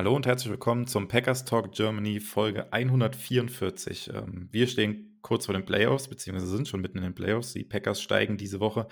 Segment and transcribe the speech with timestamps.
[0.00, 4.08] Hallo und herzlich willkommen zum Packers Talk Germany Folge 144.
[4.14, 7.52] Ähm, wir stehen kurz vor den Playoffs, beziehungsweise sind schon mitten in den Playoffs.
[7.52, 8.88] Die Packers steigen diese Woche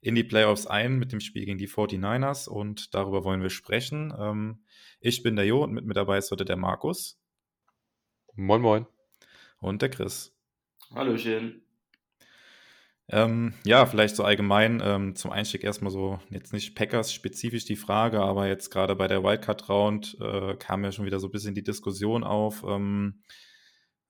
[0.00, 4.12] in die Playoffs ein mit dem Spiel gegen die 49ers und darüber wollen wir sprechen.
[4.18, 4.64] Ähm,
[4.98, 7.20] ich bin der Jo und mit mir dabei ist heute der Markus.
[8.34, 8.86] Moin, moin.
[9.60, 10.36] Und der Chris.
[10.92, 11.67] Hallöchen.
[13.10, 17.76] Ähm, ja, vielleicht so allgemein ähm, zum Einstieg erstmal so, jetzt nicht Packers spezifisch die
[17.76, 21.54] Frage, aber jetzt gerade bei der Wildcard-Round äh, kam ja schon wieder so ein bisschen
[21.54, 23.22] die Diskussion auf, ähm,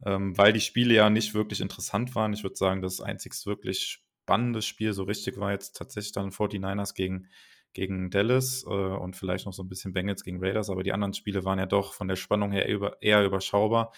[0.04, 2.32] ähm weil die Spiele ja nicht wirklich interessant waren.
[2.32, 6.94] Ich würde sagen, das einzig wirklich spannende Spiel so richtig war jetzt tatsächlich dann 49ers
[6.94, 7.28] gegen,
[7.74, 11.14] gegen Dallas äh, und vielleicht noch so ein bisschen Bengals gegen Raiders, aber die anderen
[11.14, 13.92] Spiele waren ja doch von der Spannung her über, eher überschaubar.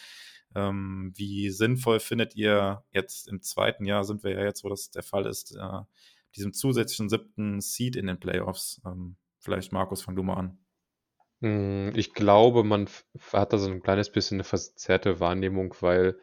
[0.54, 4.90] Ähm, wie sinnvoll findet ihr jetzt im zweiten Jahr, sind wir ja jetzt, wo das
[4.90, 5.80] der Fall ist, äh,
[6.36, 8.80] diesem zusätzlichen siebten Seed in den Playoffs?
[8.84, 10.58] Ähm, vielleicht, Markus, fang du mal an.
[11.42, 12.88] Hm, ich glaube, man
[13.32, 16.18] hat da so ein kleines bisschen eine verzerrte Wahrnehmung, weil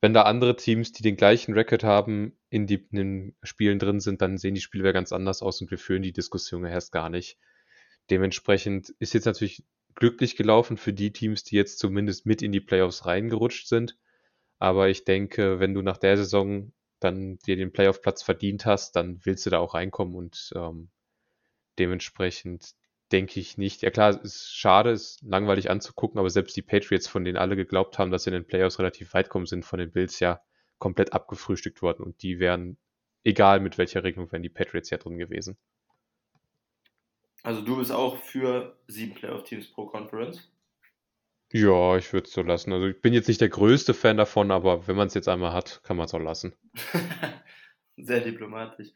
[0.00, 4.00] wenn da andere Teams, die den gleichen Record haben, in, die, in den Spielen drin
[4.00, 7.10] sind, dann sehen die Spiele ganz anders aus und wir führen die Diskussion erst gar
[7.10, 7.38] nicht.
[8.10, 12.60] Dementsprechend ist jetzt natürlich glücklich gelaufen für die Teams, die jetzt zumindest mit in die
[12.60, 13.96] Playoffs reingerutscht sind.
[14.58, 19.20] Aber ich denke, wenn du nach der Saison dann dir den Playoff-Platz verdient hast, dann
[19.24, 20.90] willst du da auch reinkommen und ähm,
[21.78, 22.74] dementsprechend
[23.10, 23.82] denke ich nicht.
[23.82, 27.36] Ja klar, es ist schade, es ist langweilig anzugucken, aber selbst die Patriots, von denen
[27.36, 30.20] alle geglaubt haben, dass sie in den Playoffs relativ weit kommen, sind von den Bills
[30.20, 30.40] ja
[30.78, 32.78] komplett abgefrühstückt worden und die wären,
[33.24, 35.58] egal mit welcher Regelung, wären die Patriots ja drin gewesen.
[37.42, 40.48] Also du bist auch für sieben Playoff-Teams pro Conference?
[41.52, 42.72] Ja, ich würde es so lassen.
[42.72, 45.52] Also ich bin jetzt nicht der größte Fan davon, aber wenn man es jetzt einmal
[45.52, 46.54] hat, kann man es auch lassen.
[47.96, 48.88] Sehr diplomatisch.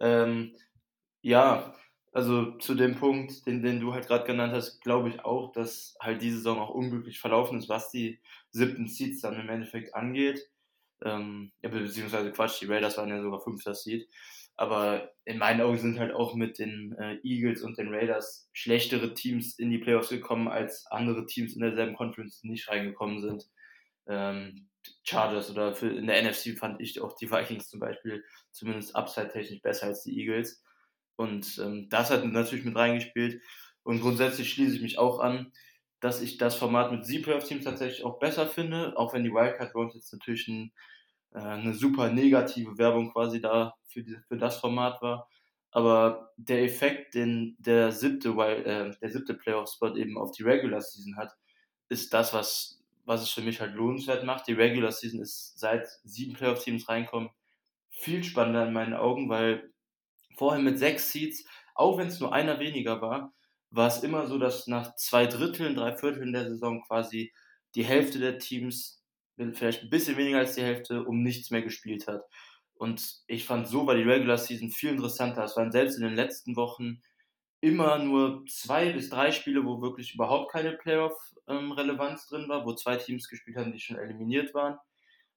[0.00, 0.56] Ähm,
[1.20, 1.74] ja,
[2.12, 5.94] also zu dem Punkt, den, den du halt gerade genannt hast, glaube ich auch, dass
[6.00, 8.20] halt die Saison auch unglücklich verlaufen ist, was die
[8.50, 10.48] siebten Seeds dann im Endeffekt angeht.
[11.02, 14.08] Ähm, ja, beziehungsweise Quatsch, die Raiders waren ja sogar fünfter Seed.
[14.60, 19.14] Aber in meinen Augen sind halt auch mit den äh, Eagles und den Raiders schlechtere
[19.14, 23.48] Teams in die Playoffs gekommen, als andere Teams in derselben Conference nicht reingekommen sind.
[24.06, 24.68] Ähm,
[25.02, 29.62] Chargers oder für, in der NFC fand ich auch die Vikings zum Beispiel zumindest upside-technisch
[29.62, 30.62] besser als die Eagles.
[31.16, 33.40] Und ähm, das hat natürlich mit reingespielt.
[33.82, 35.52] Und grundsätzlich schließe ich mich auch an,
[36.00, 39.74] dass ich das Format mit sieben Playoff-Teams tatsächlich auch besser finde, auch wenn die Wildcard
[39.74, 40.70] Rounds jetzt natürlich ein
[41.38, 45.28] eine super negative Werbung quasi da für, die, für das Format war.
[45.70, 51.16] Aber der Effekt, den der siebte, äh, der siebte Playoff-Spot eben auf die Regular Season
[51.16, 51.32] hat,
[51.88, 54.48] ist das, was, was es für mich halt lohnenswert macht.
[54.48, 57.30] Die Regular Season ist seit sieben Playoff-Teams reinkommen
[58.00, 59.72] viel spannender in meinen Augen, weil
[60.36, 63.34] vorher mit sechs Seeds, auch wenn es nur einer weniger war,
[63.70, 67.32] war es immer so, dass nach zwei Dritteln, drei Vierteln der Saison quasi
[67.74, 68.99] die Hälfte der Teams
[69.54, 72.22] vielleicht ein bisschen weniger als die Hälfte, um nichts mehr gespielt hat.
[72.74, 75.44] Und ich fand so war die Regular Season viel interessanter.
[75.44, 77.02] Es waren selbst in den letzten Wochen
[77.60, 82.96] immer nur zwei bis drei Spiele, wo wirklich überhaupt keine Playoff-Relevanz drin war, wo zwei
[82.96, 84.78] Teams gespielt haben, die schon eliminiert waren.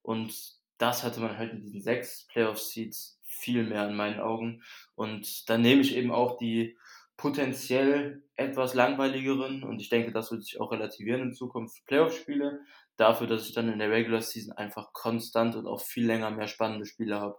[0.01, 0.33] Und
[0.77, 4.63] das hatte man halt in diesen sechs Playoff-Seeds viel mehr in meinen Augen.
[4.95, 6.77] Und dann nehme ich eben auch die
[7.17, 12.61] potenziell etwas langweiligeren und ich denke, das wird sich auch relativieren in Zukunft Playoff-Spiele
[12.97, 16.47] dafür, dass ich dann in der Regular Season einfach konstant und auch viel länger mehr
[16.47, 17.37] spannende Spiele habe.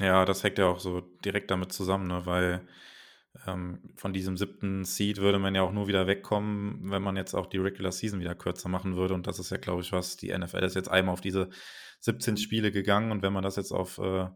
[0.00, 2.26] Ja, das hängt ja auch so direkt damit zusammen, ne?
[2.26, 2.66] weil
[3.46, 7.34] ähm, von diesem siebten Seed würde man ja auch nur wieder wegkommen, wenn man jetzt
[7.34, 9.14] auch die Regular Season wieder kürzer machen würde.
[9.14, 11.50] Und das ist ja, glaube ich, was die NFL ist jetzt einmal auf diese
[12.00, 13.12] 17 Spiele gegangen.
[13.12, 14.28] Und wenn man das jetzt auf äh,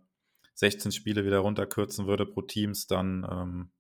[0.55, 3.73] 16 Spiele wieder runterkürzen würde pro Teams, dann ähm,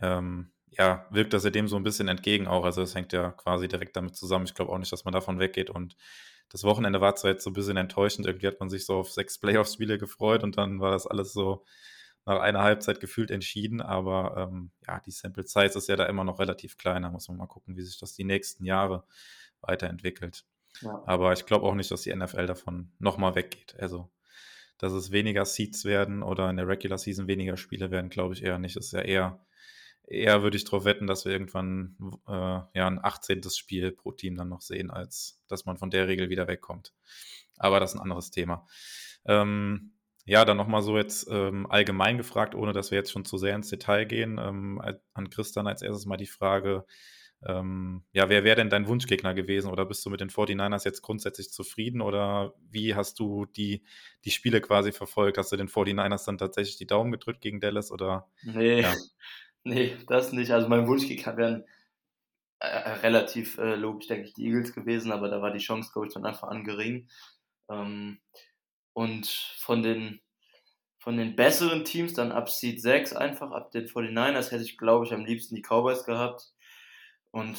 [0.00, 2.64] ähm, ja, wirkt das ja dem so ein bisschen entgegen auch.
[2.64, 4.46] Also es hängt ja quasi direkt damit zusammen.
[4.46, 5.70] Ich glaube auch nicht, dass man davon weggeht.
[5.70, 5.96] Und
[6.48, 8.26] das Wochenende war zwar jetzt so ein bisschen enttäuschend.
[8.26, 11.64] Irgendwie hat man sich so auf sechs Playoff-Spiele gefreut und dann war das alles so
[12.24, 13.80] nach einer Halbzeit gefühlt entschieden.
[13.82, 17.02] Aber ähm, ja, die Sample Size ist ja da immer noch relativ klein.
[17.02, 19.04] Da muss man mal gucken, wie sich das die nächsten Jahre
[19.60, 20.44] weiterentwickelt.
[20.80, 21.02] Ja.
[21.06, 23.76] Aber ich glaube auch nicht, dass die NFL davon nochmal weggeht.
[23.78, 24.10] Also,
[24.78, 28.42] dass es weniger Seeds werden oder in der Regular Season weniger Spiele werden, glaube ich
[28.42, 28.76] eher nicht.
[28.76, 29.44] Das ist ja eher
[30.12, 31.96] eher würde ich darauf wetten, dass wir irgendwann
[32.28, 33.42] äh, ja ein 18.
[33.50, 36.92] Spiel pro Team dann noch sehen, als dass man von der Regel wieder wegkommt.
[37.58, 38.66] Aber das ist ein anderes Thema.
[39.24, 39.92] Ähm,
[40.24, 43.56] ja, dann nochmal so jetzt ähm, allgemein gefragt, ohne dass wir jetzt schon zu sehr
[43.56, 44.38] ins Detail gehen.
[44.38, 44.80] Ähm,
[45.14, 46.84] an Christian als erstes mal die Frage,
[47.44, 51.02] ähm, ja, wer wäre denn dein Wunschgegner gewesen oder bist du mit den 49ers jetzt
[51.02, 53.82] grundsätzlich zufrieden oder wie hast du die,
[54.24, 55.38] die Spiele quasi verfolgt?
[55.38, 58.28] Hast du den 49ers dann tatsächlich die Daumen gedrückt gegen Dallas oder?
[58.44, 58.94] Nee, ja.
[59.64, 60.50] Nee, das nicht.
[60.52, 61.64] Also mein Wunschgegner wären
[62.60, 66.08] äh, relativ äh, logisch, denke ich, die Eagles gewesen, aber da war die Chance, glaube
[66.08, 67.08] ich, von Anfang an gering.
[67.68, 68.20] Ähm,
[68.92, 69.26] und
[69.58, 70.20] von den,
[70.98, 75.06] von den besseren Teams, dann ab Seed 6 einfach, ab den 49ers hätte ich, glaube
[75.06, 76.52] ich, am liebsten die Cowboys gehabt.
[77.32, 77.58] Und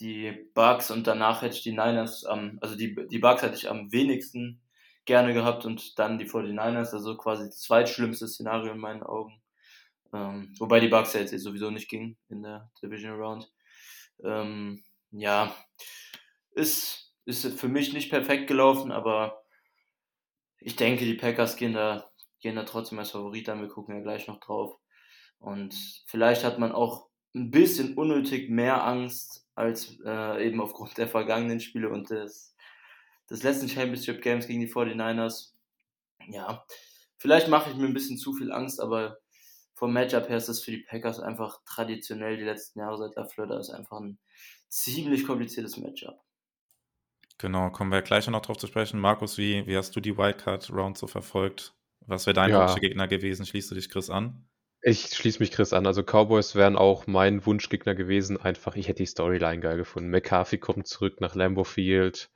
[0.00, 3.68] die Bugs und danach hätte ich die Niners am, also die, die Bugs hätte ich
[3.68, 4.60] am wenigsten
[5.04, 9.40] gerne gehabt und dann die 49ers, also quasi das zweitschlimmste Szenario in meinen Augen.
[10.12, 13.50] Ähm, wobei die Bugs ja jetzt sowieso nicht ging in der Division Round.
[14.24, 15.54] Ähm, ja,
[16.52, 19.42] ist, ist für mich nicht perfekt gelaufen, aber
[20.60, 22.10] ich denke, die Packers gehen da,
[22.40, 23.60] gehen da trotzdem als Favorit an.
[23.60, 24.78] Wir gucken ja gleich noch drauf.
[25.38, 25.74] Und
[26.06, 31.60] vielleicht hat man auch ein bisschen unnötig mehr Angst als äh, eben aufgrund der vergangenen
[31.60, 32.56] Spiele und des,
[33.30, 35.52] des letzten Championship Games gegen die 49ers.
[36.28, 36.64] Ja,
[37.16, 39.18] vielleicht mache ich mir ein bisschen zu viel Angst, aber
[39.78, 43.46] vom Matchup her ist das für die Packers einfach traditionell die letzten Jahre seit LaFleur,
[43.46, 44.18] da ist einfach ein
[44.68, 46.20] ziemlich kompliziertes Matchup.
[47.38, 48.98] Genau, kommen wir gleich noch drauf zu sprechen.
[48.98, 51.74] Markus, wie, wie hast du die Wildcard-Round so verfolgt?
[52.00, 52.74] Was wäre dein ja.
[52.74, 53.46] Gegner gewesen?
[53.46, 54.48] Schließt du dich Chris an?
[54.82, 55.86] Ich schließe mich Chris an.
[55.86, 58.36] Also Cowboys wären auch mein Wunschgegner gewesen.
[58.36, 60.10] Einfach, ich hätte die Storyline geil gefunden.
[60.10, 62.30] McCarthy kommt zurück nach Lambeau Field.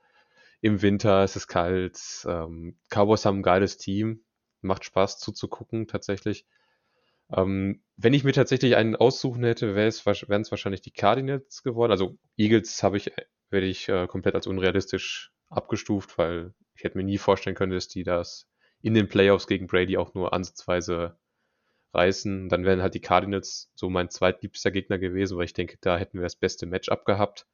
[0.61, 1.99] Im Winter ist es kalt.
[2.25, 4.23] Ähm, Cowboys haben ein geiles Team.
[4.61, 6.45] Macht Spaß zuzugucken, tatsächlich.
[7.31, 11.91] Ähm, wenn ich mir tatsächlich einen aussuchen hätte, wären es wahrscheinlich die Cardinals geworden.
[11.91, 13.11] Also Eagles habe ich
[13.53, 17.87] werde ich äh, komplett als unrealistisch abgestuft, weil ich hätte mir nie vorstellen können, dass
[17.87, 18.49] die das
[18.81, 21.17] in den Playoffs gegen Brady auch nur ansatzweise
[21.93, 22.49] reißen.
[22.49, 26.17] Dann wären halt die Cardinals so mein zweitliebster Gegner gewesen, weil ich denke, da hätten
[26.17, 27.45] wir das beste Matchup gehabt.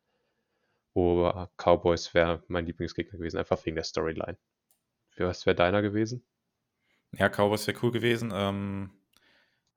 [0.95, 4.37] Aber Cowboys wäre mein Lieblingsgegner gewesen, einfach wegen der Storyline.
[5.17, 6.25] Was wäre deiner gewesen?
[7.11, 8.31] Ja, Cowboys wäre cool gewesen.
[8.33, 8.91] Ähm,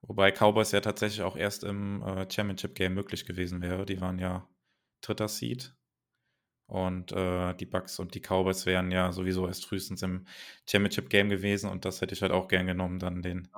[0.02, 3.86] wobei Cowboys ja tatsächlich auch erst im äh, Championship Game möglich gewesen wäre.
[3.86, 4.48] Die waren ja
[5.00, 5.74] dritter Seed.
[6.66, 10.24] Und äh, die Bucks und die Cowboys wären ja sowieso erst frühestens im
[10.66, 13.50] Championship-Game gewesen und das hätte ich halt auch gern genommen, dann den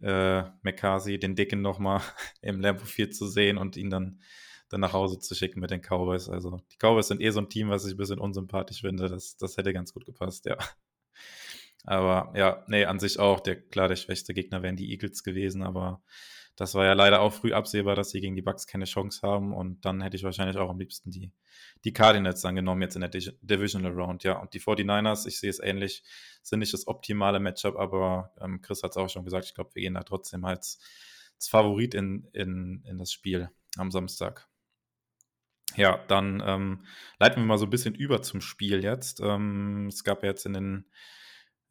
[0.00, 0.40] ja.
[0.40, 2.00] äh, McCarthy, den Dicken nochmal
[2.40, 4.22] im Lambo 4 zu sehen und ihn dann,
[4.70, 6.30] dann nach Hause zu schicken mit den Cowboys.
[6.30, 9.10] Also die Cowboys sind eh so ein Team, was ich ein bisschen unsympathisch finde.
[9.10, 10.56] Das, das hätte ganz gut gepasst, ja.
[11.84, 13.40] Aber ja, nee, an sich auch.
[13.40, 16.02] Der, klar, der schwächste Gegner wären die Eagles gewesen, aber
[16.56, 19.52] das war ja leider auch früh absehbar, dass sie gegen die Bucks keine Chance haben
[19.52, 21.32] und dann hätte ich wahrscheinlich auch am liebsten die,
[21.84, 24.38] die Cardinals dann genommen jetzt in der Divisional Round, ja.
[24.38, 26.04] Und die 49ers, ich sehe es ähnlich,
[26.42, 29.74] sind nicht das optimale Matchup, aber ähm, Chris hat es auch schon gesagt, ich glaube,
[29.74, 30.78] wir gehen da trotzdem als,
[31.34, 34.48] als Favorit in, in, in das Spiel am Samstag.
[35.76, 36.86] Ja, dann ähm,
[37.18, 39.20] leiten wir mal so ein bisschen über zum Spiel jetzt.
[39.20, 40.84] Ähm, es gab ja jetzt in den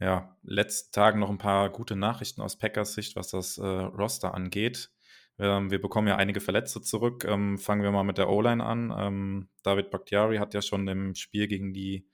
[0.03, 4.33] ja, letzten Tagen noch ein paar gute Nachrichten aus Packers Sicht, was das äh, Roster
[4.33, 4.91] angeht.
[5.39, 7.23] Ähm, wir bekommen ja einige Verletzte zurück.
[7.25, 8.93] Ähm, fangen wir mal mit der O-Line an.
[8.97, 12.05] Ähm, David Bakhtiari hat ja schon im Spiel gegen die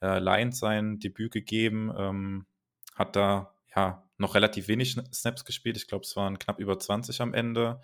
[0.00, 1.92] äh, Lions sein Debüt gegeben.
[1.94, 2.46] Ähm,
[2.94, 5.76] hat da ja noch relativ wenig Snaps gespielt.
[5.76, 7.82] Ich glaube, es waren knapp über 20 am Ende.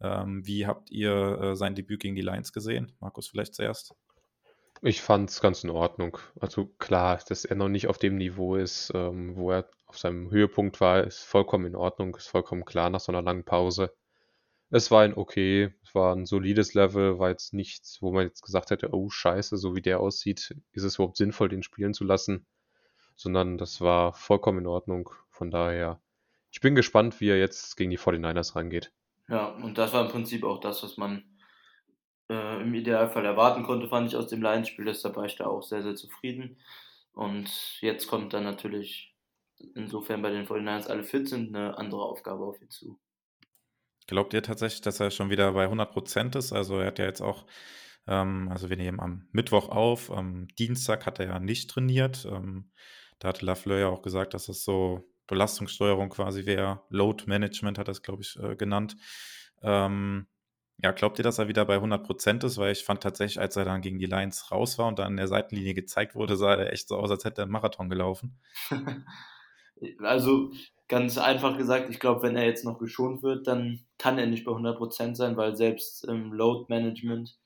[0.00, 2.92] Ähm, wie habt ihr äh, sein Debüt gegen die Lions gesehen?
[3.00, 3.94] Markus, vielleicht zuerst.
[4.82, 6.18] Ich fand es ganz in Ordnung.
[6.40, 10.30] Also klar, dass er noch nicht auf dem Niveau ist, ähm, wo er auf seinem
[10.30, 13.92] Höhepunkt war, ist vollkommen in Ordnung, ist vollkommen klar nach so einer langen Pause.
[14.70, 18.42] Es war ein okay, es war ein solides Level, war jetzt nichts, wo man jetzt
[18.42, 22.04] gesagt hätte, oh scheiße, so wie der aussieht, ist es überhaupt sinnvoll, den spielen zu
[22.04, 22.46] lassen,
[23.16, 25.10] sondern das war vollkommen in Ordnung.
[25.30, 26.00] Von daher,
[26.50, 28.92] ich bin gespannt, wie er jetzt gegen die 49ers rangeht.
[29.28, 31.24] Ja, und das war im Prinzip auch das, was man
[32.28, 34.84] äh, im Idealfall erwarten konnte, fand ich aus dem Lions-Spiel.
[34.84, 36.58] Deshalb war ich da auch sehr, sehr zufrieden.
[37.12, 39.14] Und jetzt kommt dann natürlich,
[39.74, 42.98] insofern bei den 49ers alle fit sind, eine andere Aufgabe auf ihn zu.
[44.06, 46.52] Glaubt ihr tatsächlich, dass er schon wieder bei 100% ist?
[46.52, 47.44] Also er hat ja jetzt auch,
[48.06, 52.24] ähm, also wir nehmen am Mittwoch auf, am Dienstag hat er ja nicht trainiert.
[52.24, 52.70] Ähm,
[53.18, 56.82] da hatte Lafleur ja auch gesagt, dass es so Belastungssteuerung quasi wäre.
[56.88, 58.96] Load Management hat er es, glaube ich, äh, genannt.
[59.62, 60.26] Ähm,
[60.82, 62.58] ja, glaubt ihr, dass er wieder bei 100% ist?
[62.58, 65.16] Weil ich fand tatsächlich, als er dann gegen die Lions raus war und dann an
[65.16, 68.40] der Seitenlinie gezeigt wurde, sah er echt so aus, als hätte er einen Marathon gelaufen.
[70.02, 70.50] Also
[70.88, 74.44] ganz einfach gesagt, ich glaube, wenn er jetzt noch geschont wird, dann kann er nicht
[74.44, 77.38] bei 100% sein, weil selbst im Load Management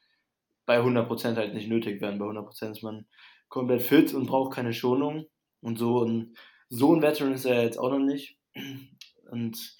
[0.64, 2.18] bei 100% halt nicht nötig werden.
[2.18, 3.06] Bei 100% ist man
[3.50, 5.26] komplett fit und braucht keine Schonung.
[5.60, 6.34] Und so ein,
[6.70, 8.38] so ein Veteran ist er jetzt auch noch nicht.
[9.30, 9.76] Und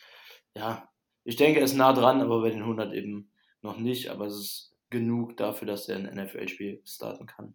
[0.54, 0.88] ja,
[1.24, 3.31] ich denke, er ist nah dran, aber bei den 100 eben
[3.62, 4.08] noch nicht.
[4.08, 7.54] Aber es ist genug dafür, dass er ein NFL-Spiel starten kann.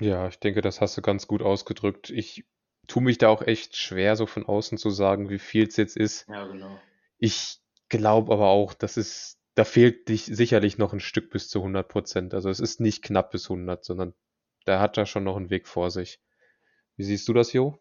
[0.00, 2.10] Ja, ich denke, das hast du ganz gut ausgedrückt.
[2.10, 2.44] Ich
[2.86, 5.96] tue mich da auch echt schwer, so von außen zu sagen, wie viel es jetzt
[5.96, 6.26] ist.
[6.28, 6.80] Ja, genau.
[7.18, 11.58] Ich glaube aber auch, dass es, da fehlt dich sicherlich noch ein Stück bis zu
[11.58, 12.34] 100 Prozent.
[12.34, 14.14] Also es ist nicht knapp bis 100, sondern
[14.64, 16.20] da hat er schon noch einen Weg vor sich.
[16.96, 17.78] Wie siehst du das, Jo?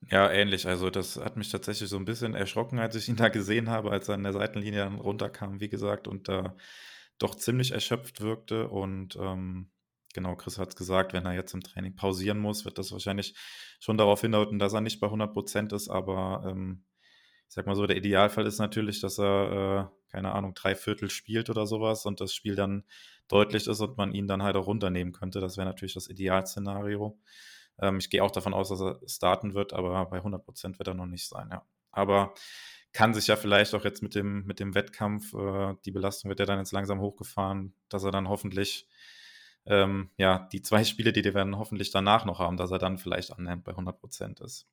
[0.00, 0.66] Ja, ähnlich.
[0.66, 3.90] Also das hat mich tatsächlich so ein bisschen erschrocken, als ich ihn da gesehen habe,
[3.90, 6.56] als er an der Seitenlinie dann runterkam, wie gesagt, und da
[7.18, 8.68] doch ziemlich erschöpft wirkte.
[8.68, 9.70] Und ähm,
[10.14, 13.34] genau, Chris hat es gesagt, wenn er jetzt im Training pausieren muss, wird das wahrscheinlich
[13.80, 15.88] schon darauf hindeuten, dass er nicht bei 100 Prozent ist.
[15.88, 16.84] Aber ähm,
[17.48, 21.10] ich sag mal so, der Idealfall ist natürlich, dass er, äh, keine Ahnung, drei Viertel
[21.10, 22.84] spielt oder sowas und das Spiel dann
[23.28, 25.40] deutlich ist und man ihn dann halt auch runternehmen könnte.
[25.40, 27.18] Das wäre natürlich das Idealszenario.
[27.80, 30.88] Ähm, ich gehe auch davon aus, dass er starten wird, aber bei 100 Prozent wird
[30.88, 31.64] er noch nicht sein, ja.
[31.92, 32.34] Aber
[32.92, 36.40] kann sich ja vielleicht auch jetzt mit dem, mit dem Wettkampf, äh, die Belastung wird
[36.40, 38.88] ja dann jetzt langsam hochgefahren, dass er dann hoffentlich,
[39.66, 42.98] ähm, ja, die zwei Spiele, die die werden hoffentlich danach noch haben, dass er dann
[42.98, 44.66] vielleicht annähernd bei 100 Prozent ist.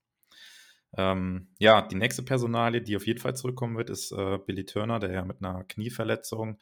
[0.98, 5.00] Ähm, ja, die nächste Personalie, die auf jeden Fall zurückkommen wird, ist äh, Billy Turner,
[5.00, 6.58] der ja mit einer Knieverletzung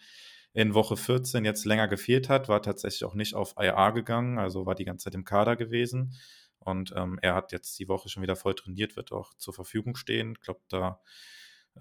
[0.53, 4.65] in Woche 14 jetzt länger gefehlt hat, war tatsächlich auch nicht auf IA gegangen, also
[4.65, 6.15] war die ganze Zeit im Kader gewesen.
[6.59, 9.95] Und ähm, er hat jetzt die Woche schon wieder voll trainiert, wird auch zur Verfügung
[9.95, 10.33] stehen.
[10.33, 11.01] Ich glaube, da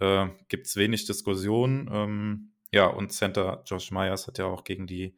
[0.00, 1.88] äh, gibt es wenig Diskussion.
[1.92, 5.16] Ähm, ja, und Center Josh Myers hat ja auch gegen die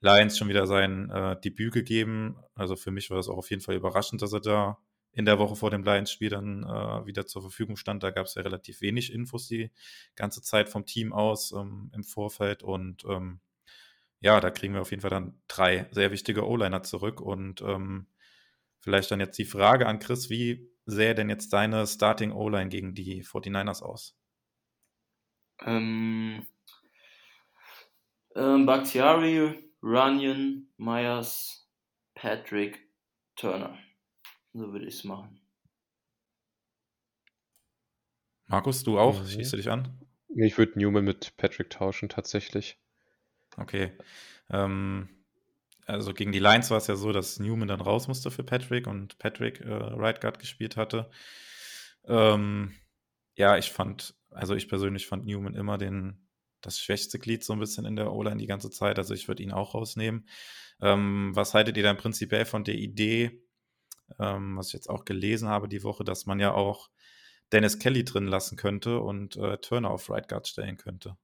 [0.00, 2.36] Lions schon wieder sein äh, Debüt gegeben.
[2.54, 4.78] Also für mich war das auch auf jeden Fall überraschend, dass er da
[5.18, 8.04] in der Woche vor dem Lions-Spiel dann äh, wieder zur Verfügung stand.
[8.04, 9.72] Da gab es ja relativ wenig Infos die
[10.14, 12.62] ganze Zeit vom Team aus ähm, im Vorfeld.
[12.62, 13.40] Und ähm,
[14.20, 17.20] ja, da kriegen wir auf jeden Fall dann drei sehr wichtige O-Liner zurück.
[17.20, 18.06] Und ähm,
[18.78, 22.94] vielleicht dann jetzt die Frage an Chris, wie sähe denn jetzt deine Starting O-Line gegen
[22.94, 24.16] die 49ers aus?
[25.62, 26.46] Ähm,
[28.36, 31.68] ähm, Bakhtiari, Runyon, Myers,
[32.14, 32.88] Patrick,
[33.34, 33.76] Turner.
[34.58, 35.40] So würde ich es machen.
[38.46, 39.22] Markus, du auch?
[39.22, 39.28] Mhm.
[39.28, 40.00] Schießt du dich an?
[40.34, 42.76] Ich würde Newman mit Patrick tauschen, tatsächlich.
[43.56, 43.92] Okay.
[44.50, 45.08] Ähm,
[45.86, 48.88] also gegen die Lions war es ja so, dass Newman dann raus musste für Patrick
[48.88, 51.08] und Patrick äh, Right Guard gespielt hatte.
[52.08, 52.74] Ähm,
[53.36, 56.26] ja, ich fand, also ich persönlich fand Newman immer den,
[56.62, 58.98] das schwächste Glied so ein bisschen in der O-Line die ganze Zeit.
[58.98, 60.28] Also ich würde ihn auch rausnehmen.
[60.80, 63.47] Ähm, was haltet ihr dann prinzipiell von der Idee,
[64.18, 66.90] ähm, was ich jetzt auch gelesen habe die Woche, dass man ja auch
[67.52, 71.16] Dennis Kelly drin lassen könnte und äh, Turner auf Right Guard stellen könnte.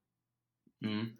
[0.81, 1.19] Mhm.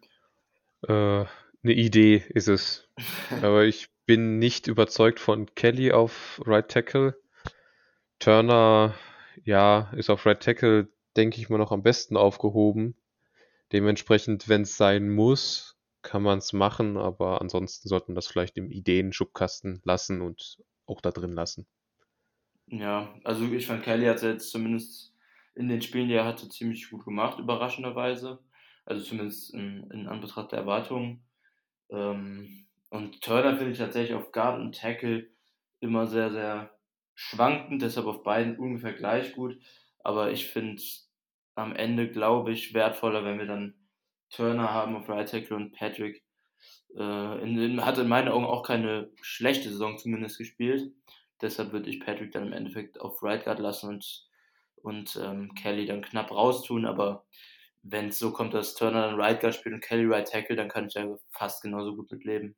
[0.87, 1.25] Äh,
[1.65, 2.89] eine Idee ist es.
[3.41, 7.19] Aber ich bin nicht überzeugt von Kelly auf Right Tackle.
[8.19, 8.95] Turner,
[9.43, 12.95] ja, ist auf Right Tackle, denke ich mal, noch am besten aufgehoben.
[13.71, 18.57] Dementsprechend, wenn es sein muss, kann man es machen, aber ansonsten sollte man das vielleicht
[18.57, 21.67] im Ideen-Schubkasten lassen und auch da drin lassen.
[22.67, 25.13] Ja, also ich fand Kelly hat es jetzt zumindest
[25.53, 28.39] in den Spielen, die er hatte, ziemlich gut gemacht, überraschenderweise.
[28.85, 31.23] Also zumindest in, in Anbetracht der Erwartungen.
[31.89, 35.29] Ähm, und Turner finde ich tatsächlich auf Guard und Tackle
[35.79, 36.77] immer sehr, sehr
[37.13, 39.57] schwankend, deshalb auf beiden ungefähr gleich gut.
[40.03, 40.81] Aber ich finde
[41.55, 43.75] am Ende, glaube ich, wertvoller, wenn wir dann
[44.29, 46.24] Turner haben auf Right Tackle und Patrick
[46.95, 50.93] äh, in, in, hat in meinen Augen auch keine schlechte Saison zumindest gespielt.
[51.41, 54.27] Deshalb würde ich Patrick dann im Endeffekt auf Right Guard lassen und,
[54.77, 56.85] und ähm, Kelly dann knapp raustun.
[56.85, 57.25] Aber
[57.83, 60.69] wenn es so kommt, dass Turner dann Right Guard spielt und Kelly Right Tackle, dann
[60.69, 62.55] kann ich ja fast genauso gut mit leben.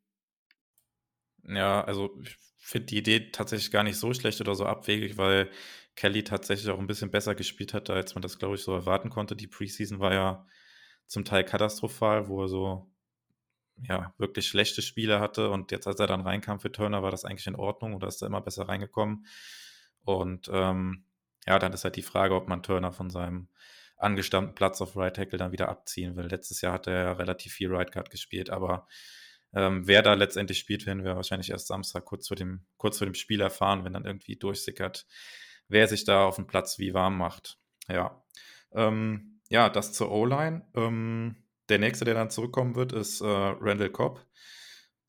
[1.44, 5.50] Ja, also ich finde die Idee tatsächlich gar nicht so schlecht oder so abwegig, weil
[5.96, 9.10] Kelly tatsächlich auch ein bisschen besser gespielt hat, als man das, glaube ich, so erwarten
[9.10, 9.36] konnte.
[9.36, 10.48] Die Preseason war ja
[11.08, 12.92] zum Teil katastrophal, wo er so
[13.84, 17.26] ja, wirklich schlechte Spiele hatte und jetzt, als er dann reinkam für Turner, war das
[17.26, 19.26] eigentlich in Ordnung oder ist er immer besser reingekommen.
[20.04, 21.06] Und ähm,
[21.46, 23.50] ja, dann ist halt die Frage, ob man Turner von seinem
[23.98, 26.26] angestammten Platz auf Right Tackle dann wieder abziehen will.
[26.26, 28.88] Letztes Jahr hat er ja relativ viel Right Guard gespielt, aber
[29.54, 33.08] ähm, wer da letztendlich spielt, werden wir wahrscheinlich erst Samstag kurz vor, dem, kurz vor
[33.08, 35.08] dem Spiel erfahren, wenn dann irgendwie durchsickert,
[35.68, 37.58] wer sich da auf dem Platz wie warm macht.
[37.88, 38.24] Ja,
[38.74, 40.68] ähm, ja das zur O-Line.
[40.76, 44.26] Ähm, der nächste, der dann zurückkommen wird, ist äh, Randall Cobb.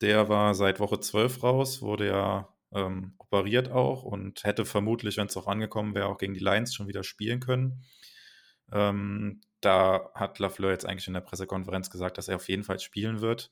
[0.01, 5.27] Der war seit Woche 12 raus, wurde ja ähm, operiert auch und hätte vermutlich, wenn
[5.27, 7.83] es auch angekommen wäre, auch gegen die Lions schon wieder spielen können.
[8.71, 12.79] Ähm, da hat Lafleur jetzt eigentlich in der Pressekonferenz gesagt, dass er auf jeden Fall
[12.79, 13.51] spielen wird.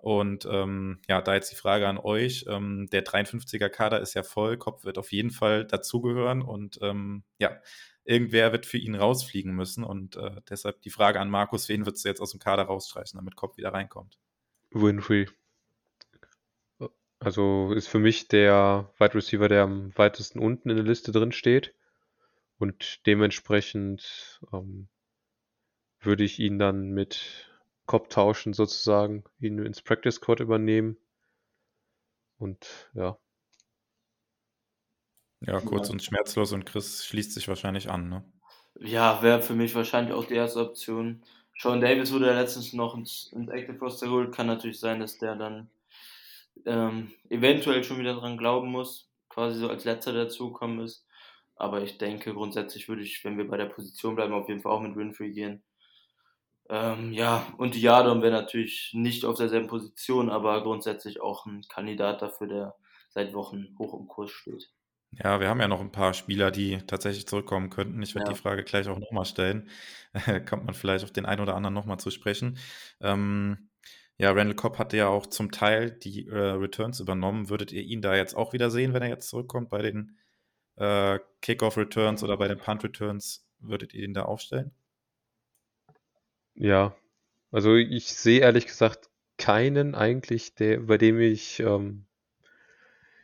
[0.00, 2.46] Und ähm, ja, da jetzt die Frage an euch.
[2.48, 7.60] Ähm, der 53er-Kader ist ja voll, Kopf wird auf jeden Fall dazugehören und ähm, ja,
[8.04, 9.84] irgendwer wird für ihn rausfliegen müssen.
[9.84, 13.18] Und äh, deshalb die Frage an Markus, wen würdest du jetzt aus dem Kader rausstreichen,
[13.18, 14.18] damit Kopf wieder reinkommt?
[14.70, 15.28] Winfrey.
[17.18, 21.32] Also ist für mich der Wide Receiver, der am weitesten unten in der Liste drin
[21.32, 21.74] steht.
[22.58, 24.88] Und dementsprechend ähm,
[26.00, 27.49] würde ich ihn dann mit
[27.90, 30.96] Kopf tauschen sozusagen, ihn ins Practice Squad übernehmen.
[32.38, 33.18] Und ja.
[35.40, 35.94] Ja, kurz ja.
[35.94, 38.24] und schmerzlos und Chris schließt sich wahrscheinlich an, ne?
[38.78, 41.24] Ja, wäre für mich wahrscheinlich auch die erste Option.
[41.58, 44.32] Sean Davis wurde ja letztens noch ins, ins Active Roster geholt.
[44.32, 45.68] Kann natürlich sein, dass der dann
[46.66, 51.04] ähm, eventuell schon wieder dran glauben muss, quasi so als letzter dazugekommen ist.
[51.56, 54.70] Aber ich denke, grundsätzlich würde ich, wenn wir bei der Position bleiben, auf jeden Fall
[54.70, 55.64] auch mit Winfrey gehen.
[56.70, 62.22] Ähm, ja, und Jadon wäre natürlich nicht auf derselben Position, aber grundsätzlich auch ein Kandidat
[62.22, 62.74] dafür, der
[63.08, 64.70] seit Wochen hoch im Kurs steht.
[65.10, 68.00] Ja, wir haben ja noch ein paar Spieler, die tatsächlich zurückkommen könnten.
[68.00, 68.34] Ich werde ja.
[68.34, 69.68] die Frage gleich auch nochmal stellen.
[70.48, 72.56] Kommt man vielleicht auf den einen oder anderen nochmal zu sprechen.
[73.00, 73.68] Ähm,
[74.16, 77.48] ja, Randall Cobb hatte ja auch zum Teil die äh, Returns übernommen.
[77.48, 80.18] Würdet ihr ihn da jetzt auch wieder sehen, wenn er jetzt zurückkommt bei den
[80.76, 83.44] äh, Kickoff-Returns oder bei den Punt-Returns?
[83.58, 84.70] Würdet ihr ihn da aufstellen?
[86.60, 86.94] Ja,
[87.50, 92.04] also ich sehe ehrlich gesagt keinen eigentlich, der, bei dem ich ähm,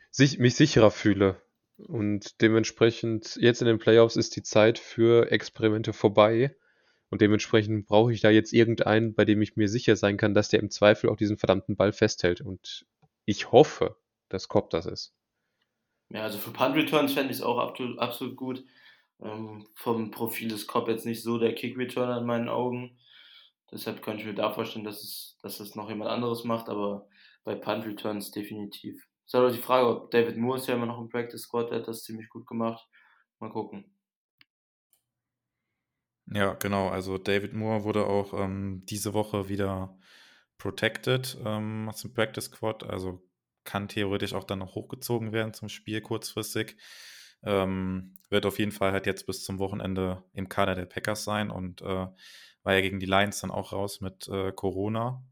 [0.09, 1.39] sich, mich sicherer fühle.
[1.77, 6.55] Und dementsprechend, jetzt in den Playoffs ist die Zeit für Experimente vorbei.
[7.11, 10.49] Und dementsprechend brauche ich da jetzt irgendeinen, bei dem ich mir sicher sein kann, dass
[10.49, 12.41] der im Zweifel auch diesen verdammten Ball festhält.
[12.41, 12.87] Und
[13.25, 13.97] ich hoffe,
[14.29, 15.13] dass Cobb das ist.
[16.09, 18.63] Ja, also für Punt Returns fände ich es auch absolut gut.
[19.21, 22.97] Ähm, vom Profil ist Cobb jetzt nicht so der Kick Returner in meinen Augen.
[23.71, 27.07] Deshalb könnte ich mir da vorstellen, dass es, dass es noch jemand anderes macht, aber
[27.43, 29.07] bei Punt Returns definitiv.
[29.25, 31.41] Es ist halt auch die Frage, ob David Moore ist ja immer noch im Practice
[31.41, 32.87] Squad, der hat das ziemlich gut gemacht.
[33.39, 33.97] Mal gucken.
[36.29, 36.89] Ja, genau.
[36.89, 39.97] Also David Moore wurde auch ähm, diese Woche wieder
[40.57, 42.83] protected ähm, aus dem Practice Squad.
[42.83, 43.23] Also
[43.63, 46.77] kann theoretisch auch dann noch hochgezogen werden zum Spiel kurzfristig.
[47.43, 51.51] Ähm, wird auf jeden Fall halt jetzt bis zum Wochenende im Kader der Packers sein
[51.51, 52.07] und äh,
[52.67, 55.23] war ja gegen die Lions dann auch raus mit äh, Corona.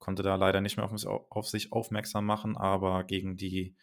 [0.00, 3.76] Konnte da leider nicht mehr auf, auf, sich aufmerksam machen, aber gegen die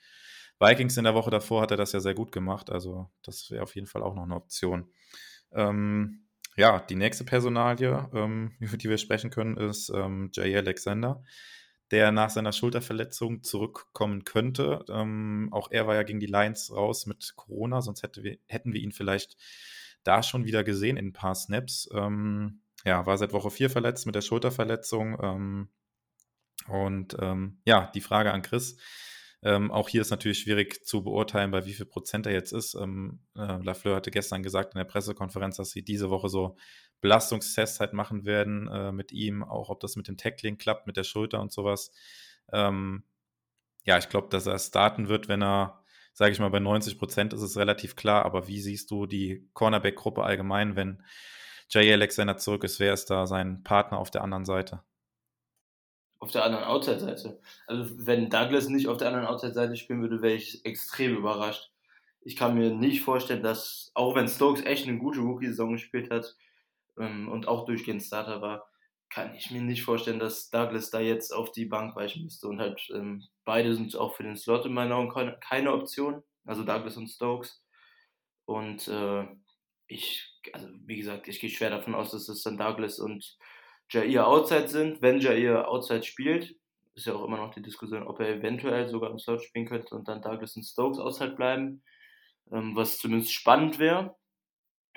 [0.59, 2.69] Vikings in der Woche davor hat er das ja sehr gut gemacht.
[2.69, 4.91] Also, das wäre auf jeden Fall auch noch eine Option.
[5.53, 11.23] Ähm, ja, die nächste Personalie, ähm, über die wir sprechen können, ist ähm, Jay Alexander,
[11.91, 14.83] der nach seiner Schulterverletzung zurückkommen könnte.
[14.89, 18.73] Ähm, auch er war ja gegen die Lions raus mit Corona, sonst hätte wir, hätten
[18.73, 19.37] wir ihn vielleicht
[20.03, 21.87] da schon wieder gesehen in ein paar Snaps.
[21.93, 25.17] Ähm, ja, war seit Woche 4 verletzt mit der Schulterverletzung.
[25.21, 25.69] Ähm,
[26.67, 28.77] und ähm, ja, die Frage an Chris.
[29.41, 32.75] Ähm, auch hier ist natürlich schwierig zu beurteilen, bei wie viel Prozent er jetzt ist.
[32.75, 36.57] Ähm, äh, Lafleur hatte gestern gesagt in der Pressekonferenz, dass sie diese Woche so
[36.99, 40.97] Belastungstests halt machen werden äh, mit ihm, auch ob das mit dem Tackling klappt, mit
[40.97, 41.91] der Schulter und sowas.
[42.51, 43.03] Ähm,
[43.85, 47.33] ja, ich glaube, dass er starten wird, wenn er, sage ich mal, bei 90 Prozent
[47.33, 48.25] ist es relativ klar.
[48.25, 51.01] Aber wie siehst du die Cornerback-Gruppe allgemein, wenn
[51.69, 54.83] Jay Alexander zurück ist, wer ist da sein Partner auf der anderen Seite?
[56.19, 57.39] Auf der anderen Outside-Seite.
[57.67, 61.71] Also wenn Douglas nicht auf der anderen Outside-Seite spielen würde, wäre ich extrem überrascht.
[62.21, 66.35] Ich kann mir nicht vorstellen, dass, auch wenn Stokes echt eine gute Rookie-Saison gespielt hat
[66.97, 68.69] ähm, und auch durchgehend Starter war,
[69.09, 72.47] kann ich mir nicht vorstellen, dass Douglas da jetzt auf die Bank weichen müsste.
[72.47, 76.23] Und halt ähm, beide sind auch für den Slot in meinen Augen keine, Option.
[76.45, 77.63] Also Douglas und Stokes.
[78.45, 79.25] Und äh,
[79.87, 80.28] ich
[80.89, 83.37] wie gesagt, ich gehe schwer davon aus, dass es dann Douglas und
[83.91, 85.01] Jair Outside sind.
[85.01, 86.55] Wenn Jair Outside spielt,
[86.95, 89.95] ist ja auch immer noch die Diskussion, ob er eventuell sogar im Slot spielen könnte
[89.95, 91.83] und dann Douglas und Stokes Outside bleiben,
[92.51, 94.17] ähm, was zumindest spannend wäre.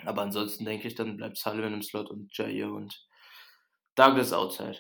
[0.05, 3.07] Aber ansonsten denke ich, dann bleibt Sullivan im Slot und Jair und
[3.95, 4.79] Douglas Outside.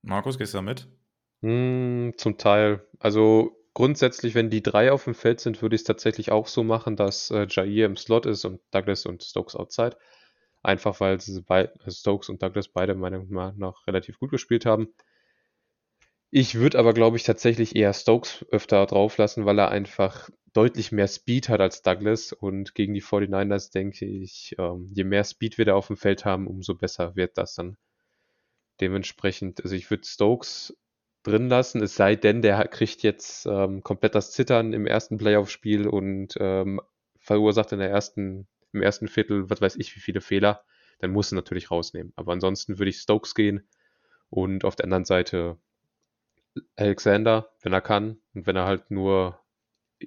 [0.00, 0.88] Markus, gehst du da mit?
[1.42, 2.86] Mm, zum Teil.
[2.98, 6.62] Also grundsätzlich, wenn die drei auf dem Feld sind, würde ich es tatsächlich auch so
[6.64, 9.96] machen, dass äh, Jair im Slot ist und Douglas und Stokes outside.
[10.62, 14.88] Einfach weil also Stokes und Douglas beide meiner Meinung nach relativ gut gespielt haben.
[16.30, 20.90] Ich würde aber, glaube ich, tatsächlich eher Stokes öfter drauf lassen, weil er einfach deutlich
[20.90, 22.32] mehr Speed hat als Douglas.
[22.32, 26.24] Und gegen die 49ers denke ich, ähm, je mehr Speed wir da auf dem Feld
[26.24, 27.76] haben, umso besser wird das dann.
[28.80, 30.76] Dementsprechend, also ich würde Stokes
[31.24, 35.88] drin lassen, es sei denn, der kriegt jetzt ähm, komplett das Zittern im ersten Playoff-Spiel
[35.88, 36.80] und ähm,
[37.18, 40.64] verursacht in der ersten, im ersten Viertel, was weiß ich, wie viele Fehler,
[41.00, 42.12] dann muss er natürlich rausnehmen.
[42.16, 43.66] Aber ansonsten würde ich Stokes gehen
[44.30, 45.58] und auf der anderen Seite
[46.76, 49.40] Alexander, wenn er kann und wenn er halt nur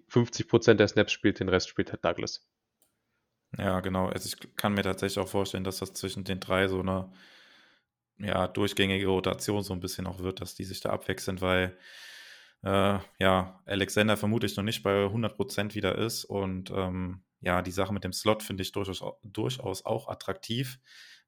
[0.09, 2.47] 50% der Snaps spielt, den Rest spielt halt Douglas.
[3.57, 4.07] Ja, genau.
[4.07, 7.11] Also ich kann mir tatsächlich auch vorstellen, dass das zwischen den drei so eine
[8.19, 11.77] ja, durchgängige Rotation so ein bisschen auch wird, dass die sich da abwechseln, weil
[12.63, 17.93] äh, ja, Alexander vermutlich noch nicht bei 100% wieder ist und ähm, ja, die Sache
[17.93, 20.79] mit dem Slot finde ich durchaus, durchaus auch attraktiv.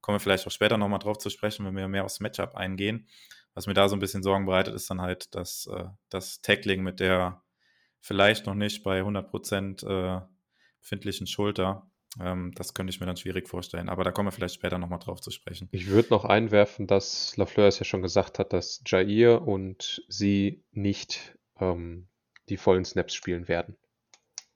[0.01, 3.07] Kommen wir vielleicht auch später nochmal drauf zu sprechen, wenn wir mehr aufs Matchup eingehen.
[3.53, 6.81] Was mir da so ein bisschen Sorgen bereitet, ist dann halt das, äh, das Tackling
[6.81, 7.43] mit der
[7.99, 10.21] vielleicht noch nicht bei 100% äh,
[10.79, 11.88] befindlichen Schulter.
[12.19, 14.99] Ähm, das könnte ich mir dann schwierig vorstellen, aber da kommen wir vielleicht später nochmal
[14.99, 15.69] drauf zu sprechen.
[15.71, 20.63] Ich würde noch einwerfen, dass Lafleur es ja schon gesagt hat, dass Jair und sie
[20.71, 22.07] nicht ähm,
[22.49, 23.77] die vollen Snaps spielen werden.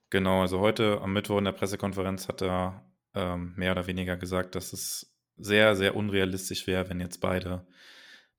[0.10, 2.86] Genau, also heute am Mittwoch in der Pressekonferenz hat er
[3.16, 7.66] ähm, mehr oder weniger gesagt, dass es sehr, sehr unrealistisch wäre, wenn jetzt beide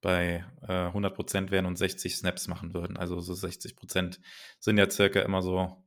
[0.00, 2.96] bei äh, 100% wären und 60 Snaps machen würden.
[2.96, 4.18] Also so 60%
[4.58, 5.83] sind ja circa immer so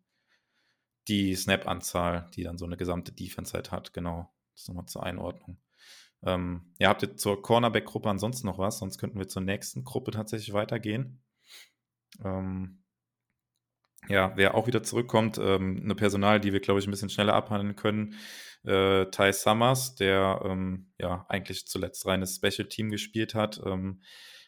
[1.07, 3.93] die Snap-Anzahl, die dann so eine gesamte Defense halt hat.
[3.93, 5.57] Genau, das nochmal zur Einordnung.
[6.23, 8.79] Ähm, ja, habt ihr zur Cornerback-Gruppe ansonsten noch was?
[8.79, 11.21] Sonst könnten wir zur nächsten Gruppe tatsächlich weitergehen.
[12.23, 12.83] Ähm,
[14.09, 17.33] ja, wer auch wieder zurückkommt, ähm, eine Personal, die wir, glaube ich, ein bisschen schneller
[17.33, 18.15] abhandeln können.
[18.63, 24.01] Äh, Ty Summers, der ähm, ja eigentlich zuletzt reines Special Team gespielt hat, ähm,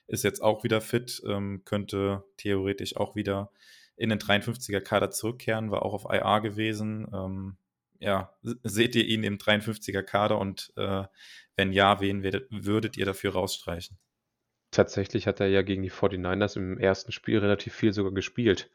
[0.07, 3.51] ist jetzt auch wieder fit, ähm, könnte theoretisch auch wieder
[3.99, 7.07] in den 53er Kader zurückkehren, war auch auf IR gewesen.
[7.13, 7.57] Ähm,
[7.99, 8.33] ja,
[8.63, 11.03] seht ihr ihn im 53er Kader und äh,
[11.57, 13.97] wenn ja, wen werdet, würdet ihr dafür rausstreichen?
[14.71, 18.71] Tatsächlich hat er ja gegen die 49ers im ersten Spiel relativ viel sogar gespielt.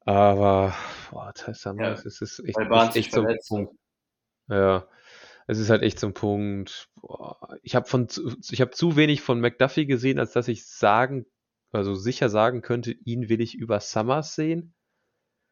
[0.00, 0.74] Aber,
[1.10, 2.58] boah, Tyson ja, es ist echt,
[2.96, 3.76] echt so ein Punkt.
[4.48, 4.88] Ja,
[5.46, 6.88] es ist halt echt so ein Punkt.
[6.96, 8.08] Boah, ich habe von,
[8.50, 11.24] ich habe zu wenig von McDuffie gesehen, als dass ich sagen
[11.74, 14.74] also sicher sagen könnte, ihn will ich über Summers sehen.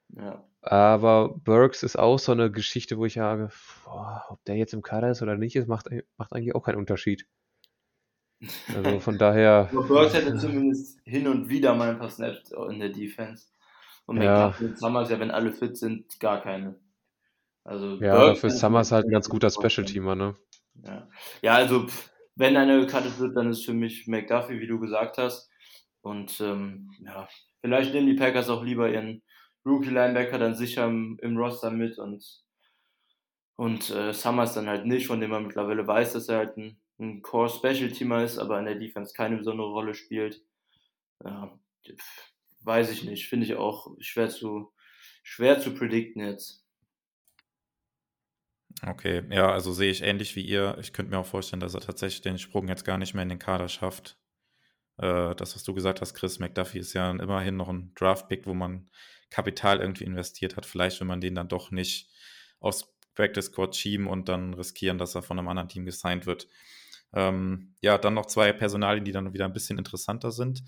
[0.08, 0.44] Ja.
[0.61, 3.50] Aber Burks ist auch so eine Geschichte, wo ich sage,
[3.85, 6.78] boah, ob der jetzt im Kader ist oder nicht ist, macht, macht eigentlich auch keinen
[6.78, 7.26] Unterschied.
[8.74, 9.70] Also von daher.
[9.72, 13.46] Burks hätte zumindest hin und wieder mal ein paar Snaps in der Defense.
[14.06, 14.54] Und ja.
[14.61, 16.78] mit Summers ja, wenn alle fit sind, gar keine.
[17.64, 20.37] Also ja, Burks dafür ist Summers halt ein ganz guter Special-Teamer, ne?
[20.85, 21.08] Ja,
[21.42, 21.87] ja also
[22.35, 25.52] wenn einer gecuttet wird, dann ist für mich McDuffie, wie du gesagt hast.
[26.03, 27.29] Und ähm, ja,
[27.61, 29.23] vielleicht nehmen die Packers auch lieber ihren
[29.65, 32.25] Rookie-Linebacker dann sicher im, im, Roster mit und,
[33.57, 36.81] und äh, Summers dann halt nicht, von dem man mittlerweile weiß, dass er halt ein,
[36.99, 40.43] ein Core-Special-Teamer ist, aber in der Defense keine besondere Rolle spielt.
[41.25, 41.57] Ja,
[42.65, 43.29] weiß ich nicht.
[43.29, 44.73] Finde ich auch schwer zu,
[45.23, 46.62] schwer zu predikten jetzt.
[48.85, 50.77] Okay, ja, also sehe ich ähnlich wie ihr.
[50.81, 53.29] Ich könnte mir auch vorstellen, dass er tatsächlich den Sprung jetzt gar nicht mehr in
[53.29, 54.19] den Kader schafft.
[54.98, 58.55] Äh, das, was du gesagt hast, Chris McDuffie ist ja immerhin noch ein Draft-Pick, wo
[58.55, 58.90] man
[59.31, 60.66] Kapital irgendwie investiert hat.
[60.66, 62.11] Vielleicht will man den dann doch nicht
[62.61, 66.48] aus Practice Squad schieben und dann riskieren, dass er von einem anderen Team gesigned wird.
[67.12, 70.62] Ähm, ja, dann noch zwei Personalien, die dann wieder ein bisschen interessanter sind.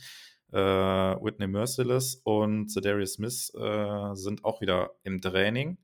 [0.52, 5.78] Äh, Whitney Merciless und Zedarius Smith äh, sind auch wieder im Training.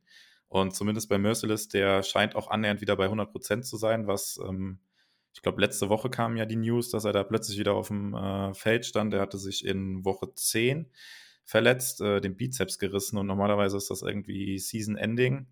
[0.49, 4.81] Und zumindest bei Merciless, der scheint auch annähernd wieder bei 100% zu sein, was ähm,
[5.33, 8.15] ich glaube, letzte Woche kam ja die News, dass er da plötzlich wieder auf dem
[8.15, 9.15] äh, Feld stand.
[9.15, 10.91] Er hatte sich in Woche 10
[11.45, 15.47] verletzt, äh, den Bizeps gerissen und normalerweise ist das irgendwie Season Ending.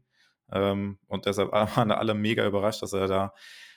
[0.53, 3.35] Ähm, und deshalb waren alle mega überrascht, dass er da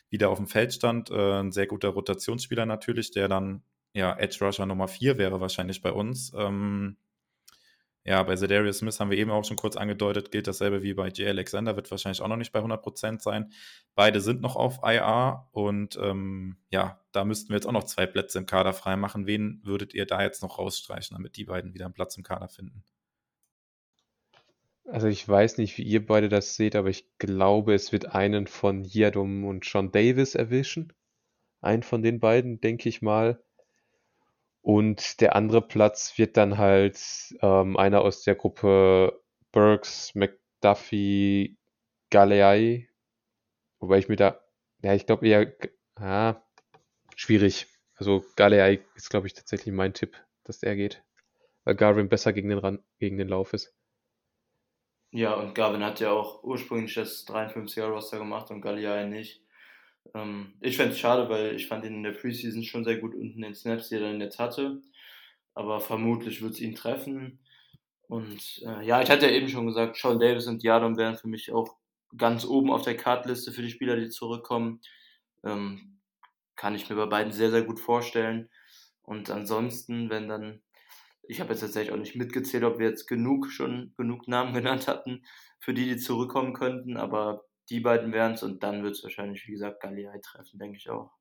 [0.09, 1.09] wieder auf dem Feld stand.
[1.11, 5.81] Äh, ein sehr guter Rotationsspieler natürlich, der dann ja Edge Rusher Nummer 4 wäre wahrscheinlich
[5.81, 6.31] bei uns.
[6.35, 6.97] Ähm,
[8.03, 11.09] ja, bei Zedarius Smith haben wir eben auch schon kurz angedeutet, gilt dasselbe wie bei
[11.09, 11.27] J.
[11.29, 13.51] Alexander, wird wahrscheinlich auch noch nicht bei 100% sein.
[13.93, 18.07] Beide sind noch auf IR und ähm, ja, da müssten wir jetzt auch noch zwei
[18.07, 19.27] Plätze im Kader freimachen.
[19.27, 22.49] Wen würdet ihr da jetzt noch rausstreichen, damit die beiden wieder einen Platz im Kader
[22.49, 22.83] finden?
[24.85, 28.47] Also ich weiß nicht, wie ihr beide das seht, aber ich glaube, es wird einen
[28.47, 30.91] von Yadum und Sean Davis erwischen.
[31.61, 33.43] Einen von den beiden, denke ich mal.
[34.61, 36.99] Und der andere Platz wird dann halt
[37.41, 39.21] ähm, einer aus der Gruppe
[39.51, 41.57] Burks, McDuffie,
[42.11, 42.87] Galeai.
[43.79, 44.39] Wobei ich mir da,
[44.83, 45.53] ja, ich glaube eher,
[45.99, 46.43] ja,
[47.15, 47.67] schwierig.
[47.95, 51.03] Also Galeai ist, glaube ich, tatsächlich mein Tipp, dass der geht.
[51.63, 53.73] Weil Garvin besser gegen den, Ran gegen den Lauf ist.
[55.11, 59.43] Ja, und Garvin hat ja auch ursprünglich das 53er-Roster gemacht und Galeai nicht.
[60.13, 63.13] Ähm, ich fände es schade, weil ich fand ihn in der Preseason schon sehr gut
[63.15, 64.81] unten in den Snaps, die er dann jetzt hatte.
[65.55, 67.39] aber vermutlich wird es ihn treffen.
[68.07, 71.27] Und äh, ja, ich hatte ja eben schon gesagt, Sean Davis und Yadom wären für
[71.29, 71.77] mich auch
[72.17, 74.81] ganz oben auf der Kartliste für die Spieler, die zurückkommen.
[75.45, 75.99] Ähm,
[76.55, 78.49] kann ich mir bei beiden sehr, sehr gut vorstellen.
[79.03, 80.61] Und ansonsten, wenn dann,
[81.23, 84.87] ich habe jetzt tatsächlich auch nicht mitgezählt, ob wir jetzt genug schon genug Namen genannt
[84.87, 85.25] hatten,
[85.59, 89.47] für die, die zurückkommen könnten, aber die beiden wären es und dann wird es wahrscheinlich,
[89.47, 91.11] wie gesagt, Galliei treffen, denke ich auch.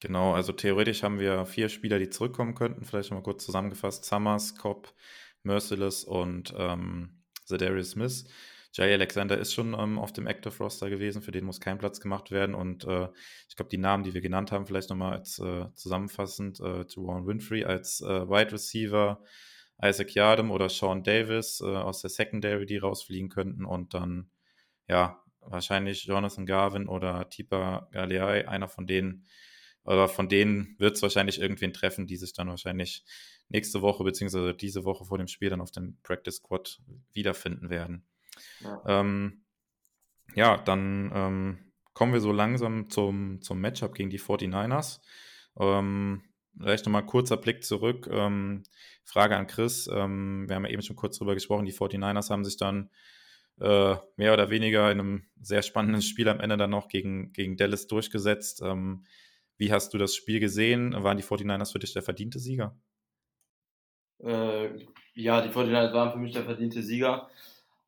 [0.00, 2.84] Genau, also theoretisch haben wir vier Spieler, die zurückkommen könnten.
[2.84, 4.94] Vielleicht mal kurz zusammengefasst: Summers, Cobb,
[5.42, 8.24] Merciless und ähm, Zedarius Smith.
[8.72, 12.00] Jay Alexander ist schon ähm, auf dem Active Roster gewesen, für den muss kein Platz
[12.00, 12.54] gemacht werden.
[12.54, 13.08] Und äh,
[13.48, 17.26] ich glaube, die Namen, die wir genannt haben, vielleicht nochmal als äh, zusammenfassend: äh, Warren
[17.26, 19.22] Winfrey als äh, Wide Receiver,
[19.82, 23.64] Isaac Yadam oder Sean Davis äh, aus der Secondary, die rausfliegen könnten.
[23.64, 24.30] Und dann,
[24.90, 29.24] ja, wahrscheinlich Jonathan Garvin oder Tipa Galeai, einer von denen.
[29.84, 33.04] Aber von denen wird es wahrscheinlich irgendwen treffen, die sich dann wahrscheinlich
[33.48, 36.80] nächste Woche beziehungsweise diese Woche vor dem Spiel dann auf dem Practice Squad
[37.12, 38.04] wiederfinden werden.
[38.60, 39.44] Ja, ähm,
[40.34, 45.00] ja dann ähm, kommen wir so langsam zum, zum Matchup gegen die 49ers.
[45.56, 46.22] Ähm,
[46.58, 48.08] vielleicht nochmal kurzer Blick zurück.
[48.10, 48.64] Ähm,
[49.04, 49.88] Frage an Chris.
[49.92, 51.64] Ähm, wir haben ja eben schon kurz drüber gesprochen.
[51.64, 52.90] Die 49ers haben sich dann
[53.60, 57.56] äh, mehr oder weniger in einem sehr spannenden Spiel am Ende dann noch gegen, gegen
[57.56, 58.62] Dallas durchgesetzt.
[58.62, 59.04] Ähm,
[59.56, 60.94] wie hast du das Spiel gesehen?
[61.02, 62.78] Waren die 49ers für dich der verdiente Sieger?
[64.22, 67.28] Äh, ja, die 49ers waren für mich der verdiente Sieger.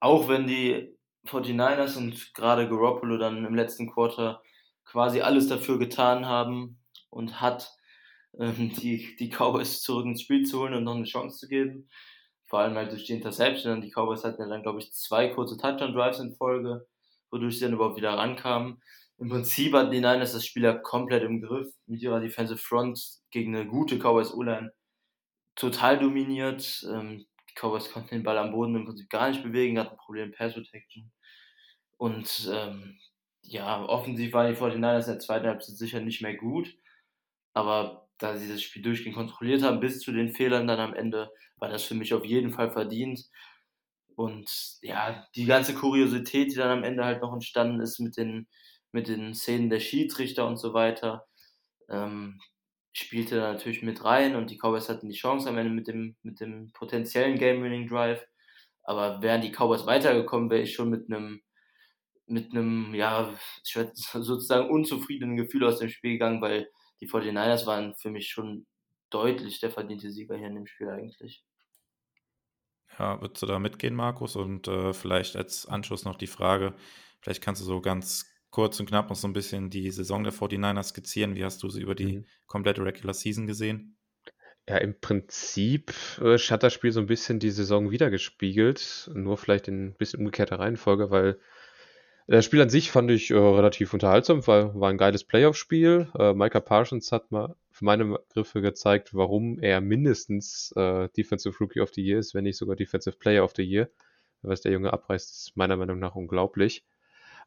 [0.01, 0.95] Auch wenn die
[1.27, 4.43] 49ers und gerade Garoppolo dann im letzten Quarter
[4.85, 7.73] quasi alles dafür getan haben und hat,
[8.39, 11.89] ähm, die, die Cowboys zurück ins Spiel zu holen und noch eine Chance zu geben.
[12.53, 13.81] Vor allem halt durch die Interception.
[13.81, 16.87] Die Cowboys hatten ja dann, glaube ich, zwei kurze Touchdown-Drives in Folge,
[17.31, 18.83] wodurch sie dann überhaupt wieder rankamen
[19.23, 23.21] im Prinzip hatten die Niners das Spiel ja komplett im Griff mit ihrer Defensive Front
[23.31, 24.73] gegen eine gute Cowboys O-Line
[25.55, 26.85] total dominiert.
[26.91, 29.97] Ähm, die Cowboys konnten den Ball am Boden im Prinzip gar nicht bewegen, hatten ein
[29.99, 31.13] Problem Pass Protection.
[31.99, 32.99] Und ähm,
[33.43, 36.75] ja, offensiv waren die 49ers in der zweiten Halbzeit sicher nicht mehr gut.
[37.55, 41.31] Aber da sie das Spiel durchgehend kontrolliert haben, bis zu den Fehlern dann am Ende,
[41.59, 43.25] war das für mich auf jeden Fall verdient.
[44.15, 44.49] Und
[44.83, 48.49] ja, die ganze Kuriosität, die dann am Ende halt noch entstanden ist mit den
[48.93, 51.27] mit den Szenen der Schiedsrichter und so weiter,
[51.89, 52.41] ähm,
[52.93, 56.17] spielte da natürlich mit rein und die Cowboys hatten die Chance am Ende mit dem,
[56.23, 58.27] mit dem potenziellen Game-Winning-Drive.
[58.85, 61.43] Aber wären die Cowboys weitergekommen, wäre ich schon mit einem,
[62.27, 66.69] mit einem, ja, sozusagen unzufriedenen Gefühl aus dem Spiel gegangen, weil
[67.03, 68.65] die 49ers waren für mich schon
[69.11, 71.45] deutlich der verdiente Sieger hier in dem Spiel eigentlich.
[72.97, 74.37] Ja, würdest du da mitgehen, Markus?
[74.37, 76.75] Und äh, vielleicht als Anschluss noch die Frage,
[77.21, 80.33] vielleicht kannst du so ganz kurz und knapp noch so ein bisschen die Saison der
[80.33, 81.35] 49ers skizzieren?
[81.35, 82.27] Wie hast du sie über die mhm.
[82.47, 83.97] komplette Regular Season gesehen?
[84.69, 89.67] Ja, im Prinzip äh, hat das Spiel so ein bisschen die Saison wiedergespiegelt, nur vielleicht
[89.67, 91.41] in ein bisschen umgekehrter Reihenfolge, weil
[92.27, 96.09] das Spiel an sich fand ich äh, relativ unterhaltsam, weil war ein geiles Playoff-Spiel.
[96.19, 101.81] Äh, Micah Parsons hat mal für meine Begriffe gezeigt, warum er mindestens äh, Defensive Rookie
[101.81, 103.89] of the Year ist, wenn nicht sogar Defensive Player of the Year.
[104.43, 106.85] Was der Junge abreißt, ist meiner Meinung nach unglaublich.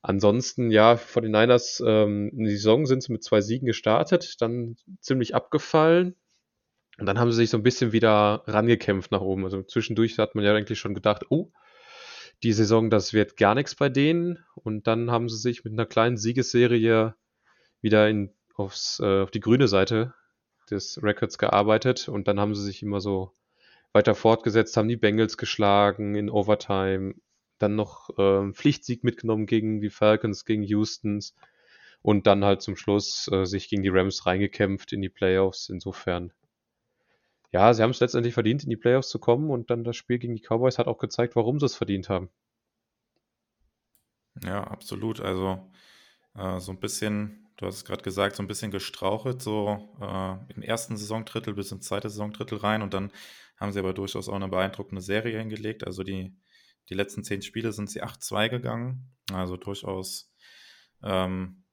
[0.02, 4.40] Ansonsten, ja, vor den Niners, ähm, in die Saison sind sie mit zwei Siegen gestartet,
[4.40, 6.16] dann ziemlich abgefallen.
[6.98, 9.44] Und dann haben sie sich so ein bisschen wieder rangekämpft nach oben.
[9.44, 11.52] Also zwischendurch hat man ja eigentlich schon gedacht, oh,
[12.46, 14.38] die Saison, das wird gar nichts bei denen.
[14.54, 17.16] Und dann haben sie sich mit einer kleinen Siegesserie
[17.82, 20.14] wieder in, aufs, äh, auf die grüne Seite
[20.70, 22.08] des Records gearbeitet.
[22.08, 23.32] Und dann haben sie sich immer so
[23.94, 27.16] weiter fortgesetzt, haben die Bengals geschlagen in Overtime,
[27.58, 31.34] dann noch äh, Pflichtsieg mitgenommen gegen die Falcons, gegen Houstons
[32.04, 35.70] und dann halt zum Schluss äh, sich gegen die Rams reingekämpft in die Playoffs.
[35.70, 36.32] Insofern,
[37.52, 40.20] ja, sie haben es letztendlich verdient, in die Playoffs zu kommen und dann das Spiel
[40.20, 42.30] gegen die Cowboys hat auch gezeigt, warum sie es verdient haben.
[44.44, 45.22] Ja, absolut.
[45.22, 45.72] Also
[46.36, 50.54] äh, so ein bisschen, du hast es gerade gesagt, so ein bisschen gestrauchelt, so äh,
[50.54, 53.12] im ersten Saisondrittel bis ins zweite Saisondrittel rein und dann
[53.58, 55.86] haben sie aber durchaus auch eine beeindruckende Serie hingelegt.
[55.88, 56.36] Also die
[56.90, 59.12] die letzten zehn Spiele sind sie 8-2 gegangen.
[59.32, 60.32] Also durchaus,
[61.04, 61.64] ähm,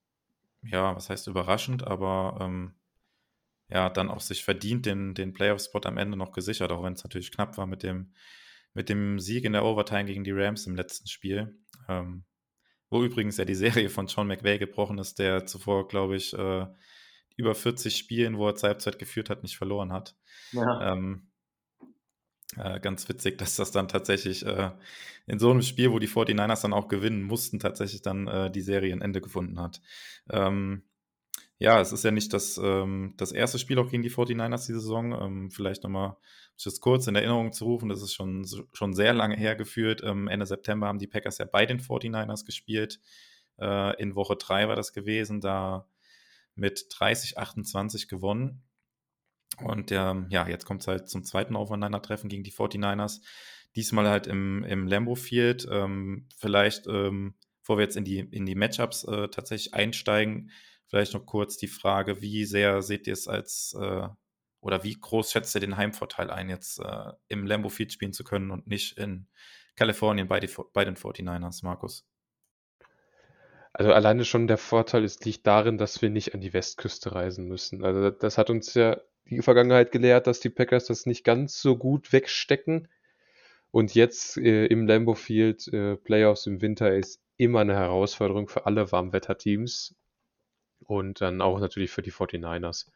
[0.63, 2.75] ja, was heißt überraschend, aber ähm,
[3.73, 7.05] ja, dann auch sich verdient den, den Playoff-Spot am Ende noch gesichert, auch wenn es
[7.05, 8.13] natürlich knapp war mit dem,
[8.75, 11.59] mit dem Sieg in der Overtime gegen die Rams im letzten Spiel.
[11.89, 12.25] Ähm,
[12.91, 16.67] wo übrigens ja die Serie von Sean McVay gebrochen ist, der zuvor, glaube ich, äh,
[17.37, 20.15] über 40 Spielen, wo er zur Halbzeit geführt hat, nicht verloren hat.
[20.53, 20.93] Ja.
[20.93, 21.31] Ähm,
[22.57, 24.73] äh, ganz witzig, dass das dann tatsächlich äh,
[25.27, 28.61] in so einem Spiel, wo die 49ers dann auch gewinnen mussten, tatsächlich dann äh, die
[28.61, 29.81] Serie ein Ende gefunden hat.
[30.29, 30.83] Ähm,
[31.63, 34.73] Ja, es ist ja nicht das, ähm, das erste Spiel auch gegen die 49ers die
[34.73, 35.13] Saison.
[35.13, 36.17] Ähm, vielleicht nochmal
[36.65, 40.03] das kurz in Erinnerung zu rufen, das ist schon, schon sehr lange hergeführt.
[40.03, 42.99] Ähm, Ende September haben die Packers ja bei den 49ers gespielt.
[43.61, 45.87] Äh, in Woche 3 war das gewesen, da
[46.57, 48.65] mit 30-28 gewonnen.
[49.59, 53.21] Und ähm, ja, jetzt kommt es halt zum zweiten Aufeinandertreffen gegen die 49ers.
[53.77, 55.69] Diesmal halt im, im Lambo Field.
[55.71, 60.51] Ähm, vielleicht, ähm, bevor wir jetzt in die, in die Matchups äh, tatsächlich einsteigen,
[60.93, 64.09] vielleicht noch kurz die Frage, wie sehr seht ihr es als äh,
[64.61, 68.25] oder wie groß schätzt ihr den Heimvorteil ein, jetzt äh, im Lambo Field spielen zu
[68.25, 69.27] können und nicht in
[69.75, 72.07] Kalifornien bei, die, bei den 49ers, Markus?
[73.73, 77.49] Also alleine schon der Vorteil ist, liegt darin, dass wir nicht an die Westküste reisen
[77.49, 77.83] müssen.
[77.83, 81.79] Also das hat uns ja die Vergangenheit gelehrt, dass die Packers das nicht ganz so
[81.79, 82.89] gut wegstecken.
[83.71, 88.67] Und jetzt äh, im Lambo Field äh, Playoffs im Winter ist immer eine Herausforderung für
[88.67, 89.97] alle Warmwetterteams
[90.83, 92.91] und dann auch natürlich für die 49ers.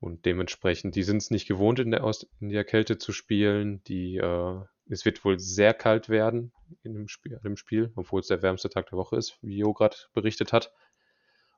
[0.00, 2.04] Und dementsprechend, die sind es nicht gewohnt, in der,
[2.40, 3.82] in der Kälte zu spielen.
[3.84, 8.26] Die, äh, es wird wohl sehr kalt werden in dem Spiel, dem Spiel obwohl es
[8.26, 10.72] der wärmste Tag der Woche ist, wie Jo gerade berichtet hat.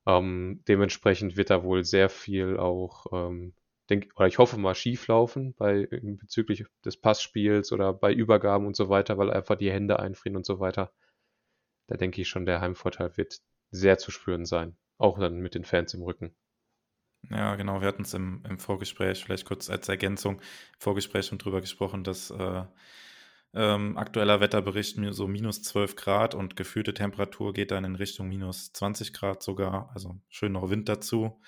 [0.07, 3.55] Ähm, dementsprechend wird da wohl sehr viel auch, ähm,
[3.91, 8.89] denk, oder ich hoffe mal, schief laufen bezüglich des Passspiels oder bei Übergaben und so
[8.89, 10.93] weiter, weil einfach die Hände einfrieren und so weiter.
[11.89, 13.41] Da denke ich schon, der Heimvorteil wird
[13.71, 14.77] sehr zu spüren sein.
[14.99, 16.35] Auch dann mit den Fans im Rücken.
[17.31, 17.81] Ja, genau.
[17.81, 20.41] Wir hatten es im, im Vorgespräch, vielleicht kurz als Ergänzung, im
[20.79, 22.65] Vorgespräch schon drüber gesprochen, dass äh,
[23.55, 28.73] ähm, aktueller Wetterbericht so minus 12 Grad und gefühlte Temperatur geht dann in Richtung minus
[28.73, 29.91] 20 Grad sogar.
[29.95, 31.41] Also schön noch Wind dazu.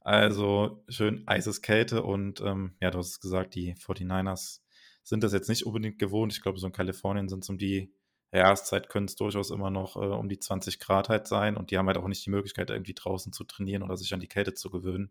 [0.00, 4.60] Also schön eises Kälte und ähm, ja, du hast es gesagt, die 49ers
[5.04, 6.32] sind das jetzt nicht unbedingt gewohnt.
[6.32, 7.92] Ich glaube, so in Kalifornien sind es um die
[8.32, 11.78] Jahreszeit können es durchaus immer noch äh, um die 20 Grad halt sein und die
[11.78, 14.54] haben halt auch nicht die Möglichkeit, irgendwie draußen zu trainieren oder sich an die Kälte
[14.54, 15.10] zu gewöhnen.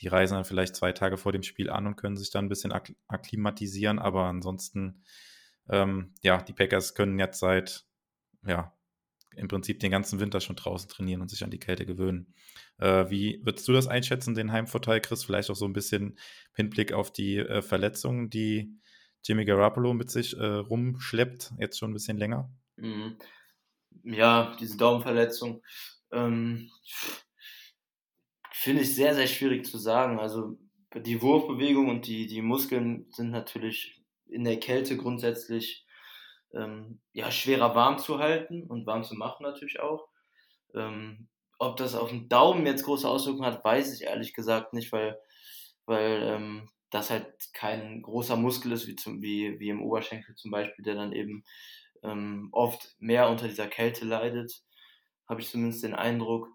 [0.00, 2.48] Die reisen dann vielleicht zwei Tage vor dem Spiel an und können sich dann ein
[2.50, 5.02] bisschen ak akklimatisieren, aber ansonsten,
[5.70, 7.86] ähm, ja, die Packers können jetzt seit,
[8.46, 8.72] ja,
[9.36, 12.34] im Prinzip den ganzen Winter schon draußen trainieren und sich an die Kälte gewöhnen.
[12.78, 15.24] Äh, wie würdest du das einschätzen, den Heimvorteil, Chris?
[15.24, 16.18] Vielleicht auch so ein bisschen
[16.54, 18.78] Hinblick auf die äh, Verletzungen, die
[19.24, 22.50] Jimmy Garoppolo mit sich äh, rumschleppt, jetzt schon ein bisschen länger.
[22.76, 23.18] Mhm.
[24.04, 25.62] Ja, diese Daumenverletzung.
[26.12, 26.70] Ähm,
[28.52, 30.18] Finde ich sehr, sehr schwierig zu sagen.
[30.18, 30.58] Also
[30.94, 35.86] die Wurfbewegung und die, die Muskeln sind natürlich in der Kälte grundsätzlich
[36.54, 40.08] ähm, ja, schwerer warm zu halten und warm zu machen natürlich auch.
[40.74, 44.92] Ähm, ob das auf den Daumen jetzt große Auswirkungen hat, weiß ich ehrlich gesagt nicht,
[44.92, 45.18] weil,
[45.86, 50.50] weil ähm, das halt kein großer Muskel ist, wie, zum, wie, wie im Oberschenkel zum
[50.50, 51.44] Beispiel, der dann eben
[52.02, 54.52] ähm, oft mehr unter dieser Kälte leidet,
[55.28, 56.48] habe ich zumindest den Eindruck.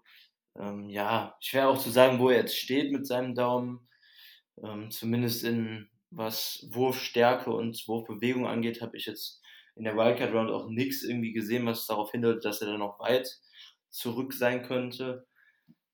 [0.58, 3.88] Ähm, ja, schwer auch zu sagen, wo er jetzt steht mit seinem Daumen.
[4.62, 9.40] Ähm, zumindest in was Wurfstärke und Wurfbewegung angeht, habe ich jetzt
[9.76, 13.00] in der Wildcard Round auch nichts irgendwie gesehen, was darauf hindert, dass er dann noch
[13.00, 13.28] weit
[13.90, 15.26] zurück sein könnte.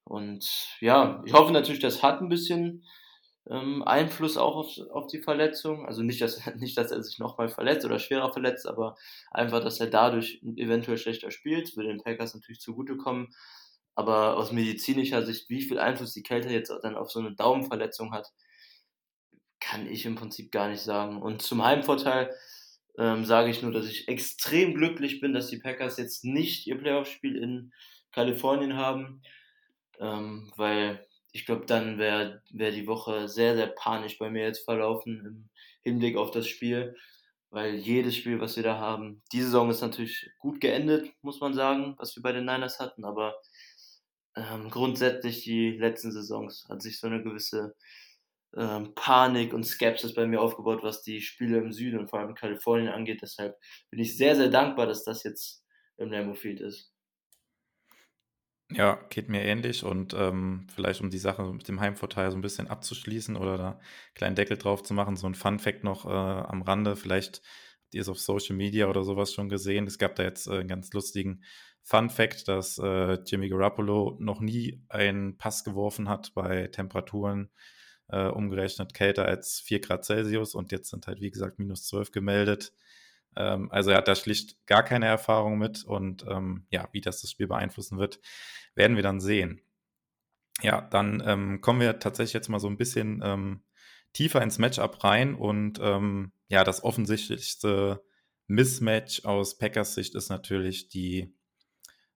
[0.05, 2.85] Und ja, ich hoffe natürlich, das hat ein bisschen
[3.51, 5.87] ähm, Einfluss auch auf, auf die Verletzung.
[5.87, 8.97] Also nicht dass, nicht, dass er sich nochmal verletzt oder schwerer verletzt, aber
[9.31, 11.77] einfach, dass er dadurch eventuell schlechter spielt.
[11.77, 13.29] Würde den Packers natürlich zugutekommen.
[13.95, 18.13] Aber aus medizinischer Sicht, wie viel Einfluss die Kälte jetzt dann auf so eine Daumenverletzung
[18.13, 18.33] hat,
[19.61, 21.21] kann ich im Prinzip gar nicht sagen.
[21.21, 22.33] Und zum Heimvorteil
[22.97, 26.79] ähm, sage ich nur, dass ich extrem glücklich bin, dass die Packers jetzt nicht ihr
[26.79, 27.73] Playoff-Spiel in
[28.13, 29.23] Kalifornien haben,
[29.99, 31.08] ähm, weil
[31.39, 35.51] ich glaube, dann wäre wär die Woche sehr, sehr panisch bei mir jetzt verlaufen im
[35.83, 36.97] Hinblick auf das Spiel,
[37.51, 41.55] weil jedes Spiel, was wir da haben, die Saison ist natürlich gut geendet, muss man
[41.55, 43.37] sagen, was wir bei den Niners hatten, aber
[44.35, 47.77] ähm, grundsätzlich die letzten Saisons hat sich so eine gewisse
[48.57, 52.31] ähm, Panik und Skepsis bei mir aufgebaut, was die Spiele im Süden und vor allem
[52.31, 53.23] in Kalifornien angeht.
[53.23, 53.57] Deshalb
[53.91, 55.63] bin ich sehr, sehr dankbar, dass das jetzt
[55.99, 56.93] im Lambeau Field ist.
[58.71, 62.43] Ja, geht mir ähnlich und ähm, vielleicht um die Sache mit dem Heimvorteil so ein
[62.43, 63.81] bisschen abzuschließen oder da einen
[64.15, 67.37] kleinen Deckel drauf zu machen, so ein Fun-Fact noch äh, am Rande, vielleicht
[67.85, 69.87] habt ihr es auf Social Media oder sowas schon gesehen.
[69.87, 71.43] Es gab da jetzt äh, einen ganz lustigen
[71.83, 77.49] Fun-Fact, dass äh, Jimmy Garoppolo noch nie einen Pass geworfen hat bei Temperaturen
[78.09, 82.13] äh, umgerechnet kälter als 4 Grad Celsius und jetzt sind halt, wie gesagt, minus 12
[82.13, 82.75] gemeldet.
[83.39, 87.23] Ähm, also er hat da schlicht gar keine Erfahrung mit und ähm, ja, wie das
[87.23, 88.21] das Spiel beeinflussen wird,
[88.75, 89.63] werden wir dann sehen.
[90.61, 93.63] Ja, dann ähm, kommen wir tatsächlich jetzt mal so ein bisschen ähm,
[94.13, 98.03] tiefer ins Matchup rein und ähm, ja, das offensichtlichste
[98.49, 101.33] Mismatch aus Packers Sicht ist natürlich die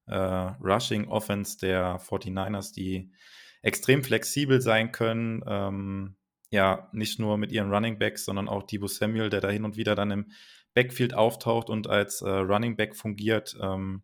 [0.07, 3.11] äh, Rushing Offense der 49ers, die
[3.61, 5.41] extrem flexibel sein können.
[5.47, 6.15] Ähm,
[6.49, 9.77] ja, nicht nur mit ihren Running Backs, sondern auch Debo Samuel, der da hin und
[9.77, 10.31] wieder dann im
[10.73, 13.55] Backfield auftaucht und als äh, Running Back fungiert.
[13.61, 14.03] Ähm,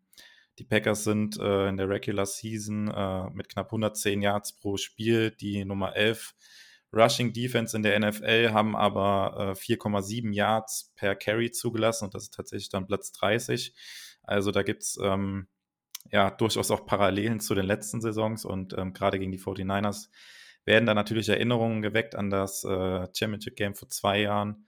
[0.60, 5.32] die Packers sind äh, in der Regular Season äh, mit knapp 110 Yards pro Spiel
[5.32, 6.36] die Nummer 11
[6.92, 12.24] Rushing Defense in der NFL, haben aber äh, 4,7 Yards per Carry zugelassen und das
[12.24, 13.74] ist tatsächlich dann Platz 30.
[14.24, 15.48] Also da gibt es ähm,
[16.12, 20.10] ja durchaus auch Parallelen zu den letzten Saisons und ähm, gerade gegen die 49ers
[20.66, 24.68] werden da natürlich Erinnerungen geweckt an das äh, Championship Game vor zwei Jahren,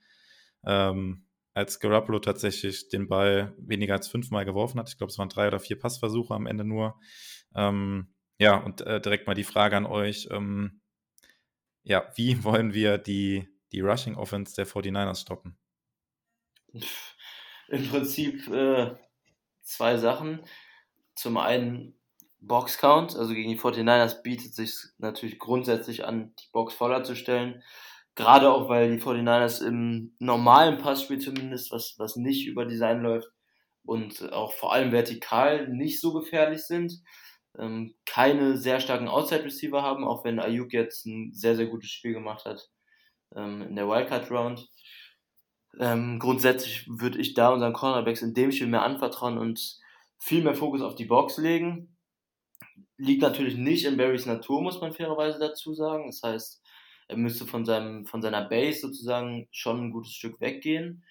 [0.64, 4.88] ähm, als Garoppolo tatsächlich den Ball weniger als fünfmal geworfen hat.
[4.88, 6.98] Ich glaube, es waren drei oder vier Passversuche am Ende nur.
[7.54, 10.28] Ähm, ja, und äh, direkt mal die Frage an euch.
[10.30, 10.80] Ähm,
[11.82, 15.58] ja, wie wollen wir die, die Rushing Offense der 49ers stoppen?
[17.68, 18.94] Im Prinzip äh,
[19.62, 20.40] zwei Sachen.
[21.14, 21.94] Zum einen
[22.40, 27.14] Box Count, also gegen die 49ers bietet sich natürlich grundsätzlich an, die Box voller zu
[27.14, 27.62] stellen.
[28.14, 33.28] Gerade auch, weil die 49ers im normalen Passspiel zumindest, was, was nicht über Design läuft
[33.84, 37.02] und auch vor allem vertikal nicht so gefährlich sind.
[37.58, 41.90] Ähm, keine sehr starken Outside Receiver haben, auch wenn Ayuk jetzt ein sehr, sehr gutes
[41.90, 42.68] Spiel gemacht hat
[43.34, 44.68] ähm, in der Wildcard Round.
[45.78, 49.78] Ähm, grundsätzlich würde ich da unseren Cornerbacks in dem Spiel mehr anvertrauen und
[50.18, 51.96] viel mehr Fokus auf die Box legen.
[52.96, 56.06] Liegt natürlich nicht in Barrys Natur, muss man fairerweise dazu sagen.
[56.06, 56.61] Das heißt,
[57.08, 61.04] er müsste von, seinem, von seiner Base sozusagen schon ein gutes Stück weggehen.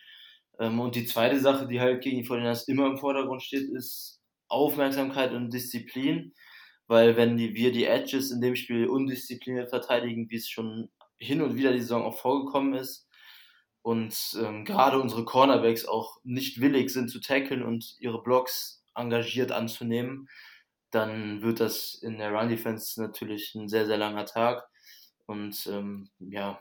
[0.60, 4.22] Ähm, und die zweite Sache, die halt gegen die 49 immer im Vordergrund steht, ist
[4.48, 6.34] Aufmerksamkeit und Disziplin.
[6.88, 11.42] Weil wenn die, wir die Edges in dem Spiel undiszipliniert verteidigen, wie es schon hin
[11.42, 13.08] und wieder die Saison auch vorgekommen ist,
[13.84, 19.52] und ähm, gerade unsere Cornerbacks auch nicht willig sind zu tackeln und ihre Blocks engagiert
[19.52, 20.30] anzunehmen,
[20.92, 24.68] dann wird das in der Run Defense natürlich ein sehr, sehr langer Tag.
[25.32, 26.60] Und ähm, ja,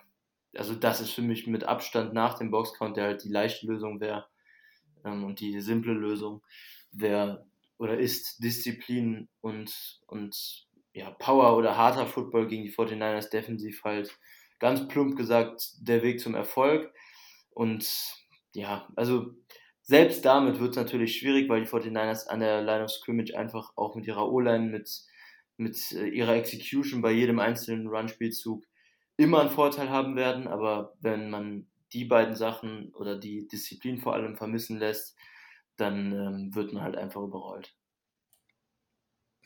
[0.54, 4.00] also das ist für mich mit Abstand nach dem Boxcount, der halt die leichte Lösung
[4.00, 4.28] wäre
[5.04, 6.40] ähm, und die simple Lösung
[6.92, 7.44] wäre
[7.78, 14.16] oder ist Disziplin und, und ja, Power oder harter Football gegen die 49ers defensiv halt
[14.60, 16.92] ganz plump gesagt der Weg zum Erfolg.
[17.50, 17.90] Und
[18.54, 19.34] ja, also
[19.82, 23.72] selbst damit wird es natürlich schwierig, weil die 49ers an der Line of Scrimmage einfach
[23.74, 24.88] auch mit ihrer O-Line, mit,
[25.60, 28.64] mit äh, ihrer Execution bei jedem einzelnen Run-Spielzug
[29.16, 30.48] immer einen Vorteil haben werden.
[30.48, 35.16] Aber wenn man die beiden Sachen oder die Disziplin vor allem vermissen lässt,
[35.76, 37.74] dann ähm, wird man halt einfach überrollt.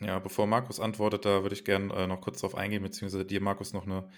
[0.00, 3.40] Ja, bevor Markus antwortet, da würde ich gerne äh, noch kurz darauf eingehen, beziehungsweise dir,
[3.40, 4.08] Markus, noch eine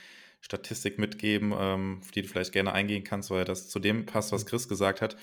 [0.40, 4.32] Statistik mitgeben, ähm, auf die du vielleicht gerne eingehen kannst, weil das zu dem passt,
[4.32, 5.16] was Chris gesagt hat.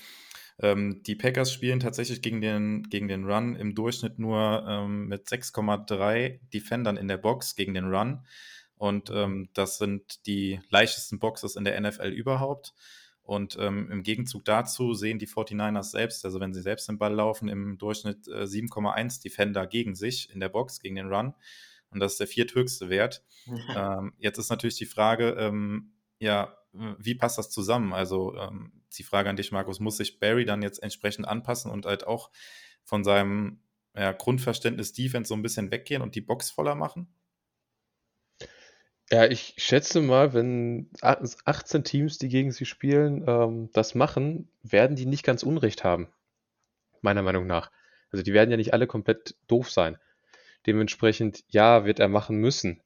[0.60, 5.26] Ähm, die Packers spielen tatsächlich gegen den, gegen den Run im Durchschnitt nur ähm, mit
[5.26, 8.24] 6,3 Defendern in der Box gegen den Run.
[8.76, 12.74] Und ähm, das sind die leichtesten Boxes in der NFL überhaupt.
[13.22, 17.14] Und ähm, im Gegenzug dazu sehen die 49ers selbst, also wenn sie selbst den Ball
[17.14, 21.34] laufen, im Durchschnitt äh, 7,1 Defender gegen sich in der Box, gegen den Run.
[21.90, 23.24] Und das ist der vierthöchste Wert.
[23.74, 26.54] ähm, jetzt ist natürlich die Frage, ähm, ja,
[26.98, 27.92] wie passt das zusammen?
[27.92, 31.86] Also ähm, die Frage an dich, Markus, muss sich Barry dann jetzt entsprechend anpassen und
[31.86, 32.30] halt auch
[32.84, 33.60] von seinem
[33.96, 37.08] ja, Grundverständnis Defense so ein bisschen weggehen und die Box voller machen?
[39.10, 44.96] Ja, ich schätze mal, wenn 18 Teams, die gegen sie spielen, ähm, das machen, werden
[44.96, 46.08] die nicht ganz Unrecht haben.
[47.02, 47.70] Meiner Meinung nach.
[48.10, 49.98] Also die werden ja nicht alle komplett doof sein.
[50.66, 52.82] Dementsprechend, ja, wird er machen müssen.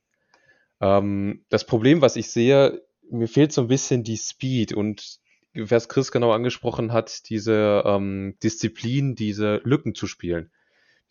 [0.80, 5.20] Ähm, das Problem, was ich sehe, mir fehlt so ein bisschen die Speed und
[5.59, 10.50] was Chris genau angesprochen hat, diese ähm, Disziplin, diese Lücken zu spielen,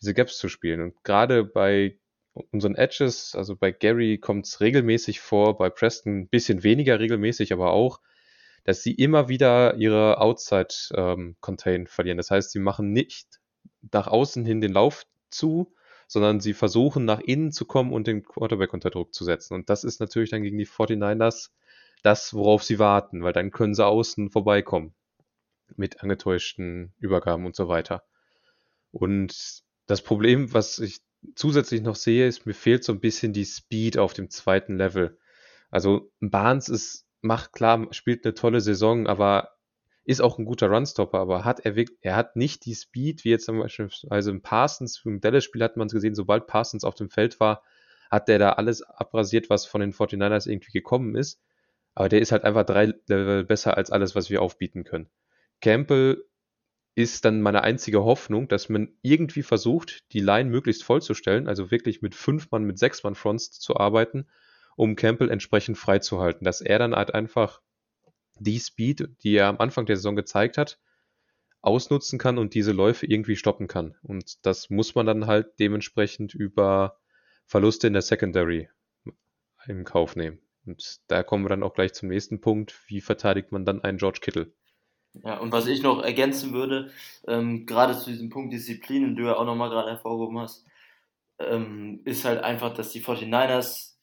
[0.00, 0.80] diese Gaps zu spielen.
[0.80, 1.98] Und gerade bei
[2.50, 7.52] unseren Edges, also bei Gary kommt es regelmäßig vor, bei Preston ein bisschen weniger regelmäßig,
[7.52, 8.00] aber auch,
[8.64, 12.18] dass sie immer wieder ihre Outside-Contain ähm, verlieren.
[12.18, 13.40] Das heißt, sie machen nicht
[13.92, 15.74] nach außen hin den Lauf zu,
[16.06, 19.54] sondern sie versuchen nach innen zu kommen und den Quarterback unter Druck zu setzen.
[19.54, 21.50] Und das ist natürlich dann gegen die 49ers
[22.02, 24.94] das, worauf sie warten, weil dann können sie außen vorbeikommen
[25.76, 28.04] mit angetäuschten Übergaben und so weiter.
[28.90, 31.00] Und das Problem, was ich
[31.34, 35.18] zusätzlich noch sehe, ist, mir fehlt so ein bisschen die Speed auf dem zweiten Level.
[35.70, 39.58] Also Barnes ist, macht klar, spielt eine tolle Saison, aber
[40.04, 43.44] ist auch ein guter Runstopper, aber hat er, er hat nicht die Speed, wie jetzt
[43.44, 47.10] zum Beispiel also im Parsons, im Dallas-Spiel hat man es gesehen, sobald Parsons auf dem
[47.10, 47.62] Feld war,
[48.10, 51.42] hat der da alles abrasiert, was von den 49ers irgendwie gekommen ist.
[51.98, 55.08] Aber der ist halt einfach drei Level besser als alles, was wir aufbieten können.
[55.60, 56.24] Campbell
[56.94, 62.00] ist dann meine einzige Hoffnung, dass man irgendwie versucht, die Line möglichst vollzustellen, also wirklich
[62.00, 64.28] mit fünf Mann, mit sechs Mann Fronts zu arbeiten,
[64.76, 66.44] um Campbell entsprechend freizuhalten.
[66.44, 67.62] Dass er dann halt einfach
[68.38, 70.78] die Speed, die er am Anfang der Saison gezeigt hat,
[71.62, 73.96] ausnutzen kann und diese Läufe irgendwie stoppen kann.
[74.02, 77.00] Und das muss man dann halt dementsprechend über
[77.44, 78.68] Verluste in der Secondary
[79.66, 80.38] im Kauf nehmen.
[80.68, 82.78] Und da kommen wir dann auch gleich zum nächsten Punkt.
[82.86, 84.52] Wie verteidigt man dann einen George Kittle?
[85.24, 86.90] Ja, und was ich noch ergänzen würde,
[87.26, 90.66] ähm, gerade zu diesem Punkt Disziplin, den du ja auch nochmal gerade hervorgehoben hast,
[91.38, 93.94] ähm, ist halt einfach, dass die 49ers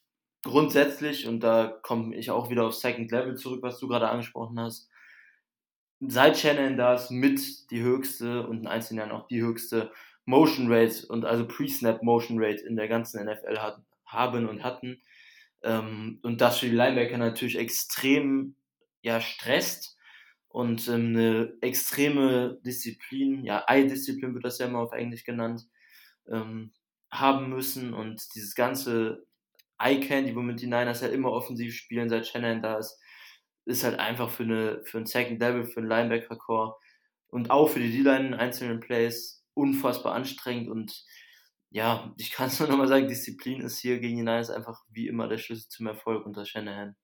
[0.44, 4.60] grundsätzlich, und da komme ich auch wieder auf Second Level zurück, was du gerade angesprochen
[4.60, 4.90] hast,
[6.00, 9.92] seit Shannon da ist mit die höchste und in einzelnen Jahren auch die höchste
[10.26, 15.02] Motion Rate und also Pre-Snap Motion Rate in der ganzen NFL hat, haben und hatten.
[15.66, 18.56] Ähm, und das für die Linebacker natürlich extrem
[19.02, 19.98] ja, stresst
[20.48, 25.64] und ähm, eine extreme Disziplin, ja, Eye-Disziplin wird das ja immer auf Englisch genannt,
[26.30, 26.72] ähm,
[27.12, 29.26] haben müssen und dieses ganze
[29.80, 33.00] Eye-Candy, womit die Niners ja immer offensiv spielen, seit Shannon da ist,
[33.66, 36.76] ist halt einfach für, eine, für ein Second Level, für einen Linebacker-Core
[37.28, 41.04] und auch für die D-Line in einzelnen Plays unfassbar anstrengend und
[41.70, 45.08] ja, ich kann es nur nochmal sagen, Disziplin ist hier gegen die Niners einfach wie
[45.08, 46.96] immer der Schlüssel zum Erfolg unter Shanahan.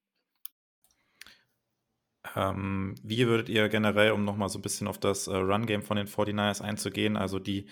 [2.36, 5.98] Ähm, wie würdet ihr generell, um nochmal so ein bisschen auf das äh, Run-Game von
[5.98, 7.68] den 49ers einzugehen, also die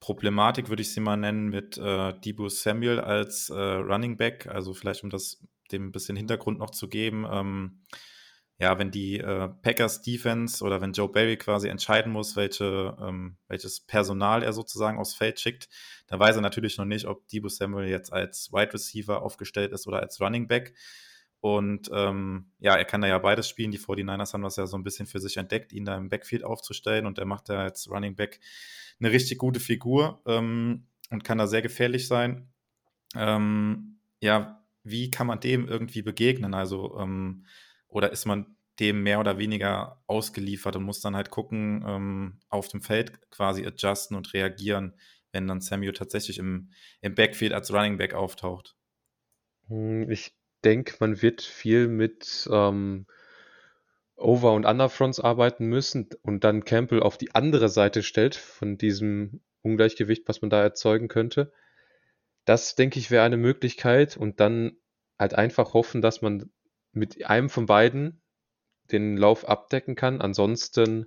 [0.00, 4.74] Problematik würde ich sie mal nennen mit äh, Debo Samuel als äh, Running Back, also
[4.74, 7.24] vielleicht um das dem ein bisschen Hintergrund noch zu geben.
[7.30, 7.82] Ähm,
[8.62, 13.36] ja, wenn die äh, Packers Defense oder wenn Joe Barry quasi entscheiden muss, welche, ähm,
[13.48, 15.68] welches Personal er sozusagen aufs Feld schickt,
[16.06, 19.88] dann weiß er natürlich noch nicht, ob Debo Samuel jetzt als Wide Receiver aufgestellt ist
[19.88, 20.74] oder als Running Back.
[21.40, 23.72] Und ähm, ja, er kann da ja beides spielen.
[23.72, 26.44] Die 49ers haben das ja so ein bisschen für sich entdeckt, ihn da im Backfield
[26.44, 27.06] aufzustellen.
[27.06, 28.38] Und er macht da als Running Back
[29.00, 32.52] eine richtig gute Figur ähm, und kann da sehr gefährlich sein.
[33.16, 36.54] Ähm, ja, wie kann man dem irgendwie begegnen?
[36.54, 37.44] Also, ähm,
[37.92, 42.68] oder ist man dem mehr oder weniger ausgeliefert und muss dann halt gucken, ähm, auf
[42.68, 44.94] dem Feld quasi adjusten und reagieren,
[45.30, 46.70] wenn dann Samuel tatsächlich im,
[47.00, 48.76] im Backfield als Running Back auftaucht?
[49.68, 50.34] Hm, ich
[50.64, 53.06] denke, man wird viel mit ähm,
[54.16, 59.40] Over- und Underfronts arbeiten müssen und dann Campbell auf die andere Seite stellt von diesem
[59.62, 61.52] Ungleichgewicht, was man da erzeugen könnte.
[62.44, 64.76] Das, denke ich, wäre eine Möglichkeit und dann
[65.18, 66.50] halt einfach hoffen, dass man
[66.92, 68.22] mit einem von beiden
[68.90, 70.20] den Lauf abdecken kann.
[70.20, 71.06] Ansonsten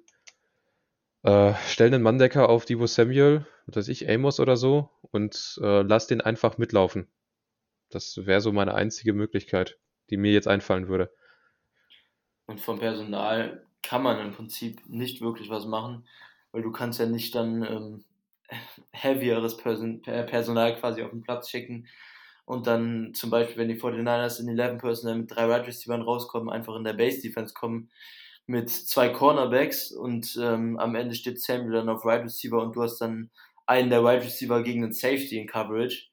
[1.23, 5.81] äh, stell einen Manndecker auf Divo Samuel, was weiß ich, Amos oder so und äh,
[5.81, 7.07] lass den einfach mitlaufen.
[7.89, 9.77] Das wäre so meine einzige Möglichkeit,
[10.09, 11.11] die mir jetzt einfallen würde.
[12.47, 16.07] Und vom Personal kann man im Prinzip nicht wirklich was machen,
[16.51, 18.03] weil du kannst ja nicht dann ähm,
[18.91, 21.87] heavieres Person Personal quasi auf den Platz schicken
[22.45, 26.49] und dann zum Beispiel, wenn die 49ers in 11 Personal mit drei Wide Receivers rauskommen,
[26.49, 27.89] einfach in der Base Defense kommen
[28.47, 32.83] mit zwei Cornerbacks und ähm, am Ende steht Samuel dann auf Wide Receiver und du
[32.83, 33.31] hast dann
[33.65, 36.09] einen der Wide Receiver gegen einen Safety in Coverage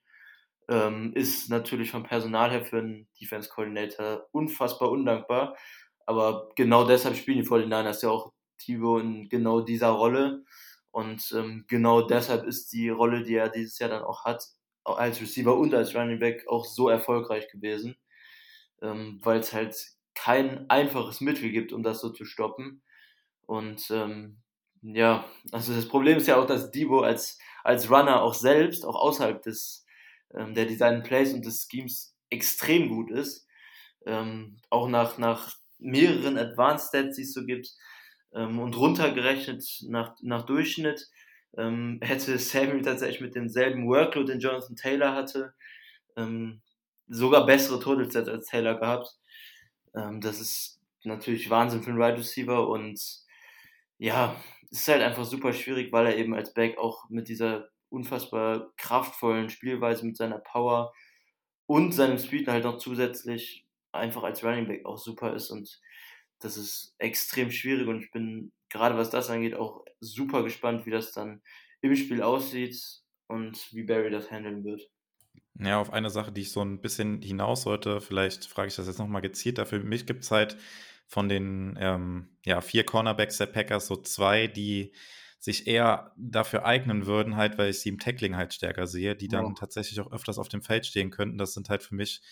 [0.69, 5.57] ähm, ist natürlich vom Personal her für einen Defense Coordinator unfassbar undankbar.
[6.07, 10.45] Aber genau deshalb spielen die 49ers ja auch Thibaut in genau dieser Rolle.
[10.91, 14.45] Und ähm, genau deshalb ist die Rolle, die er dieses Jahr dann auch hat,
[14.85, 17.97] als Receiver und als Running Back auch so erfolgreich gewesen.
[18.81, 19.77] Ähm, Weil es halt
[20.15, 22.83] kein einfaches Mittel gibt, um das so zu stoppen.
[23.47, 24.43] Und ähm,
[24.83, 28.97] ja, also das Problem ist ja auch, dass Debo als, als Runner auch selbst, auch
[28.97, 29.87] außerhalb des
[30.35, 33.47] ähm, der Design Plays und des Schemes extrem gut ist.
[34.07, 37.73] Ähm, auch nach, nach mehreren Advanced Stats, die es so gibt,
[38.35, 41.09] ähm, und runtergerechnet nach, nach Durchschnitt,
[41.57, 45.55] ähm, hätte Samuel tatsächlich mit demselben Workload, den Jonathan Taylor hatte,
[46.17, 46.63] ähm,
[47.09, 49.09] sogar bessere Total Stats als Taylor gehabt.
[49.95, 53.01] Ähm, das ist natürlich Wahnsinn für einen Wide Receiver und
[53.99, 54.37] ja,
[54.71, 58.73] es ist halt einfach super schwierig, weil er eben als Back auch mit dieser unfassbar
[58.77, 60.93] kraftvollen Spielweise mit seiner Power
[61.67, 65.81] und seinem Speed halt noch zusätzlich einfach als Running Back auch super ist und
[66.41, 70.91] das ist extrem schwierig und ich bin gerade was das angeht auch super gespannt, wie
[70.91, 71.43] das dann
[71.81, 72.81] im Spiel aussieht
[73.29, 74.91] und wie Barry das handeln wird.
[75.59, 78.87] Ja, auf eine Sache, die ich so ein bisschen hinaus sollte, vielleicht frage ich das
[78.87, 79.61] jetzt nochmal gezielt.
[79.69, 80.57] Für mich gibt es halt
[81.07, 84.93] von den ähm, ja, vier Cornerbacks der Packers so zwei, die
[85.39, 89.29] sich eher dafür eignen würden, halt, weil ich sie im Tackling halt stärker sehe, die
[89.29, 89.53] dann ja.
[89.59, 91.37] tatsächlich auch öfters auf dem Feld stehen könnten.
[91.37, 92.23] Das sind halt für mich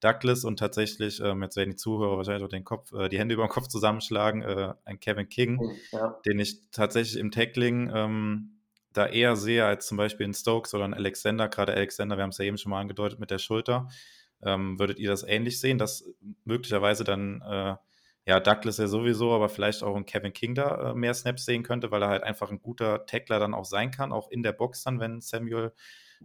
[0.00, 3.34] Douglas und tatsächlich, ähm, jetzt werden die Zuhörer wahrscheinlich auch den Kopf, äh, die Hände
[3.34, 6.18] über den Kopf zusammenschlagen, äh, ein Kevin King, ja.
[6.24, 8.60] den ich tatsächlich im Tackling ähm,
[8.92, 11.48] da eher sehe als zum Beispiel in Stokes oder in Alexander.
[11.48, 13.88] Gerade Alexander, wir haben es ja eben schon mal angedeutet mit der Schulter.
[14.42, 16.04] Ähm, würdet ihr das ähnlich sehen, dass
[16.44, 17.76] möglicherweise dann äh,
[18.28, 21.62] ja, Douglas ja sowieso, aber vielleicht auch ein Kevin King da äh, mehr Snaps sehen
[21.62, 24.52] könnte, weil er halt einfach ein guter Tackler dann auch sein kann, auch in der
[24.52, 25.72] Box dann, wenn Samuel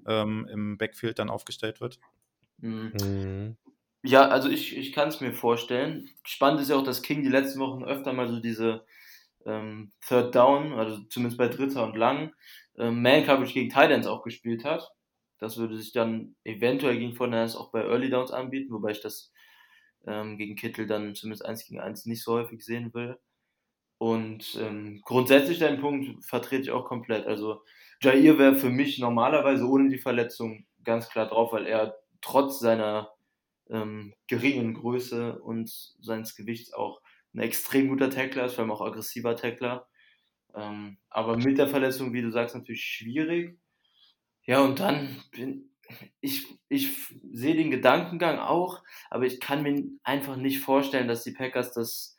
[0.06, 2.00] ähm, im Backfield dann aufgestellt wird.
[2.58, 3.56] Mhm.
[4.06, 6.10] Ja, also ich, ich kann es mir vorstellen.
[6.26, 8.86] Spannend ist ja auch, dass King die letzten Wochen öfter mal so diese
[9.46, 12.34] ähm, Third Down, also zumindest bei Dritter und Lang,
[12.78, 14.92] ähm, Man Coverage gegen Titans auch gespielt hat.
[15.40, 19.32] Das würde sich dann eventuell gegen Fortnite auch bei Early Downs anbieten, wobei ich das
[20.08, 23.20] ähm, gegen Kittel dann zumindest 1 gegen 1 nicht so häufig sehen will.
[24.00, 27.26] Und ähm, grundsätzlich deinen Punkt vertrete ich auch komplett.
[27.28, 27.64] Also
[28.02, 33.13] Jair wäre für mich normalerweise ohne die Verletzung ganz klar drauf, weil er trotz seiner
[33.70, 35.70] ähm, geringen Größe und
[36.02, 37.02] seines Gewichts auch
[37.34, 39.88] ein extrem guter Tackler ist, vor allem auch aggressiver Tackler.
[40.56, 43.58] Ähm, aber mit der Verletzung, wie du sagst, natürlich schwierig.
[44.46, 45.72] Ja, und dann bin,
[46.22, 46.92] ich, ich
[47.32, 52.16] sehe den Gedankengang auch, aber ich kann mir einfach nicht vorstellen, dass die Packers das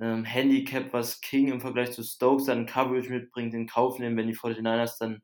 [0.00, 4.28] ähm, Handicap, was King im Vergleich zu Stokes dann Coverage mitbringt, in Kauf nehmen, wenn
[4.28, 5.22] die 49ers dann,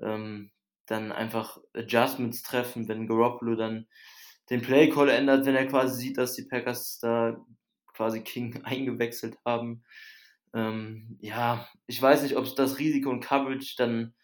[0.00, 0.50] ähm,
[0.86, 3.86] dann einfach Adjustments treffen, wenn Garoppolo dann
[4.52, 7.36] den Play Call ändert, wenn er quasi sieht, dass die Packers da
[7.94, 9.84] quasi King eingewechselt haben.
[10.54, 14.14] Ähm, ja, ich weiß nicht, ob das Risiko und Coverage dann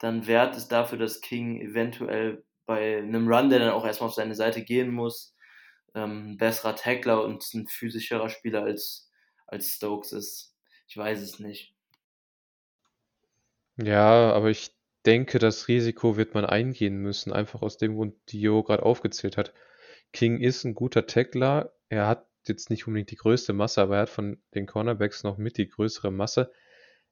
[0.00, 4.14] dann wert ist dafür, dass King eventuell bei einem Run, der dann auch erstmal auf
[4.14, 5.36] seine Seite gehen muss,
[5.94, 9.10] ähm, besserer Tackler und ein physischerer Spieler als,
[9.46, 10.56] als Stokes ist.
[10.88, 11.74] Ich weiß es nicht.
[13.76, 14.74] Ja, aber ich
[15.06, 19.36] denke, das Risiko wird man eingehen müssen, einfach aus dem Grund, die Jo gerade aufgezählt
[19.36, 19.52] hat.
[20.12, 21.72] King ist ein guter Tackler.
[21.88, 25.38] Er hat jetzt nicht unbedingt die größte Masse, aber er hat von den Cornerbacks noch
[25.38, 26.50] mit die größere Masse.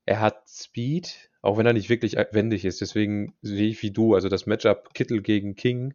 [0.05, 2.81] Er hat Speed, auch wenn er nicht wirklich wendig ist.
[2.81, 5.95] Deswegen sehe ich wie du, also das Matchup Kittel gegen King,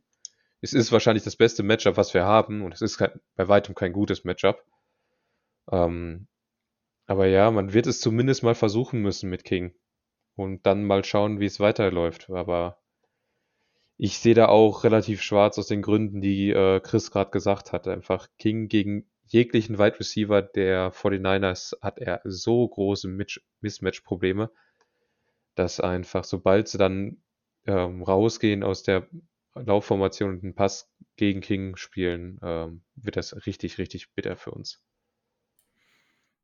[0.62, 2.62] es ist wahrscheinlich das beste Matchup, was wir haben.
[2.62, 4.64] Und es ist kein, bei weitem kein gutes Matchup.
[5.70, 6.28] Ähm,
[7.06, 9.76] aber ja, man wird es zumindest mal versuchen müssen mit King.
[10.36, 12.30] Und dann mal schauen, wie es weiterläuft.
[12.30, 12.82] Aber
[13.98, 17.88] ich sehe da auch relativ schwarz aus den Gründen, die äh, Chris gerade gesagt hat.
[17.88, 23.08] Einfach King gegen jeglichen Wide Receiver der 49ers hat er so große
[23.62, 24.52] Mismatch-Probleme,
[25.56, 27.24] dass einfach, sobald sie dann
[27.66, 29.08] ähm, rausgehen aus der
[29.56, 34.82] Laufformation und einen Pass gegen King spielen, ähm, wird das richtig, richtig bitter für uns.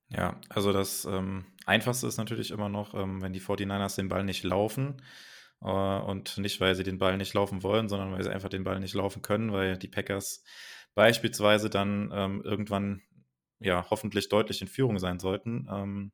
[0.10, 4.24] Ja, also das ähm, Einfachste ist natürlich immer noch, ähm, wenn die 49ers den Ball
[4.24, 5.02] nicht laufen.
[5.62, 8.64] Äh, und nicht, weil sie den Ball nicht laufen wollen, sondern weil sie einfach den
[8.64, 10.44] Ball nicht laufen können, weil die Packers
[10.96, 13.02] beispielsweise dann ähm, irgendwann
[13.60, 15.68] ja hoffentlich deutlich in Führung sein sollten.
[15.72, 16.12] Ähm,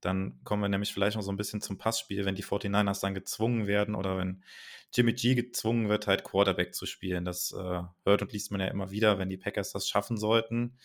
[0.00, 3.14] dann kommen wir nämlich vielleicht noch so ein bisschen zum Passspiel, wenn die 49ers dann
[3.14, 4.44] gezwungen werden oder wenn
[4.92, 7.24] Jimmy G gezwungen wird, halt Quarterback zu spielen.
[7.24, 10.78] Das äh, hört und liest man ja immer wieder, wenn die Packers das schaffen sollten.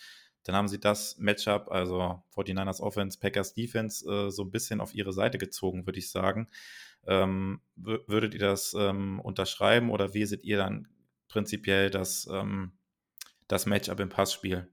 [0.44, 4.94] Dann haben sie das Matchup, also 49ers Offense, Packers Defense, äh, so ein bisschen auf
[4.94, 6.50] ihre Seite gezogen, würde ich sagen.
[7.06, 10.88] Ähm, würdet ihr das ähm, unterschreiben oder wie seht ihr dann
[11.28, 12.74] prinzipiell das, ähm,
[13.48, 14.70] das Matchup im Passspiel?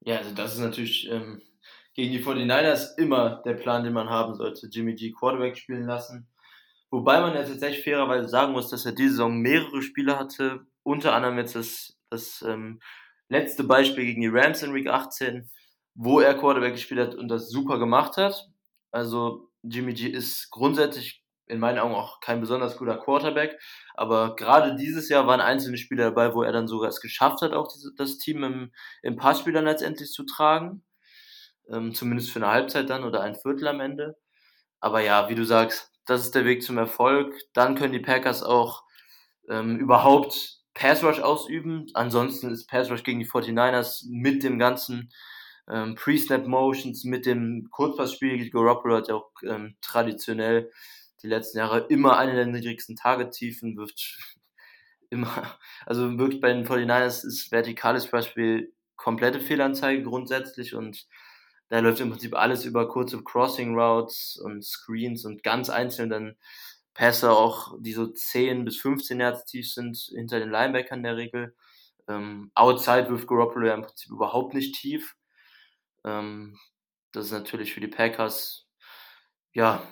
[0.00, 1.42] Ja, also das ist natürlich ähm,
[1.94, 4.68] gegen die 49ers immer der Plan, den man haben sollte.
[4.68, 6.28] Jimmy G Quarterback spielen lassen.
[6.90, 10.66] Wobei man ja tatsächlich fairerweise sagen muss, dass er diese Saison mehrere Spiele hatte.
[10.82, 12.80] Unter anderem jetzt das, das ähm,
[13.30, 15.50] letzte Beispiel gegen die Rams in Week 18,
[15.94, 18.48] wo er Quarterback gespielt hat und das super gemacht hat.
[18.90, 23.58] Also Jimmy G ist grundsätzlich in meinen Augen auch kein besonders guter Quarterback,
[23.94, 27.52] aber gerade dieses Jahr waren einzelne Spiele dabei, wo er dann sogar es geschafft hat,
[27.54, 28.72] auch diese, das Team im,
[29.02, 30.84] im Passspiel dann letztendlich zu tragen
[31.70, 34.16] ähm, zumindest für eine Halbzeit dann oder ein Viertel am Ende.
[34.80, 37.34] Aber ja, wie du sagst, das ist der Weg zum Erfolg.
[37.54, 38.82] Dann können die Packers auch
[39.48, 41.86] ähm, überhaupt Pass Rush ausüben.
[41.94, 45.12] Ansonsten ist Pass Rush gegen die 49ers mit dem ganzen
[45.70, 48.50] ähm, Pre-Snap Motions, mit dem Kurzpassspiel.
[48.50, 50.70] Garoppolo hat ja auch ähm, traditionell
[51.22, 54.18] die letzten Jahre immer eine der niedrigsten Target-Tiefen, wirft
[55.10, 61.06] immer, also wirklich bei den 49ers ist vertikales Passspiel komplette Fehlanzeige grundsätzlich und
[61.68, 66.36] da läuft im Prinzip alles über kurze Crossing Routes und Screens und ganz einzeln dann
[66.94, 71.16] Pässe auch, die so 10 bis 15 Yards tief sind, hinter den Linebackern in der
[71.16, 71.54] Regel.
[72.08, 75.16] Ähm, outside wirft Garoppolo ja im Prinzip überhaupt nicht tief.
[76.04, 76.58] Ähm,
[77.12, 78.68] das ist natürlich für die Packers,
[79.54, 79.82] ja,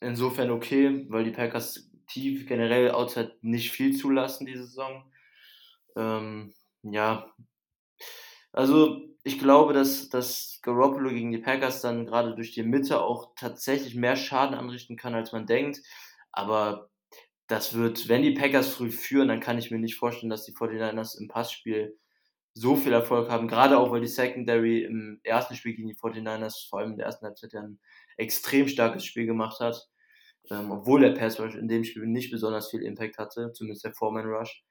[0.00, 5.04] insofern okay, weil die Packers tief generell outside nicht viel zulassen diese Saison.
[5.96, 7.32] Ähm, ja,
[8.52, 13.32] also ich glaube, dass, dass Garoppolo gegen die Packers dann gerade durch die Mitte auch
[13.36, 15.80] tatsächlich mehr Schaden anrichten kann, als man denkt.
[16.36, 16.90] Aber
[17.48, 20.52] das wird, wenn die Packers früh führen, dann kann ich mir nicht vorstellen, dass die
[20.52, 21.98] 49ers im Passspiel
[22.54, 23.48] so viel Erfolg haben.
[23.48, 27.06] Gerade auch, weil die Secondary im ersten Spiel gegen die 49ers, vor allem in der
[27.06, 27.80] ersten Halbzeit, ja ein
[28.16, 29.88] extrem starkes Spiel gemacht hat.
[30.50, 33.94] Ähm, obwohl der Pass Rush in dem Spiel nicht besonders viel Impact hatte, zumindest der
[33.94, 34.64] Foreman Rush.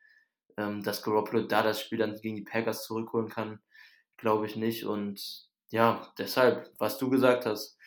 [0.58, 3.60] Ähm, dass Garoppolo da das Spiel dann gegen die Packers zurückholen kann,
[4.18, 4.86] glaube ich nicht.
[4.86, 7.78] Und ja, deshalb, was du gesagt hast,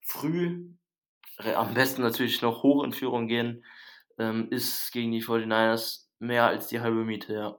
[0.00, 0.70] früh,
[1.38, 3.64] am besten natürlich noch hoch in Führung gehen,
[4.18, 7.58] ähm, ist gegen die 49ers mehr als die halbe Miete, ja.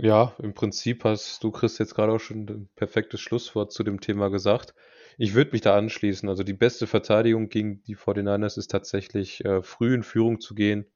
[0.00, 4.00] Ja, im Prinzip hast du, Chris, jetzt gerade auch schon ein perfektes Schlusswort zu dem
[4.00, 4.74] Thema gesagt.
[5.16, 6.28] Ich würde mich da anschließen.
[6.28, 10.86] Also die beste Verteidigung gegen die 49ers ist tatsächlich äh, früh in Führung zu gehen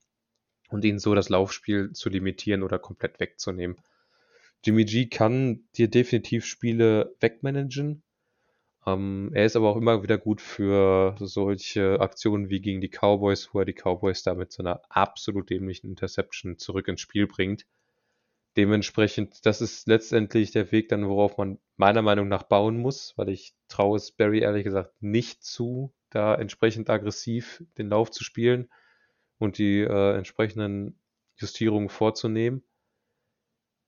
[0.69, 3.77] und ihnen so das Laufspiel zu limitieren oder komplett wegzunehmen.
[4.65, 8.05] Jimmy G kann dir definitiv Spiele wegmanagen.
[8.87, 13.51] Ähm, er ist aber auch immer wieder gut für solche Aktionen wie gegen die Cowboys,
[13.53, 17.65] wo er die Cowboys da mit so einer absolut dämlichen Interception zurück ins Spiel bringt.
[18.57, 23.31] Dementsprechend, das ist letztendlich der Weg dann, worauf man meiner Meinung nach bauen muss, weil
[23.31, 28.69] ich traue es Barry ehrlich gesagt nicht zu, da entsprechend aggressiv den Lauf zu spielen
[29.39, 30.99] und die äh, entsprechenden
[31.37, 32.63] Justierungen vorzunehmen.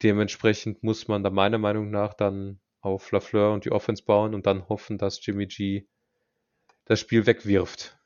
[0.03, 4.47] Dementsprechend muss man da meiner Meinung nach dann auf Lafleur und die Offense bauen und
[4.47, 5.87] dann hoffen, dass Jimmy G
[6.85, 7.97] das Spiel wegwirft.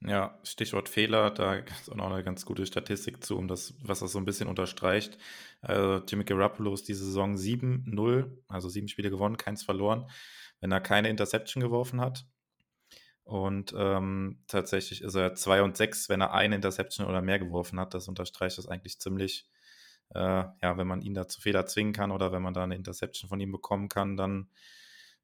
[0.00, 3.98] Ja, Stichwort Fehler, da ist auch noch eine ganz gute Statistik zu, um das, was
[4.00, 5.18] das so ein bisschen unterstreicht.
[5.60, 10.08] Also Jimmy Garoppolo ist diese Saison 7-0, also sieben Spiele gewonnen, keins verloren,
[10.60, 12.26] wenn er keine Interception geworfen hat.
[13.24, 17.78] Und ähm, tatsächlich ist er 2 und 6, wenn er eine Interception oder mehr geworfen
[17.78, 17.92] hat.
[17.92, 19.48] Das unterstreicht das eigentlich ziemlich.
[20.14, 22.76] Äh, ja, wenn man ihn da zu Fehler zwingen kann oder wenn man da eine
[22.76, 24.50] Interception von ihm bekommen kann, dann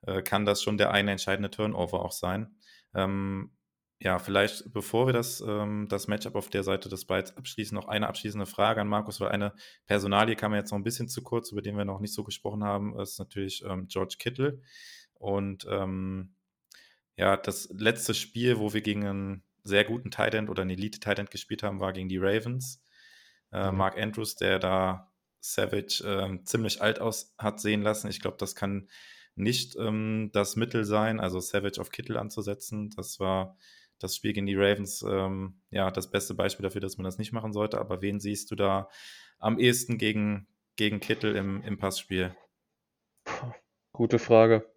[0.02, 2.56] äh, kann das schon der eine entscheidende Turnover auch sein.
[2.94, 3.52] Ähm,
[4.00, 7.88] ja, vielleicht bevor wir das, ähm, das Matchup auf der Seite des Bytes abschließen, noch
[7.88, 9.54] eine abschließende Frage an Markus, weil eine
[9.86, 12.24] Personalie kam mir jetzt noch ein bisschen zu kurz, über den wir noch nicht so
[12.24, 14.60] gesprochen haben, ist natürlich ähm, George Kittle.
[15.14, 16.34] Und ähm,
[17.16, 21.00] ja, das letzte Spiel, wo wir gegen einen sehr guten Tight End oder einen Elite
[21.00, 22.83] Tight End gespielt haben, war gegen die Ravens.
[23.54, 23.78] Äh, mhm.
[23.78, 28.08] Mark Andrews, der da Savage äh, ziemlich alt aus hat sehen lassen.
[28.08, 28.88] Ich glaube, das kann
[29.36, 32.90] nicht ähm, das Mittel sein, also Savage auf Kittel anzusetzen.
[32.96, 33.56] Das war
[33.98, 37.32] das Spiel gegen die Ravens ähm, ja das beste Beispiel dafür, dass man das nicht
[37.32, 37.78] machen sollte.
[37.78, 38.88] Aber wen siehst du da
[39.38, 42.34] am ehesten gegen, gegen Kittel im, im Passspiel?
[43.92, 44.68] Gute Frage.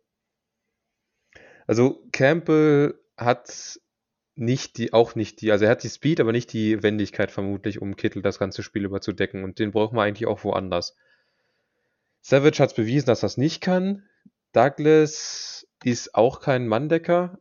[1.66, 3.80] Also Campbell hat
[4.38, 7.82] nicht die, auch nicht die, also er hat die Speed, aber nicht die Wendigkeit vermutlich,
[7.82, 9.44] um Kittel das ganze Spiel überzudecken.
[9.44, 10.96] Und den brauchen wir eigentlich auch woanders.
[12.22, 14.04] Savage hat es bewiesen, dass das nicht kann.
[14.54, 17.40] Douglas ist auch kein Manndecker.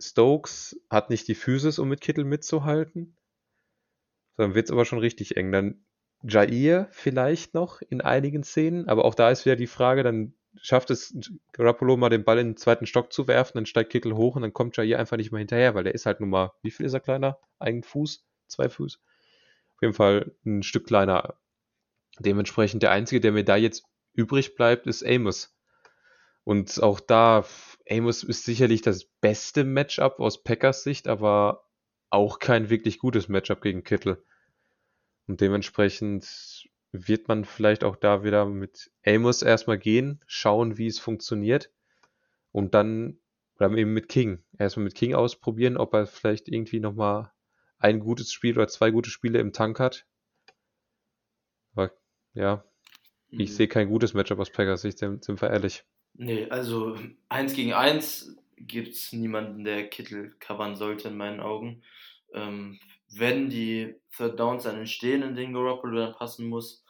[0.00, 3.16] Stokes hat nicht die Physis, um mit Kittel mitzuhalten.
[4.36, 5.52] Dann wird es aber schon richtig eng.
[5.52, 5.84] Dann
[6.22, 10.90] Jair vielleicht noch in einigen Szenen, aber auch da ist wieder die Frage, dann schafft
[10.90, 11.16] es
[11.52, 14.42] Garoppolo mal den Ball in den zweiten Stock zu werfen, dann steigt Kittel hoch und
[14.42, 16.86] dann kommt Jair einfach nicht mehr hinterher, weil der ist halt nun mal, wie viel
[16.86, 17.38] ist er kleiner?
[17.58, 18.24] Ein Fuß?
[18.48, 19.00] Zwei Fuß?
[19.76, 21.34] Auf jeden Fall ein Stück kleiner.
[22.18, 23.84] Dementsprechend der einzige, der mir da jetzt
[24.14, 25.54] übrig bleibt, ist Amos.
[26.44, 27.44] Und auch da,
[27.90, 31.68] Amos ist sicherlich das beste Matchup aus Packers Sicht, aber
[32.08, 34.24] auch kein wirklich gutes Matchup gegen Kittel.
[35.26, 40.98] Und dementsprechend wird man vielleicht auch da wieder mit Amos erstmal gehen, schauen, wie es
[40.98, 41.70] funktioniert
[42.52, 43.18] und dann
[43.58, 44.42] oder eben mit King.
[44.58, 47.32] Erstmal mit King ausprobieren, ob er vielleicht irgendwie nochmal
[47.78, 50.06] ein gutes Spiel oder zwei gute Spiele im Tank hat.
[51.74, 51.92] Aber
[52.34, 52.64] ja,
[53.30, 53.40] mhm.
[53.40, 55.84] ich sehe kein gutes Matchup aus Packers Sicht, sind wir ehrlich.
[56.14, 61.82] Nee, also eins gegen eins gibt es niemanden, der Kittel covern sollte, in meinen Augen.
[62.32, 62.78] Ähm,
[63.18, 66.84] wenn die Third Downs dann entstehen, in denen Garoppolo dann passen muss,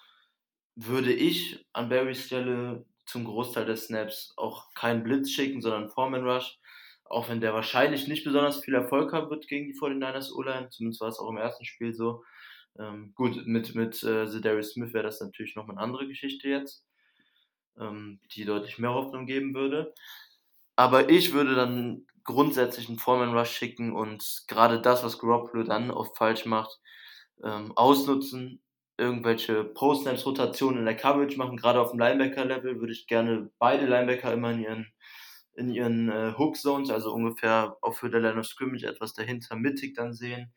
[0.74, 6.28] würde ich an Barrys Stelle zum Großteil des Snaps auch keinen Blitz schicken, sondern Foreman
[6.28, 6.58] Rush.
[7.04, 10.70] Auch wenn der wahrscheinlich nicht besonders viel Erfolg haben wird gegen die 49ers O-Line.
[10.70, 12.24] Zumindest war es auch im ersten Spiel so.
[12.78, 16.84] Ähm, gut, mit, mit äh, Darius Smith wäre das natürlich nochmal eine andere Geschichte jetzt,
[17.78, 19.94] ähm, die deutlich mehr Hoffnung geben würde.
[20.74, 25.90] Aber ich würde dann grundsätzlich einen Foreman Rush schicken und gerade das, was Garoppolo dann
[25.90, 26.80] oft falsch macht,
[27.44, 28.62] ähm, ausnutzen,
[28.98, 34.32] irgendwelche Post-Snaps-Rotationen in der Coverage machen, gerade auf dem Linebacker-Level würde ich gerne beide Linebacker
[34.32, 34.92] immer in ihren,
[35.54, 39.94] in ihren äh, Hook-Zones, also ungefähr auf Höhe der Line of Scrimmage etwas dahinter mittig
[39.94, 40.52] dann sehen.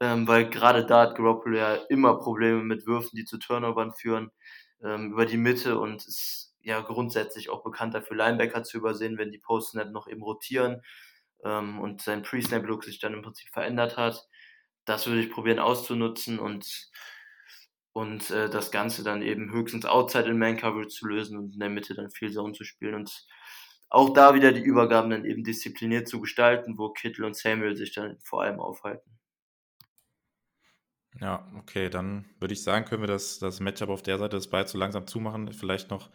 [0.00, 4.30] Ähm, weil gerade da hat Garoppolo ja immer Probleme mit Würfen, die zu Turnovern führen,
[4.82, 9.32] ähm, über die Mitte und ist ja grundsätzlich auch bekannt dafür, Linebacker zu übersehen, wenn
[9.32, 10.82] die Post-Snap noch eben rotieren
[11.44, 14.28] ähm, und sein Pre-Snap-Look sich dann im Prinzip verändert hat.
[14.84, 16.90] Das würde ich probieren auszunutzen und
[17.92, 21.70] und äh, das Ganze dann eben höchstens outside in Man-Coverage zu lösen und in der
[21.70, 23.26] Mitte dann viel Zone zu spielen und
[23.90, 27.92] auch da wieder die Übergaben dann eben diszipliniert zu gestalten, wo Kittel und Samuel sich
[27.92, 29.18] dann vor allem aufhalten.
[31.20, 34.48] Ja, okay, dann würde ich sagen, können wir das, das Matchup auf der Seite des
[34.48, 35.52] Balls so langsam zumachen.
[35.52, 36.10] Vielleicht noch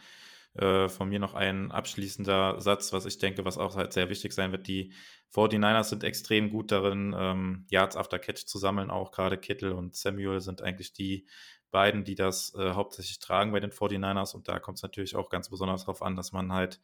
[0.55, 4.33] äh, von mir noch ein abschließender Satz, was ich denke, was auch halt sehr wichtig
[4.33, 4.67] sein wird.
[4.67, 4.93] Die
[5.33, 8.91] 49ers sind extrem gut darin, ähm, Yards after Catch zu sammeln.
[8.91, 11.25] Auch gerade Kittel und Samuel sind eigentlich die
[11.71, 14.35] beiden, die das äh, hauptsächlich tragen bei den 49ers.
[14.35, 16.79] Und da kommt es natürlich auch ganz besonders darauf an, dass man halt,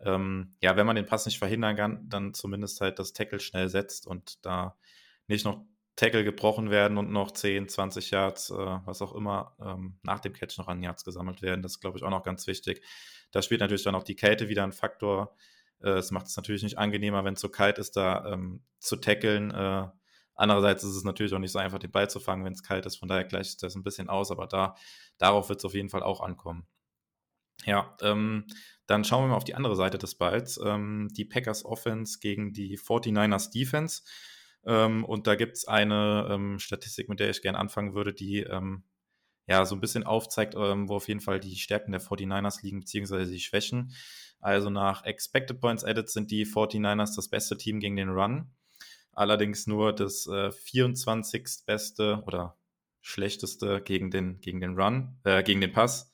[0.00, 3.68] ähm, ja, wenn man den Pass nicht verhindern kann, dann zumindest halt das Tackle schnell
[3.68, 4.76] setzt und da
[5.28, 5.64] nicht noch
[5.98, 10.32] Tackle gebrochen werden und noch 10, 20 Yards, äh, was auch immer, ähm, nach dem
[10.32, 11.60] Catch noch an Yards gesammelt werden.
[11.60, 12.82] Das ist, glaube ich, auch noch ganz wichtig.
[13.32, 15.34] Da spielt natürlich dann auch die Kälte wieder ein Faktor.
[15.82, 18.94] Äh, es macht es natürlich nicht angenehmer, wenn es so kalt ist, da ähm, zu
[18.94, 19.50] tackeln.
[19.50, 19.88] Äh,
[20.36, 22.86] andererseits ist es natürlich auch nicht so einfach, den Ball zu fangen, wenn es kalt
[22.86, 22.96] ist.
[22.96, 24.76] Von daher gleicht das ein bisschen aus, aber da,
[25.18, 26.64] darauf wird es auf jeden Fall auch ankommen.
[27.64, 28.46] Ja, ähm,
[28.86, 30.60] dann schauen wir mal auf die andere Seite des Balls.
[30.64, 34.02] Ähm, die Packers Offense gegen die 49ers Defense.
[34.64, 38.40] Ähm, und da gibt es eine ähm, Statistik, mit der ich gerne anfangen würde, die
[38.40, 38.84] ähm,
[39.46, 42.80] ja so ein bisschen aufzeigt, ähm, wo auf jeden Fall die Stärken der 49ers liegen,
[42.80, 43.92] beziehungsweise die Schwächen.
[44.40, 48.50] Also nach Expected Points Added sind die 49ers das beste Team gegen den Run.
[49.12, 51.64] Allerdings nur das äh, 24.
[51.66, 52.56] beste oder
[53.00, 56.12] schlechteste gegen den, gegen den Run, äh, gegen den Pass.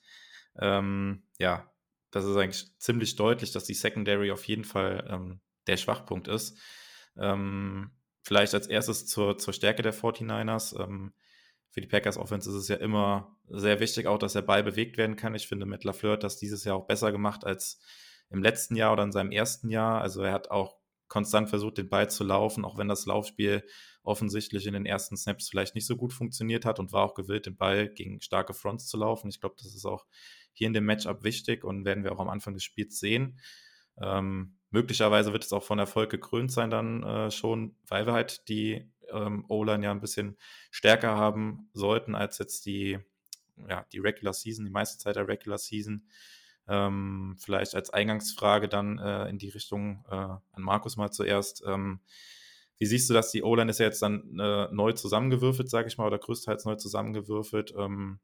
[0.58, 1.70] Ähm, ja,
[2.10, 6.58] das ist eigentlich ziemlich deutlich, dass die Secondary auf jeden Fall ähm, der Schwachpunkt ist.
[7.16, 7.90] Ähm,
[8.24, 10.82] Vielleicht als erstes zur, zur Stärke der 49ers.
[10.82, 11.12] Ähm,
[11.68, 14.96] für die Packers Offense ist es ja immer sehr wichtig, auch dass der Ball bewegt
[14.96, 15.34] werden kann.
[15.34, 17.80] Ich finde, Matt LaFleur hat das dieses Jahr auch besser gemacht als
[18.30, 20.00] im letzten Jahr oder in seinem ersten Jahr.
[20.00, 20.76] Also er hat auch
[21.08, 23.62] konstant versucht, den Ball zu laufen, auch wenn das Laufspiel
[24.02, 27.46] offensichtlich in den ersten Snaps vielleicht nicht so gut funktioniert hat und war auch gewillt,
[27.46, 29.28] den Ball gegen starke Fronts zu laufen.
[29.28, 30.06] Ich glaube, das ist auch
[30.52, 33.38] hier in dem Matchup wichtig und werden wir auch am Anfang des Spiels sehen.
[34.00, 38.48] Ähm, möglicherweise wird es auch von Erfolg gekrönt sein dann äh, schon, weil wir halt
[38.48, 40.36] die ähm, O-Line ja ein bisschen
[40.72, 42.98] stärker haben sollten als jetzt die,
[43.68, 46.08] ja, die Regular Season, die meiste Zeit der Regular Season.
[46.66, 51.62] Ähm, vielleicht als Eingangsfrage dann äh, in die Richtung äh, an Markus mal zuerst.
[51.64, 52.00] Ähm,
[52.78, 53.30] wie siehst du das?
[53.30, 56.74] Die O-Line ist ja jetzt dann äh, neu zusammengewürfelt, sage ich mal, oder größtenteils neu
[56.74, 57.72] zusammengewürfelt.
[57.78, 58.18] Ähm,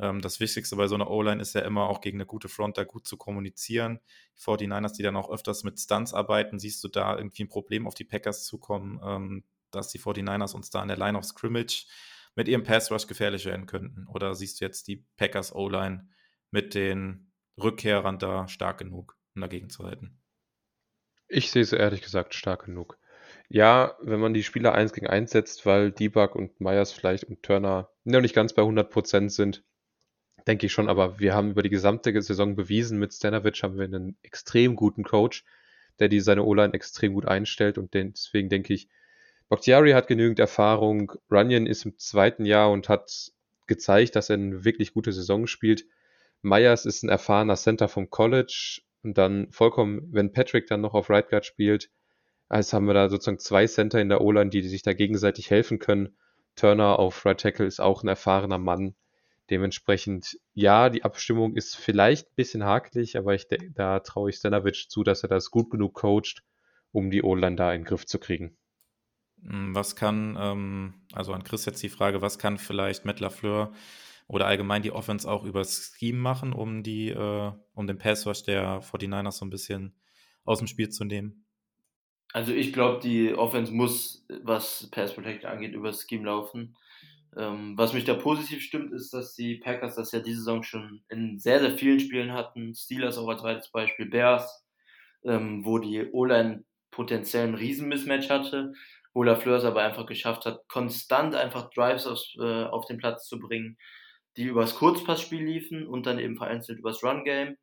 [0.00, 2.78] ähm, das Wichtigste bei so einer O-Line ist ja immer auch gegen eine gute Front
[2.78, 4.00] da gut zu kommunizieren.
[4.36, 7.86] Die 49ers, die dann auch öfters mit Stunts arbeiten, siehst du da irgendwie ein Problem
[7.86, 11.86] auf die Packers zukommen, ähm, dass die 49ers uns da an der Line of Scrimmage
[12.34, 14.06] mit ihrem Pass Rush gefährlich werden könnten?
[14.06, 16.08] Oder siehst du jetzt die Packers O-Line
[16.50, 20.20] mit den Rückkehrern da stark genug, um dagegen zu halten?
[21.26, 22.98] Ich sehe sie ehrlich gesagt stark genug.
[23.50, 27.42] Ja, wenn man die Spieler 1 gegen 1 setzt, weil Debug und Myers vielleicht und
[27.42, 29.64] Turner noch nicht ganz bei 100% sind,
[30.48, 33.84] denke ich schon, aber wir haben über die gesamte Saison bewiesen, mit Stanovic haben wir
[33.84, 35.44] einen extrem guten Coach,
[35.98, 38.88] der die seine O-Line extrem gut einstellt und deswegen denke ich,
[39.48, 43.32] Bakhtiari hat genügend Erfahrung, Runyon ist im zweiten Jahr und hat
[43.66, 45.86] gezeigt, dass er eine wirklich gute Saison spielt.
[46.42, 51.10] Myers ist ein erfahrener Center vom College und dann vollkommen, wenn Patrick dann noch auf
[51.10, 51.90] Right Guard spielt,
[52.48, 55.50] als haben wir da sozusagen zwei Center in der O-Line, die, die sich da gegenseitig
[55.50, 56.16] helfen können.
[56.56, 58.94] Turner auf Right Tackle ist auch ein erfahrener Mann.
[59.50, 64.86] Dementsprechend, ja, die Abstimmung ist vielleicht ein bisschen hakelig, aber ich, da traue ich Stanovic
[64.88, 66.42] zu, dass er das gut genug coacht,
[66.92, 68.58] um die O-Line da in den Griff zu kriegen.
[69.42, 73.72] Hm, was kann, ähm, also an Chris jetzt die Frage, was kann vielleicht Matt LaFleur
[74.26, 78.82] oder allgemein die Offense auch über Scheme machen, um die, äh, um den Passwash der
[78.82, 79.94] 49ers so ein bisschen
[80.44, 81.46] aus dem Spiel zu nehmen?
[82.32, 86.76] Also ich glaube, die Offense muss, was Pass Protection angeht, über Scheme laufen.
[87.36, 91.02] Ähm, was mich da positiv stimmt, ist, dass die Packers das ja diese Saison schon
[91.08, 92.74] in sehr, sehr vielen Spielen hatten.
[92.74, 94.64] Steelers auch als zweites Beispiel, Bears,
[95.24, 98.72] ähm, wo die O-Line potenziell ein Riesenmismatch hatte,
[99.12, 103.26] wo LaFleur es aber einfach geschafft hat, konstant einfach Drives aufs, äh, auf den Platz
[103.28, 103.76] zu bringen,
[104.36, 107.56] die übers Kurzpassspiel liefen und dann eben vereinzelt übers Run-Game.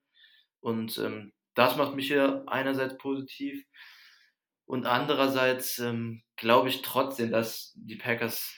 [0.59, 3.63] Und ähm, das macht mich hier einerseits positiv.
[4.65, 8.53] Und andererseits ähm, glaube ich trotzdem, dass die Packers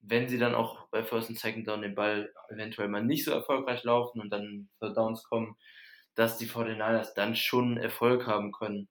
[0.00, 3.32] wenn sie dann auch bei First und Second Down den Ball eventuell mal nicht so
[3.32, 5.56] erfolgreich laufen und dann für Downs kommen,
[6.14, 8.88] dass die 49ers dann schon Erfolg haben können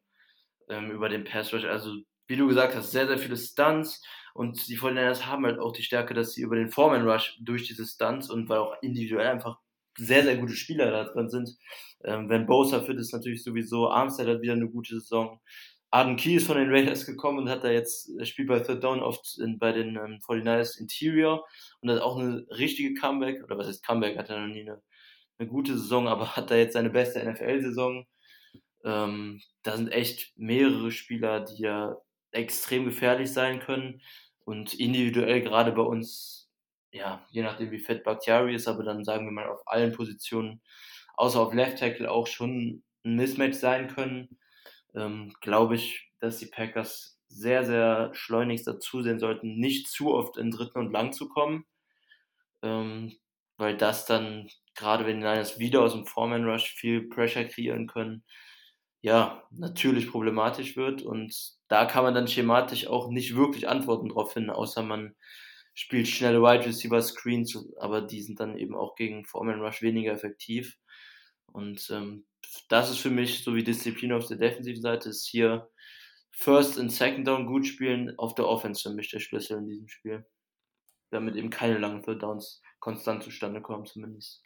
[0.69, 1.65] ähm, über den Pass Rush.
[1.65, 1.95] Also
[2.27, 4.03] wie du gesagt hast, sehr, sehr viele Stunts
[4.33, 7.67] und die 49ers haben halt auch die Stärke, dass sie über den Foreman Rush durch
[7.67, 9.59] diese Stunts und weil auch individuell einfach
[9.97, 11.57] sehr, sehr gute Spieler da drin sind.
[12.03, 13.89] Ähm, wenn Bosa fit ist, natürlich sowieso.
[13.89, 15.39] Armstead hat wieder eine gute Saison.
[15.89, 19.01] Arden Key ist von den Raiders gekommen und hat da jetzt, spielt bei Third Down
[19.01, 21.45] oft in, bei den ähm, 49ers Interior
[21.81, 24.81] und hat auch eine richtige Comeback, oder was heißt Comeback, hat er noch nie eine,
[25.37, 28.05] eine gute Saison, aber hat da jetzt seine beste NFL-Saison.
[28.83, 31.97] Ähm, da sind echt mehrere Spieler, die ja
[32.31, 34.01] extrem gefährlich sein können
[34.45, 36.49] und individuell gerade bei uns,
[36.91, 40.61] ja, je nachdem wie fett Bakhtiari ist, aber dann sagen wir mal auf allen Positionen,
[41.15, 44.37] außer auf Left Tackle auch schon ein Mismatch sein können,
[44.97, 50.37] ähm, glaube ich, dass die Packers sehr, sehr schleunigst dazu sehen sollten, nicht zu oft
[50.37, 51.65] in dritten und lang zu kommen,
[52.63, 53.17] ähm,
[53.57, 57.87] weil das dann, gerade wenn die Niners wieder aus dem Foreman Rush viel Pressure kreieren
[57.87, 58.23] können,
[59.01, 61.01] ja, natürlich problematisch wird.
[61.01, 61.33] Und
[61.67, 65.15] da kann man dann schematisch auch nicht wirklich Antworten drauf finden, außer man
[65.73, 70.13] spielt schnelle Wide Receiver Screens, aber die sind dann eben auch gegen Foreman Rush weniger
[70.13, 70.77] effektiv.
[71.47, 72.25] Und ähm,
[72.69, 75.69] das ist für mich, so wie Disziplin auf der defensiven Seite, ist hier
[76.31, 79.87] First und Second Down gut spielen, auf der Offense für mich der Schlüssel in diesem
[79.87, 80.25] Spiel.
[81.09, 84.43] Damit eben keine langen Third Downs konstant zustande kommen, zumindest.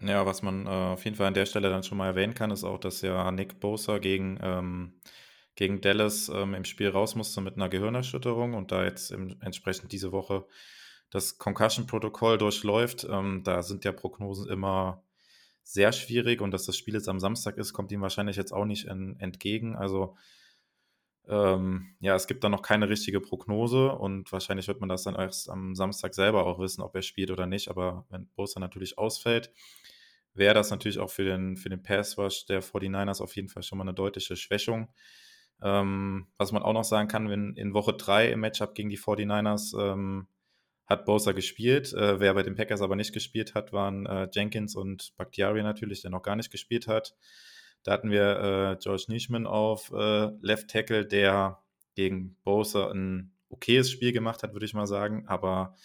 [0.00, 2.50] Ja, was man äh, auf jeden Fall an der Stelle dann schon mal erwähnen kann,
[2.50, 5.00] ist auch, dass ja Nick Bosa gegen, ähm,
[5.56, 9.92] gegen Dallas ähm, im Spiel raus musste mit einer Gehirnerschütterung und da jetzt im, entsprechend
[9.92, 10.46] diese Woche
[11.10, 13.06] das Concussion-Protokoll durchläuft.
[13.08, 15.04] Ähm, da sind ja Prognosen immer
[15.62, 18.64] sehr schwierig und dass das Spiel jetzt am Samstag ist, kommt ihm wahrscheinlich jetzt auch
[18.64, 19.76] nicht in, entgegen.
[19.76, 20.16] Also
[21.28, 25.14] ähm, ja, es gibt da noch keine richtige Prognose und wahrscheinlich wird man das dann
[25.14, 27.68] erst am Samstag selber auch wissen, ob er spielt oder nicht.
[27.68, 29.52] Aber wenn Bosa natürlich ausfällt,
[30.34, 33.78] wäre das natürlich auch für den, für den Pass-Rush der 49ers auf jeden Fall schon
[33.78, 34.88] mal eine deutliche Schwächung.
[35.62, 38.98] Ähm, was man auch noch sagen kann, wenn in Woche 3 im Matchup gegen die
[38.98, 40.26] 49ers ähm,
[40.90, 41.94] hat Bosa gespielt.
[41.94, 46.02] Äh, wer bei den Packers aber nicht gespielt hat, waren äh, Jenkins und Bakhtiari natürlich,
[46.02, 47.14] der noch gar nicht gespielt hat.
[47.84, 51.62] Da hatten wir äh, George Nishman auf äh, Left Tackle, der
[51.94, 55.26] gegen Bosa ein okayes Spiel gemacht hat, würde ich mal sagen.
[55.28, 55.76] Aber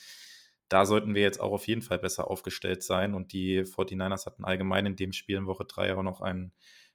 [0.69, 3.13] da sollten wir jetzt auch auf jeden Fall besser aufgestellt sein.
[3.13, 6.51] Und die 49ers hatten allgemein in dem Spiel in Woche 3 auch noch einen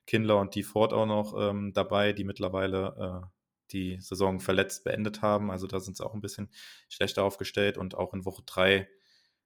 [0.06, 3.26] Kindler und die Ford auch noch ähm, dabei, die mittlerweile äh,
[3.72, 5.50] die Saison verletzt beendet haben.
[5.50, 6.50] Also da sind sie auch ein bisschen
[6.88, 7.78] schlechter aufgestellt.
[7.78, 8.88] Und auch in Woche 3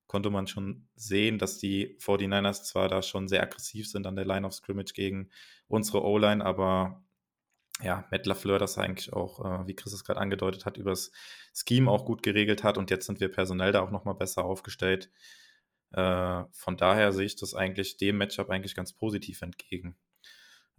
[0.07, 4.25] konnte man schon sehen, dass die 49ers zwar da schon sehr aggressiv sind an der
[4.25, 5.31] Line of Scrimmage gegen
[5.67, 7.03] unsere O-Line, aber
[7.83, 11.11] ja, Matt LaFleur das eigentlich auch, äh, wie Chris es gerade angedeutet hat, übers
[11.53, 15.11] Scheme auch gut geregelt hat und jetzt sind wir personell da auch nochmal besser aufgestellt.
[15.91, 19.97] Äh, von daher sehe ich das eigentlich dem Matchup eigentlich ganz positiv entgegen.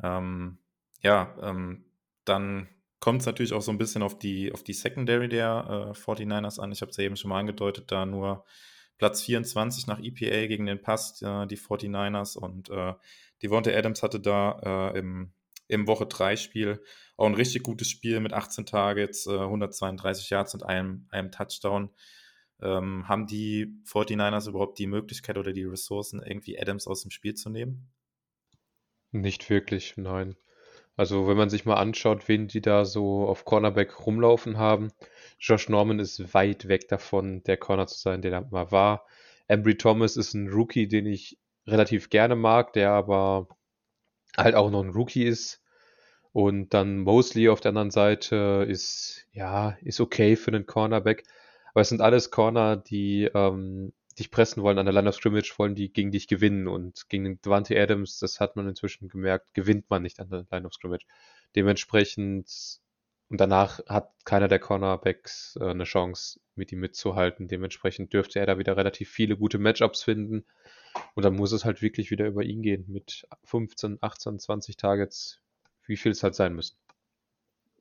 [0.02, 0.60] Ähm,
[1.02, 1.86] ja, ähm,
[2.26, 2.70] dann
[3.06, 6.60] kommt es natürlich auch so ein bisschen auf die, auf die Secondary der äh, 49ers
[6.60, 6.72] an.
[6.72, 8.46] Ich habe es ja eben schon mal angedeutet, da nur
[8.98, 12.96] Platz 24 nach EPA gegen den Pass, äh, die 49ers und äh,
[13.44, 15.32] Devonta Adams hatte da äh, im
[15.68, 16.82] im Woche 3 Spiel.
[17.16, 21.92] Auch ein richtig gutes Spiel mit 18 Targets, 132 äh, Yards und einem, einem Touchdown.
[22.60, 27.36] Ähm, haben die 49ers überhaupt die Möglichkeit oder die Ressourcen, irgendwie Adams aus dem Spiel
[27.36, 27.88] zu nehmen?
[29.12, 30.36] Nicht wirklich, nein.
[30.98, 34.92] Also, wenn man sich mal anschaut, wen die da so auf Cornerback rumlaufen haben,
[35.40, 39.06] Josh Norman ist weit weg davon, der Corner zu sein, der er mal war.
[39.48, 41.38] Embry Thomas ist ein Rookie, den ich
[41.68, 43.48] relativ gerne mag, der aber
[44.38, 45.62] halt auch noch ein Rookie ist.
[46.32, 51.24] Und dann Mosley auf der anderen Seite ist, ja, ist okay für einen Cornerback.
[51.72, 55.54] Aber es sind alles Corner, die ähm, dich pressen wollen an der Line of Scrimmage,
[55.58, 56.68] wollen die gegen dich gewinnen.
[56.68, 60.66] Und gegen Devante Adams, das hat man inzwischen gemerkt, gewinnt man nicht an der Line
[60.66, 61.06] of Scrimmage.
[61.56, 62.80] Dementsprechend,
[63.30, 67.48] und danach hat keiner der Cornerbacks äh, eine Chance, mit ihm mitzuhalten.
[67.48, 70.46] Dementsprechend dürfte er da wieder relativ viele gute Matchups finden.
[71.14, 75.42] Und dann muss es halt wirklich wieder über ihn gehen mit 15, 18, 20 Targets,
[75.86, 76.78] wie viel es halt sein müssen.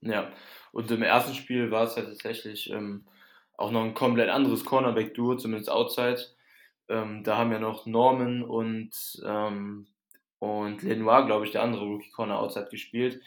[0.01, 0.32] Ja,
[0.72, 3.07] und im ersten Spiel war es ja tatsächlich ähm,
[3.57, 6.20] auch noch ein komplett anderes Cornerback-Duo, zumindest outside.
[6.88, 8.90] Ähm, da haben ja noch Norman und,
[9.24, 9.86] ähm,
[10.38, 13.20] und Lenoir, glaube ich, der andere Rookie-Corner outside gespielt.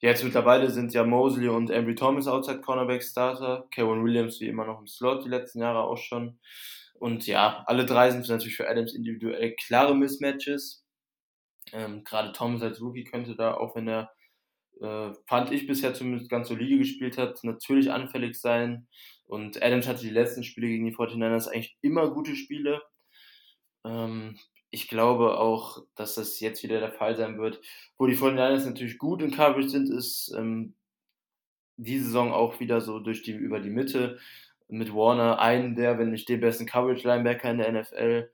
[0.00, 4.66] Jetzt mittlerweile sind ja Mosley und Ambry Thomas outside Cornerback Starter, Kevin Williams wie immer
[4.66, 6.38] noch im Slot, die letzten Jahre auch schon.
[6.94, 10.84] Und ja, alle drei sind natürlich für Adams individuell klare Mismatches.
[11.72, 14.12] Ähm, Gerade Thomas als Rookie könnte da, auch wenn er,
[14.80, 18.86] äh, fand ich bisher zumindest ganz solide gespielt hat, natürlich anfällig sein.
[19.26, 22.82] Und Adams hatte die letzten Spiele gegen die 49ers eigentlich immer gute Spiele.
[23.84, 24.38] Ähm,
[24.70, 27.60] ich glaube auch, dass das jetzt wieder der Fall sein wird.
[27.96, 30.74] Wo die 49ers natürlich gut in Coverage sind, ist ähm,
[31.76, 34.18] diese Saison auch wieder so durch die, über die Mitte
[34.68, 38.30] mit Warner einen der, wenn nicht den besten Coverage-Linebacker in der NFL.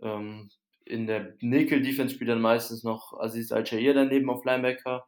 [0.00, 0.50] Ähm,
[0.84, 5.06] in der Nickel-Defense spielt dann meistens noch Aziz Al-Shair daneben auf Linebacker.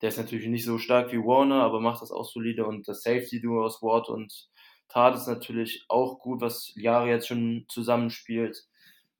[0.00, 2.66] Der ist natürlich nicht so stark wie Warner, aber macht das auch solide.
[2.66, 4.48] Und das Safety-Duo aus Ward und
[4.92, 8.64] Tat ist natürlich auch gut, was Jahre jetzt schon zusammenspielt.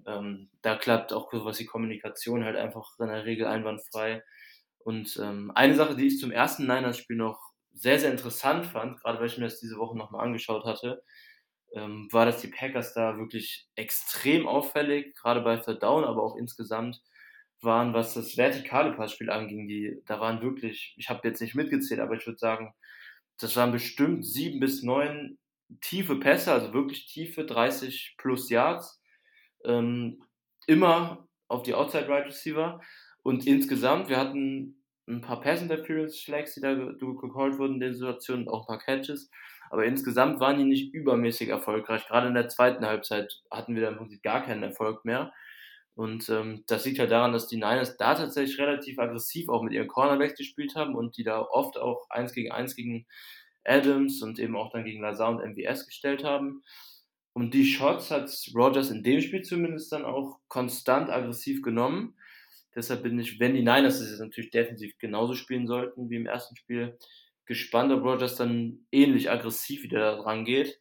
[0.07, 4.23] Ähm, da klappt auch was die Kommunikation halt einfach in der Regel einwandfrei.
[4.79, 7.41] Und ähm, eine Sache, die ich zum ersten Niners-Spiel noch
[7.73, 11.03] sehr, sehr interessant fand, gerade weil ich mir das diese Woche nochmal angeschaut hatte,
[11.75, 17.01] ähm, war, dass die Packers da wirklich extrem auffällig, gerade bei Down, aber auch insgesamt
[17.62, 19.68] waren, was das vertikale Passspiel anging.
[19.68, 22.75] Die, da waren wirklich, ich habe jetzt nicht mitgezählt, aber ich würde sagen,
[23.39, 25.39] das waren bestimmt sieben bis neun
[25.81, 29.01] tiefe Pässe, also wirklich tiefe 30 plus Yards,
[29.64, 30.23] ähm,
[30.66, 32.81] immer auf die Outside Right Receiver.
[33.23, 37.95] Und insgesamt, wir hatten ein paar Pass Interference Flags, die da gecallt wurden in den
[37.95, 39.31] Situationen, auch ein paar Catches.
[39.70, 42.07] Aber insgesamt waren die nicht übermäßig erfolgreich.
[42.07, 45.33] Gerade in der zweiten Halbzeit hatten wir da im Prinzip gar keinen Erfolg mehr.
[45.95, 49.73] Und ähm, das liegt halt daran, dass die Niners da tatsächlich relativ aggressiv auch mit
[49.73, 53.07] ihren Cornerbacks gespielt haben und die da oft auch eins gegen eins gegen
[53.64, 56.62] Adams und eben auch dann gegen Lazar und MVS gestellt haben.
[57.34, 62.14] Und die Shots hat Rogers in dem Spiel zumindest dann auch konstant aggressiv genommen.
[62.74, 66.26] Deshalb bin ich, wenn die Niners das jetzt natürlich defensiv genauso spielen sollten wie im
[66.26, 66.98] ersten Spiel,
[67.46, 70.80] gespannt, ob Rogers dann ähnlich aggressiv wieder da dran geht.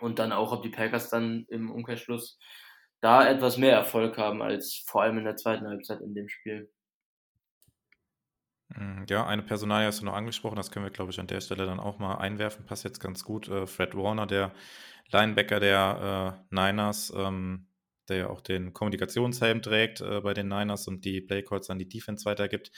[0.00, 2.38] Und dann auch, ob die Packers dann im Umkehrschluss
[3.00, 6.70] da etwas mehr Erfolg haben als vor allem in der zweiten Halbzeit in dem Spiel.
[8.76, 11.40] Mm, ja, eine Personalie hast du noch angesprochen, das können wir, glaube ich, an der
[11.40, 12.64] Stelle dann auch mal einwerfen.
[12.66, 13.48] Passt jetzt ganz gut.
[13.48, 14.52] Äh, Fred Warner, der
[15.10, 17.66] Linebacker der äh, Niners, ähm,
[18.08, 21.88] der ja auch den Kommunikationshelm trägt äh, bei den Niners und die Playcalls an die
[21.88, 22.70] Defense weitergibt,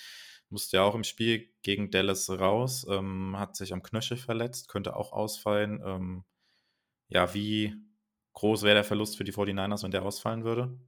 [0.48, 4.96] musste ja auch im Spiel gegen Dallas raus, ähm, hat sich am Knöchel verletzt, könnte
[4.96, 5.82] auch ausfallen.
[5.84, 6.24] Ähm,
[7.08, 7.74] ja, wie
[8.34, 10.78] groß wäre der Verlust für die 49ers, wenn der ausfallen würde?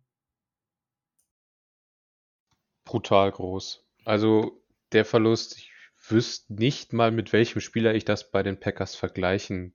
[2.85, 3.85] Brutal groß.
[4.05, 4.64] Also
[4.95, 5.71] der Verlust, ich
[6.09, 9.75] wüsste nicht mal, mit welchem Spieler ich das bei den Packers vergleichen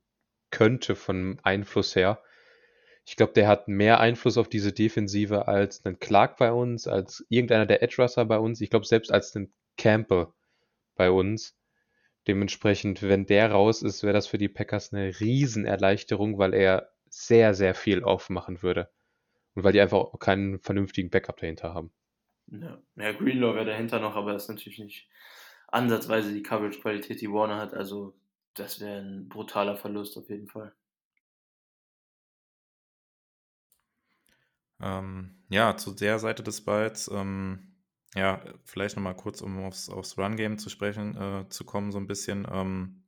[0.51, 2.23] könnte vom Einfluss her.
[3.05, 7.25] Ich glaube, der hat mehr Einfluss auf diese Defensive als ein Clark bei uns, als
[7.29, 8.61] irgendeiner der Edge Russer bei uns.
[8.61, 10.27] Ich glaube, selbst als ein Campbell
[10.95, 11.57] bei uns.
[12.27, 17.55] Dementsprechend, wenn der raus ist, wäre das für die Packers eine Riesenerleichterung, weil er sehr,
[17.55, 18.89] sehr viel aufmachen würde.
[19.55, 21.91] Und weil die einfach keinen vernünftigen Backup dahinter haben.
[22.51, 25.09] Ja, ja Greenlaw wäre dahinter noch, aber das ist natürlich nicht
[25.67, 27.73] ansatzweise die Coverage-Qualität, die Warner hat.
[27.73, 28.15] Also
[28.55, 30.73] das wäre ein brutaler Verlust auf jeden Fall.
[34.81, 37.75] Ähm, ja, zu der Seite des Balls, ähm,
[38.15, 42.07] ja, vielleicht nochmal kurz, um aufs, aufs Run-Game zu sprechen, äh, zu kommen, so ein
[42.07, 42.47] bisschen.
[42.51, 43.03] Ähm,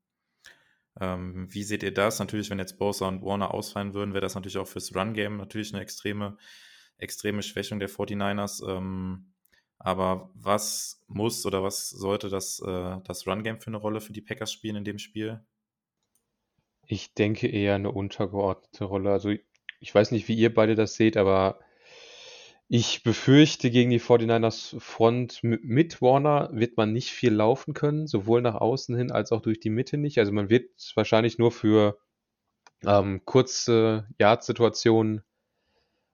[0.99, 2.19] ähm, wie seht ihr das?
[2.19, 5.73] Natürlich, wenn jetzt Bosa und Warner ausfallen würden, wäre das natürlich auch fürs Run-Game natürlich
[5.73, 6.37] eine extreme,
[6.97, 8.61] extreme Schwächung der 49ers.
[9.83, 14.21] Aber was muss oder was sollte das, äh, das Run-Game für eine Rolle für die
[14.21, 15.43] Packers spielen in dem Spiel?
[16.85, 19.11] Ich denke eher eine untergeordnete Rolle.
[19.11, 19.31] Also
[19.79, 21.59] ich weiß nicht, wie ihr beide das seht, aber
[22.67, 28.41] ich befürchte, gegen die 49ers Front mit Warner wird man nicht viel laufen können, sowohl
[28.41, 30.19] nach außen hin als auch durch die Mitte nicht.
[30.19, 31.97] Also man wird wahrscheinlich nur für
[32.85, 35.23] ähm, kurze Yard-Situationen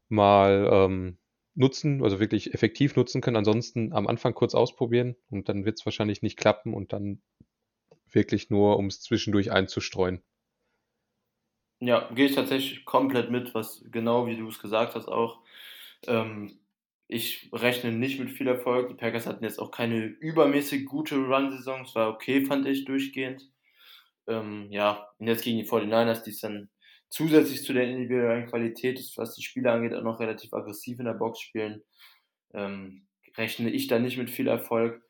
[0.07, 1.18] mal ähm,
[1.58, 3.36] nutzen, also wirklich effektiv nutzen können.
[3.36, 7.22] Ansonsten am Anfang kurz ausprobieren und dann wird es wahrscheinlich nicht klappen und dann
[8.12, 10.22] wirklich nur, um es zwischendurch einzustreuen.
[11.80, 15.41] Ja, gehe ich tatsächlich komplett mit, was genau wie du es gesagt hast auch.
[16.08, 16.60] Ähm,
[17.08, 18.89] ich rechne nicht mit viel Erfolg.
[18.89, 21.81] Die Packers hatten jetzt auch keine übermäßig gute Run-Saison.
[21.81, 23.49] Es war okay, fand ich, durchgehend.
[24.27, 26.69] Ähm, ja, und jetzt gegen die 49ers, die es dann
[27.09, 31.13] zusätzlich zu der individuellen Qualität, was die Spieler angeht, auch noch relativ aggressiv in der
[31.13, 31.84] Box spielen,
[32.53, 33.07] ähm,
[33.38, 35.01] rechne ich da nicht mit viel Erfolg.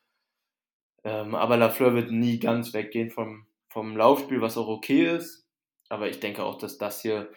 [1.04, 5.46] Ähm, aber Lafleur wird nie ganz weggehen vom, vom Laufspiel, was auch okay ist.
[5.88, 7.30] Aber ich denke auch, dass das hier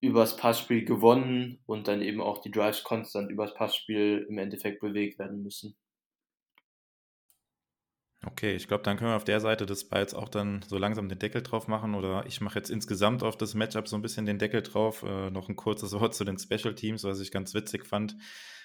[0.00, 5.18] übers Passspiel gewonnen und dann eben auch die Drives konstant übers Passspiel im Endeffekt bewegt
[5.18, 5.76] werden müssen.
[8.24, 11.08] Okay, ich glaube, dann können wir auf der Seite des Balls auch dann so langsam
[11.08, 14.26] den Deckel drauf machen oder ich mache jetzt insgesamt auf das Matchup so ein bisschen
[14.26, 15.02] den Deckel drauf.
[15.02, 18.16] Äh, noch ein kurzes Wort zu den Special Teams, was ich ganz witzig fand.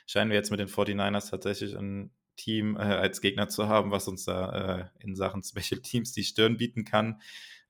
[0.05, 4.07] Scheinen wir jetzt mit den 49ers tatsächlich ein Team äh, als Gegner zu haben, was
[4.07, 7.19] uns da äh, in Sachen Special Teams die Stirn bieten kann.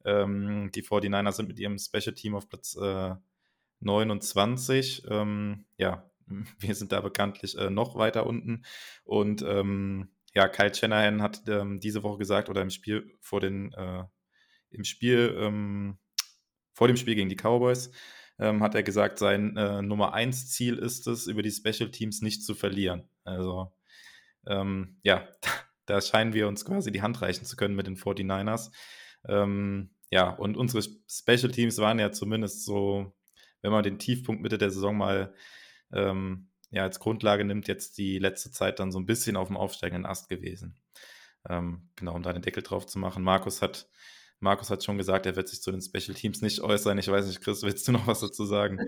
[0.04, 3.16] Ähm, die 49ers sind mit ihrem Special Team auf Platz äh,
[3.80, 5.04] 29.
[5.10, 6.10] Ähm, ja,
[6.60, 8.64] wir sind da bekanntlich äh, noch weiter unten.
[9.06, 13.74] Und ähm, ja, Kyle Shanahan hat ähm, diese Woche gesagt oder im Spiel vor den,
[13.74, 14.04] äh,
[14.70, 15.98] im Spiel, ähm,
[16.76, 17.90] vor dem Spiel gegen die Cowboys,
[18.38, 22.22] ähm, hat er gesagt, sein äh, Nummer 1 Ziel ist es, über die Special Teams
[22.22, 23.10] nicht zu verlieren.
[23.24, 23.74] Also,
[24.46, 25.28] ähm, ja,
[25.88, 28.70] da scheinen wir uns quasi die Hand reichen zu können mit den 49ers.
[29.28, 33.12] Ähm, ja, und unsere Special Teams waren ja zumindest so,
[33.64, 35.34] wenn man den Tiefpunkt Mitte der Saison mal
[35.92, 39.58] ähm, ja, als Grundlage nimmt, jetzt die letzte Zeit dann so ein bisschen auf dem
[39.58, 40.76] aufsteigenden Ast gewesen.
[41.50, 43.24] Ähm, genau, um da den Deckel drauf zu machen.
[43.24, 43.90] Markus hat,
[44.40, 46.98] Markus hat schon gesagt, er wird sich zu den Special Teams nicht äußern.
[46.98, 48.80] Ich weiß nicht, Chris, willst du noch was dazu sagen?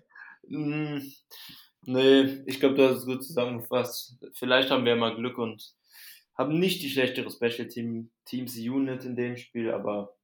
[0.48, 1.00] mm,
[1.82, 4.16] nee, ich glaube, du hast es gut zusammengefasst.
[4.34, 5.74] Vielleicht haben wir mal Glück und
[6.34, 10.16] haben nicht die schlechtere Special Team, Teams Unit in dem Spiel, aber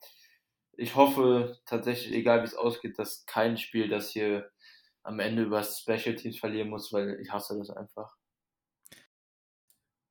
[0.77, 4.51] ich hoffe tatsächlich, egal wie es ausgeht, dass kein Spiel das hier
[5.05, 8.13] am Ende über Special Teams verlieren muss, weil ich hasse das einfach.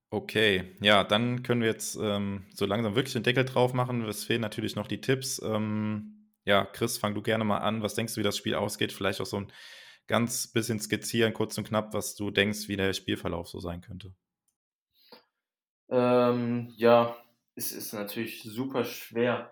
[0.10, 4.04] Okay, ja, dann können wir jetzt ähm, so langsam wirklich den Deckel drauf machen.
[4.04, 5.42] Es fehlen natürlich noch die Tipps.
[5.44, 7.82] Ähm, ja, Chris, fang du gerne mal an.
[7.82, 8.92] Was denkst du, wie das Spiel ausgeht?
[8.92, 9.52] Vielleicht auch so ein
[10.06, 14.14] ganz bisschen skizzieren, kurz und knapp, was du denkst, wie der Spielverlauf so sein könnte.
[15.90, 17.18] Ähm, ja,
[17.56, 19.52] es ist natürlich super schwer.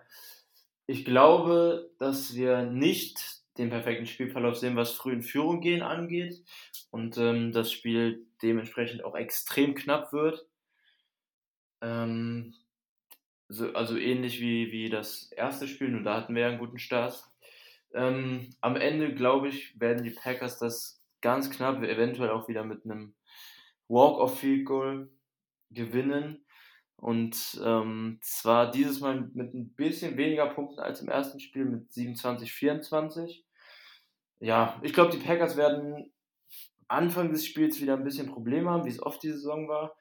[0.86, 6.42] Ich glaube, dass wir nicht den perfekten Spielverlauf sehen, was früh in Führung gehen angeht
[6.90, 10.46] und ähm, das Spiel dementsprechend auch extrem knapp wird.
[11.82, 12.54] Ähm,
[13.48, 16.78] so, also ähnlich wie, wie das erste Spiel, nur da hatten wir ja einen guten
[16.78, 17.22] Start.
[17.94, 22.84] Ähm, am Ende, glaube ich, werden die Packers das ganz knapp, eventuell auch wieder mit
[22.84, 23.14] einem
[23.88, 25.10] Walk-off-Field-Goal
[25.70, 26.41] gewinnen.
[27.02, 31.92] Und ähm, zwar dieses Mal mit ein bisschen weniger Punkten als im ersten Spiel mit
[31.92, 33.44] 27, 24.
[34.38, 36.12] Ja, ich glaube, die Packers werden
[36.86, 39.96] Anfang des Spiels wieder ein bisschen Probleme haben, wie es oft die Saison war.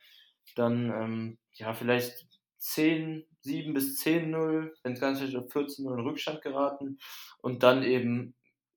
[0.56, 2.28] Dann, ähm, ja, vielleicht
[2.60, 7.00] 10, 7 bis 10-0, wenn es ganz schlecht auf 14-0 in Rückstand geraten.
[7.40, 8.36] Und dann eben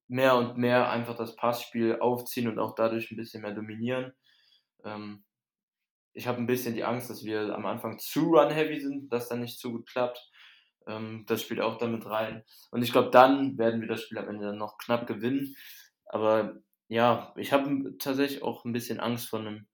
[0.09, 4.15] mehr und mehr einfach das Passspiel aufziehen und auch dadurch ein bisschen mehr dominieren.
[4.83, 5.25] Ähm,
[6.15, 9.41] ich habe ein bisschen die Angst, dass wir am Anfang zu run-heavy sind, dass dann
[9.41, 10.31] nicht so gut klappt.
[10.87, 12.45] Ähm, das spielt auch damit rein.
[12.71, 15.57] Und ich glaube, dann werden wir das Spiel am Ende dann noch knapp gewinnen.
[16.07, 16.57] Aber
[16.89, 19.67] ja, ich habe tatsächlich auch ein bisschen Angst vor einem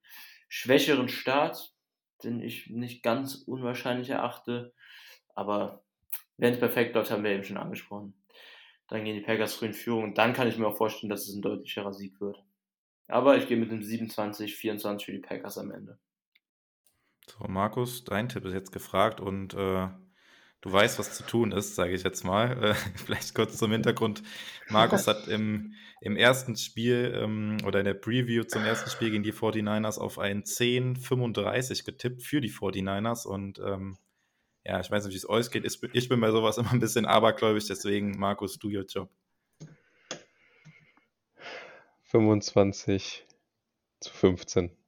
[0.48, 1.74] schwächeren Start,
[2.24, 4.72] den ich nicht ganz unwahrscheinlich erachte.
[5.34, 5.84] Aber
[6.38, 8.14] wenn es perfekt läuft, haben wir eben schon angesprochen.
[8.88, 10.04] Dann gehen die Packers früh in Führung.
[10.04, 12.42] Und dann kann ich mir auch vorstellen, dass es ein deutlicherer Sieg wird.
[13.08, 15.98] Aber ich gehe mit dem 27, 24 für die Packers am Ende.
[17.30, 19.88] So, Markus, dein Tipp ist jetzt gefragt und äh,
[20.62, 22.62] du weißt, was zu tun ist, sage ich jetzt mal.
[22.62, 24.22] Äh, vielleicht kurz zum Hintergrund.
[24.68, 29.22] Markus hat im, im ersten Spiel ähm, oder in der Preview zum ersten Spiel gegen
[29.22, 33.98] die 49ers auf ein 10-35 getippt für die 49ers und ähm,
[34.64, 35.64] ja, ich weiß nicht, wie es euch geht.
[35.92, 39.08] Ich bin bei sowas immer ein bisschen abergläubig, deswegen, Markus, do your job.
[42.02, 43.24] 25
[44.00, 44.79] zu 15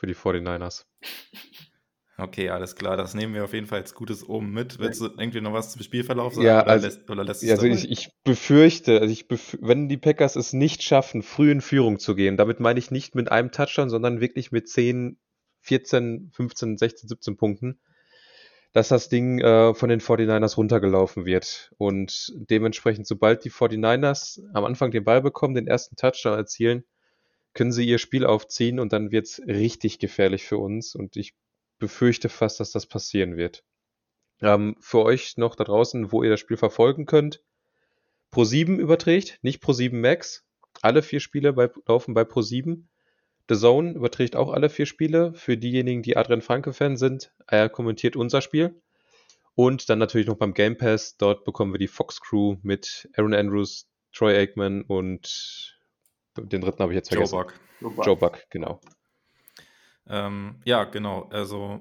[0.00, 0.86] für die 49ers.
[2.22, 2.98] Okay, alles klar.
[2.98, 4.78] Das nehmen wir auf jeden Fall als gutes Omen mit.
[4.78, 6.46] Willst du irgendwie noch was zum Spielverlauf sagen?
[6.46, 10.36] Ja, also, lässt, oder lässt also ich, ich, befürchte, also ich bef wenn die Packers
[10.36, 13.88] es nicht schaffen, früh in Führung zu gehen, damit meine ich nicht mit einem Touchdown,
[13.88, 15.18] sondern wirklich mit 10,
[15.60, 17.80] 14, 15, 16, 17 Punkten,
[18.72, 21.72] dass das Ding äh, von den 49ers runtergelaufen wird.
[21.78, 26.84] Und dementsprechend, sobald die 49ers am Anfang den Ball bekommen, den ersten Touchdown erzielen,
[27.54, 30.94] können sie ihr Spiel aufziehen und dann wird es richtig gefährlich für uns.
[30.94, 31.34] Und ich
[31.78, 33.64] befürchte fast, dass das passieren wird.
[34.40, 37.42] Ähm, für euch noch da draußen, wo ihr das Spiel verfolgen könnt.
[38.32, 40.44] Pro7 überträgt, nicht Pro7 Max.
[40.82, 42.84] Alle vier Spiele bei, laufen bei Pro7.
[43.48, 45.34] The Zone überträgt auch alle vier Spiele.
[45.34, 48.80] Für diejenigen, die Adrian Franke-Fan sind, er kommentiert unser Spiel.
[49.56, 51.16] Und dann natürlich noch beim Game Pass.
[51.16, 55.79] Dort bekommen wir die Fox Crew mit Aaron Andrews, Troy Aikman und
[56.36, 57.34] den dritten habe ich jetzt vergessen.
[57.34, 57.44] Joe
[57.90, 58.06] Buck.
[58.06, 58.80] Joe Buck, genau.
[60.06, 61.28] Ähm, ja, genau.
[61.30, 61.80] Also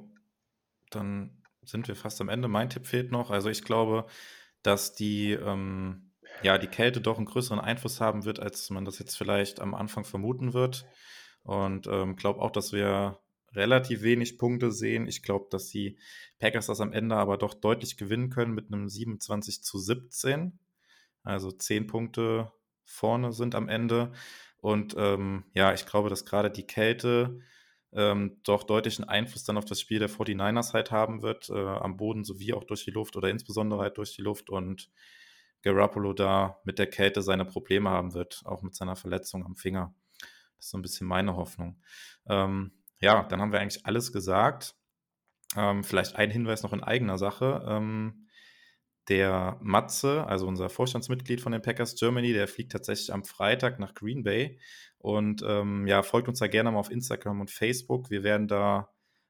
[0.90, 2.48] dann sind wir fast am Ende.
[2.48, 3.32] Mein Tipp fehlt noch.
[3.32, 4.06] Also ich glaube,
[4.64, 6.12] dass die, ähm,
[6.44, 9.74] ja, die Kälte doch einen größeren Einfluss haben wird, als man das jetzt vielleicht am
[9.74, 10.86] Anfang vermuten wird.
[11.44, 13.20] Und ähm, glaube auch, dass wir
[13.54, 15.08] relativ wenig Punkte sehen.
[15.08, 15.98] Ich glaube, dass die
[16.40, 20.60] Packers das am Ende aber doch deutlich gewinnen können mit einem 27 zu 17.
[21.24, 22.52] Also 10 Punkte
[22.90, 24.12] vorne sind am Ende.
[24.58, 27.40] Und ähm, ja, ich glaube, dass gerade die Kälte
[27.92, 31.98] ähm, doch deutlichen Einfluss dann auf das Spiel der 49ers halt haben wird, äh, am
[31.98, 34.92] Boden sowie auch durch die Luft oder insbesondere halt durch die Luft und
[35.62, 39.94] Garoppolo da mit der Kälte seine Probleme haben wird, auch mit seiner Verletzung am Finger.
[40.58, 41.82] Das ist so ein bisschen meine Hoffnung.
[42.28, 42.72] Ähm,
[43.02, 44.76] ja, dann haben wir eigentlich alles gesagt.
[45.56, 47.66] Ähm, vielleicht ein Hinweis noch in eigener Sache.
[47.68, 48.28] Ähm,
[49.10, 53.96] der Matze, also unser Vorstandsmitglied von den Packers Germany, der fliegt tatsächlich am Freitag nach
[53.96, 54.60] Green Bay.
[55.00, 58.10] Und ähm, ja, folgt uns da gerne mal auf Instagram und Facebook.
[58.10, 58.90] Wir werden da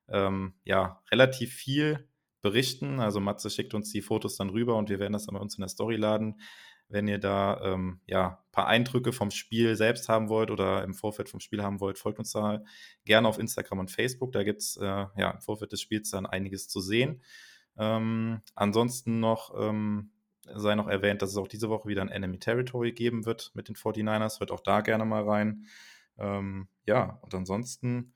[0.10, 2.08] ähm, ja relativ viel
[2.42, 3.00] berichten.
[3.00, 5.56] Also Matze schickt uns die Fotos dann rüber und wir werden das dann bei uns
[5.56, 6.42] in der Story laden.
[6.88, 10.96] Wenn ihr da ähm, ja ein paar Eindrücke vom Spiel selbst haben wollt oder im
[10.96, 12.64] Vorfeld vom Spiel haben wollt, folgt uns da
[13.06, 14.32] gerne auf Instagram und Facebook.
[14.32, 17.22] Da gibt es äh, ja im Vorfeld des Spiels dann einiges zu sehen.
[17.80, 20.12] Ähm, ansonsten noch ähm,
[20.56, 23.70] sei noch erwähnt, dass es auch diese Woche wieder ein Enemy Territory geben wird mit
[23.70, 24.40] den 49ers.
[24.40, 25.66] Hört auch da gerne mal rein.
[26.18, 28.14] Ähm, ja, und ansonsten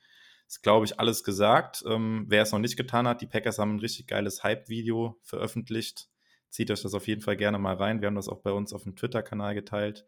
[0.47, 1.83] ist, glaube ich, alles gesagt.
[1.87, 6.09] Ähm, wer es noch nicht getan hat, die Packers haben ein richtig geiles Hype-Video veröffentlicht.
[6.49, 8.01] Zieht euch das auf jeden Fall gerne mal rein.
[8.01, 10.05] Wir haben das auch bei uns auf dem Twitter-Kanal geteilt.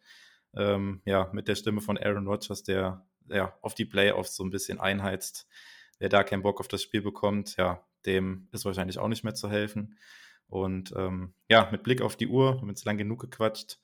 [0.56, 4.52] Ähm, ja, mit der Stimme von Aaron Rodgers, der ja auf die Playoffs so ein
[4.52, 5.48] bisschen einheizt.
[5.98, 9.36] Wer da keinen Bock auf das Spiel bekommt, ja, dem ist wahrscheinlich auch nicht mehr
[9.36, 9.98] zu helfen.
[10.48, 13.80] Und ähm, ja, mit Blick auf die Uhr, wir haben jetzt lang genug gequatscht,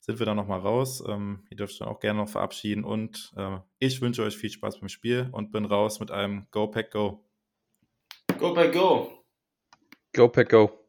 [0.00, 1.02] sind wir da nochmal raus.
[1.06, 4.80] Ähm, ihr dürft dann auch gerne noch verabschieden und äh, ich wünsche euch viel Spaß
[4.80, 7.24] beim Spiel und bin raus mit einem Go Pack Go.
[8.38, 9.24] Go Pack Go.
[10.14, 10.85] Go Pack Go.